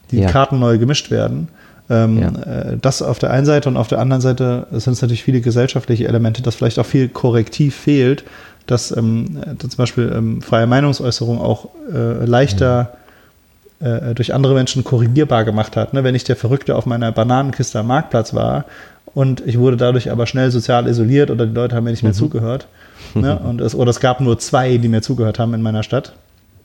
[0.10, 0.30] die ja.
[0.30, 1.50] Karten neu gemischt werden.
[1.92, 2.30] Ähm, ja.
[2.30, 5.42] äh, das auf der einen Seite und auf der anderen Seite sind es natürlich viele
[5.42, 8.24] gesellschaftliche Elemente, dass vielleicht auch viel Korrektiv fehlt,
[8.66, 13.02] dass, ähm, dass zum Beispiel ähm, freie Meinungsäußerung auch äh, leichter mhm
[13.82, 15.94] äh, durch andere Menschen korrigierbar gemacht hat.
[15.94, 16.04] Ne?
[16.04, 18.66] Wenn ich der Verrückte auf meiner Bananenkiste am Marktplatz war
[19.14, 22.12] und ich wurde dadurch aber schnell sozial isoliert oder die Leute haben mir nicht mehr
[22.12, 22.18] mhm.
[22.18, 22.68] zugehört.
[23.16, 23.40] Ne?
[23.44, 26.14] Und es, oder es gab nur zwei, die mir zugehört haben in meiner Stadt.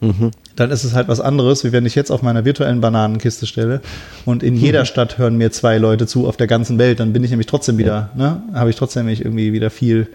[0.01, 0.31] Mhm.
[0.57, 3.81] Dann ist es halt was anderes, wie wenn ich jetzt auf meiner virtuellen Bananenkiste stelle
[4.25, 4.87] und in jeder mhm.
[4.87, 7.79] Stadt hören mir zwei Leute zu auf der ganzen Welt, dann bin ich nämlich trotzdem
[7.79, 8.43] wieder, ja.
[8.53, 10.09] ne, habe ich trotzdem irgendwie wieder viel,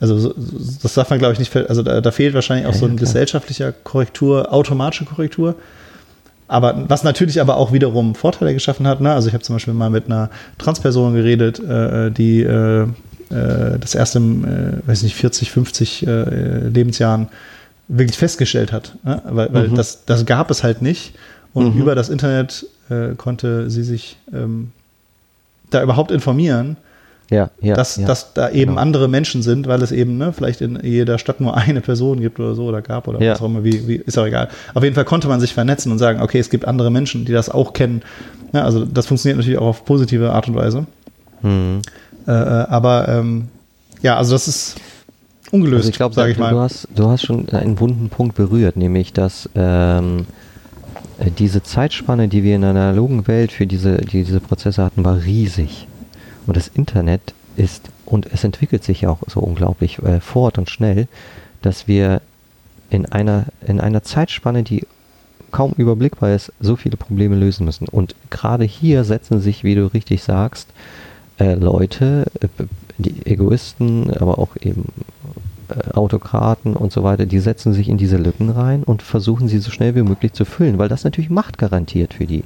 [0.00, 0.34] also
[0.82, 2.96] das darf man glaube ich nicht, also da, da fehlt wahrscheinlich auch ja, so ein
[2.96, 5.54] gesellschaftlicher Korrektur, automatische Korrektur,
[6.48, 9.00] aber was natürlich aber auch wiederum Vorteile geschaffen hat.
[9.00, 9.12] Ne?
[9.12, 12.86] Also ich habe zum Beispiel mal mit einer Transperson geredet, äh, die äh, äh
[13.80, 17.28] das erste, äh, weiß nicht, 40, 50 äh, Lebensjahren
[17.88, 18.96] wirklich festgestellt hat.
[19.04, 19.22] Ne?
[19.24, 19.74] Weil, weil mhm.
[19.74, 21.14] das, das gab es halt nicht.
[21.52, 21.80] Und mhm.
[21.80, 24.72] über das Internet äh, konnte sie sich ähm,
[25.70, 26.76] da überhaupt informieren
[27.30, 28.80] ja, ja, dass, ja, dass da eben genau.
[28.80, 32.38] andere Menschen sind, weil es eben ne, vielleicht in jeder Stadt nur eine Person gibt
[32.38, 34.48] oder so oder gab oder was auch immer, wie, wie, ist auch egal.
[34.74, 37.32] Auf jeden Fall konnte man sich vernetzen und sagen, okay, es gibt andere Menschen, die
[37.32, 38.02] das auch kennen.
[38.52, 40.86] Ja, also das funktioniert natürlich auch auf positive Art und Weise.
[41.42, 41.82] Mhm.
[42.28, 43.48] Äh, äh aber ähm,
[44.02, 44.76] ja, also das ist
[45.52, 46.50] ungelöst, also ich glaube, sage ich mal.
[46.50, 50.26] Du hast, du hast schon einen wunden Punkt berührt, nämlich dass ähm,
[51.18, 55.22] äh, diese Zeitspanne, die wir in der analogen Welt für diese, diese Prozesse hatten, war
[55.22, 55.86] riesig.
[56.46, 61.08] Und das Internet ist, und es entwickelt sich auch so unglaublich äh, fort und schnell,
[61.62, 62.20] dass wir
[62.90, 64.86] in einer, in einer Zeitspanne, die
[65.50, 67.88] kaum überblickbar ist, so viele Probleme lösen müssen.
[67.88, 70.68] Und gerade hier setzen sich, wie du richtig sagst,
[71.38, 72.48] äh, Leute, äh,
[72.98, 74.84] die Egoisten, aber auch eben
[75.68, 79.58] äh, Autokraten und so weiter, die setzen sich in diese Lücken rein und versuchen sie
[79.58, 82.44] so schnell wie möglich zu füllen, weil das natürlich Macht garantiert für die.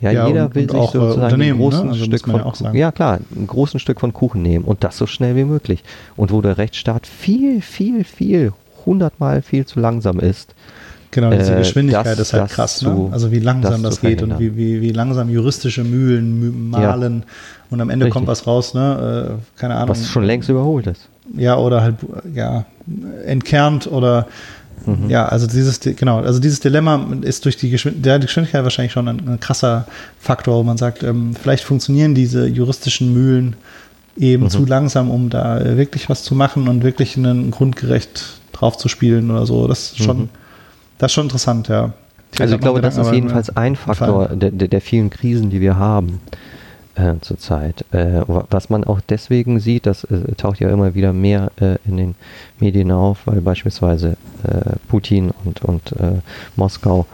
[0.00, 1.92] Ja, ja jeder und, will und sich äh, sozusagen ein großen ne?
[1.92, 5.06] also Stück von ja, ja, klar, ein großen Stück von Kuchen nehmen und das so
[5.06, 5.84] schnell wie möglich.
[6.16, 8.52] Und wo der Rechtsstaat viel, viel, viel,
[8.84, 10.54] hundertmal viel zu langsam ist.
[11.12, 13.08] Genau, diese äh, Geschwindigkeit das, ist halt krass, zu, ne?
[13.12, 17.26] Also wie langsam das, das geht und wie, wie, wie langsam juristische Mühlen malen ja.
[17.70, 18.14] und am Ende Richtig.
[18.14, 19.38] kommt was raus, ne?
[19.38, 19.90] Äh, keine Ahnung.
[19.90, 21.08] Was schon längst überholt ist.
[21.36, 21.96] Ja, oder halt,
[22.34, 22.64] ja,
[23.24, 24.26] entkernt oder
[24.86, 25.10] Mhm.
[25.10, 29.08] Ja, also dieses, genau, also dieses Dilemma ist durch die Geschwindigkeit, die Geschwindigkeit wahrscheinlich schon
[29.08, 29.86] ein, ein, krasser
[30.18, 33.56] Faktor, wo man sagt, ähm, vielleicht funktionieren diese juristischen Mühlen
[34.16, 34.50] eben mhm.
[34.50, 39.30] zu langsam, um da wirklich was zu machen und wirklich einen grundgerecht drauf zu spielen
[39.30, 39.66] oder so.
[39.66, 40.28] Das ist schon, mhm.
[41.02, 41.92] Das ist schon interessant, ja.
[42.38, 46.20] also ich glaube, das ist jedenfalls ein Faktor der, der, vielen Krisen, die wir haben
[46.94, 47.84] äh, zurzeit.
[47.90, 51.96] Äh, was man auch deswegen sieht, das äh, taucht ja immer wieder mehr äh, in
[51.96, 52.14] den
[52.60, 56.20] Medien auf, weil beispielsweise äh, Putin und, und äh,
[56.54, 57.06] Moskau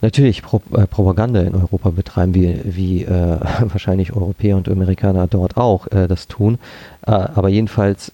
[0.00, 3.06] natürlich Pro Propaganda in Europa betreiben, wie, wie
[3.60, 6.60] wahrscheinlich Europäer und Amerikaner dort auch das tun.
[7.02, 8.12] aber jedenfalls,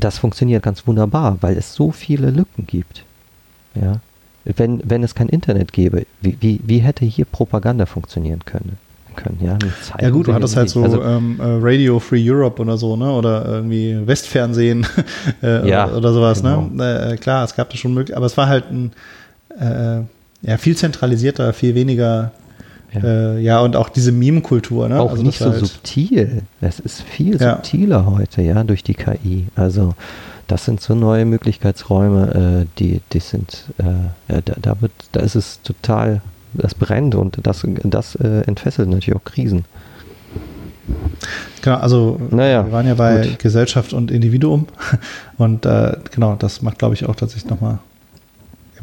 [0.00, 3.04] das funktioniert ganz wunderbar, weil es so viele Lücken gibt.
[3.74, 4.00] Ja?
[4.44, 8.78] Wenn, wenn es kein Internet gäbe, wie, wie, wie hätte hier Propaganda funktionieren können?
[9.14, 9.38] können.
[9.40, 9.58] Ja,
[10.00, 13.10] ja gut, du hattest halt so also, ähm, äh, Radio Free Europe oder so, ne?
[13.10, 14.86] Oder irgendwie Westfernsehen
[15.42, 16.50] äh, ja, oder, oder, sowas, ne?
[16.50, 16.84] genau.
[16.84, 17.12] ne?
[17.12, 18.92] Äh, klar, es gab das schon möglich, aber es war halt ein
[19.58, 20.02] äh,
[20.42, 22.32] ja, viel zentralisierter, viel weniger
[22.92, 25.00] ja, äh, ja und auch diese Meme-Kultur, ne?
[25.00, 26.42] Auch also nicht so halt subtil.
[26.60, 27.56] Es ist viel ja.
[27.56, 29.46] subtiler heute, ja, durch die KI.
[29.56, 29.94] Also
[30.46, 35.34] das sind so neue Möglichkeitsräume, äh, die, die sind, ja, da, da wird, da ist
[35.34, 36.20] es total
[36.54, 39.64] das brennt und das, das äh, entfesselt natürlich auch Krisen.
[41.62, 43.38] Genau, also naja, wir waren ja bei gut.
[43.38, 44.66] Gesellschaft und Individuum
[45.38, 47.78] und äh, genau, das macht, glaube ich, auch tatsächlich nochmal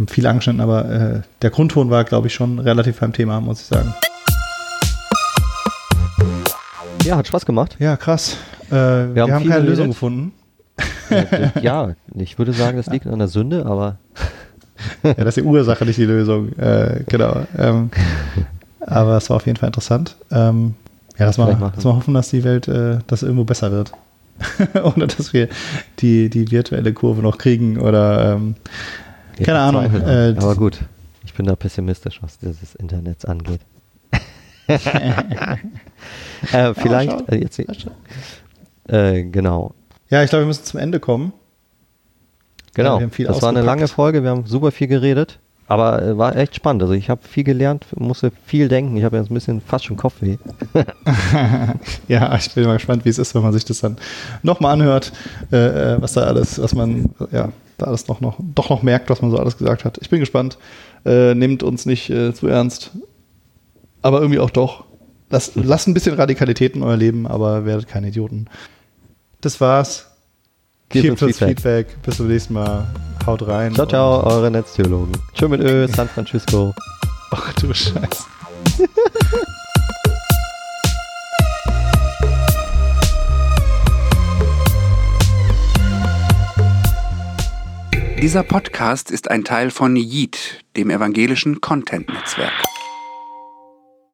[0.07, 3.67] viel angeschnitten, aber äh, der Grundton war, glaube ich, schon relativ beim Thema, muss ich
[3.67, 3.93] sagen.
[7.03, 7.75] Ja, hat Spaß gemacht.
[7.77, 8.37] Ja, krass.
[8.69, 10.33] Äh, wir, wir, haben, haben keine Lösung gefunden.
[11.61, 13.97] Ja, ich würde sagen, das liegt an der Sünde, aber
[15.03, 16.57] ja, das ist die Ursache, nicht die Lösung.
[16.57, 17.45] Äh, genau.
[17.57, 17.91] Ähm,
[18.79, 20.15] aber es war auf jeden Fall interessant.
[20.31, 20.75] Ähm,
[21.17, 23.91] ja, lass mal, lass mal hoffen, dass die Welt, äh, dass irgendwo besser wird.
[24.95, 25.49] oder dass wir
[25.99, 28.55] die, die virtuelle Kurve noch kriegen oder ähm,
[29.43, 29.93] keine Ahnung.
[29.93, 30.79] Äh, aber gut,
[31.23, 33.61] ich bin da pessimistisch, was dieses Internet angeht.
[34.67, 35.57] äh,
[36.73, 37.59] vielleicht äh, jetzt
[38.87, 39.73] äh, genau.
[40.11, 41.33] Ja, ich glaube, wir müssen zum Ende kommen.
[42.73, 46.35] Genau, ja, das war eine lange Folge, wir haben super viel geredet, aber äh, war
[46.37, 46.81] echt spannend.
[46.83, 48.95] Also ich habe viel gelernt, musste viel denken.
[48.95, 50.37] Ich habe jetzt ein bisschen fast schon Kopfweh.
[52.07, 53.97] ja, ich bin mal gespannt, wie es ist, wenn man sich das dann
[54.41, 55.11] nochmal anhört,
[55.51, 55.57] äh,
[55.93, 59.21] äh, was da alles, was man, ja, da alles noch, noch, doch noch merkt, was
[59.21, 59.97] man so alles gesagt hat.
[60.01, 60.57] Ich bin gespannt.
[61.03, 62.91] Äh, nehmt uns nicht äh, zu ernst,
[64.01, 64.85] aber irgendwie auch doch.
[65.29, 68.47] Lasst, lasst ein bisschen Radikalität in euer Leben, aber werdet keine Idioten.
[69.41, 70.07] Das war's.
[70.89, 71.47] Gebt uns Feedback.
[71.49, 72.01] Feedback.
[72.03, 72.87] Bis zum nächsten Mal.
[73.25, 73.73] Haut rein.
[73.73, 75.13] Ciao, ciao, eure Netztheologen.
[75.33, 76.73] Tschö mit Ö, San Francisco.
[77.31, 78.25] Ach du Scheiße.
[88.21, 92.53] Dieser Podcast ist ein Teil von Yeet, dem evangelischen Content-Netzwerk.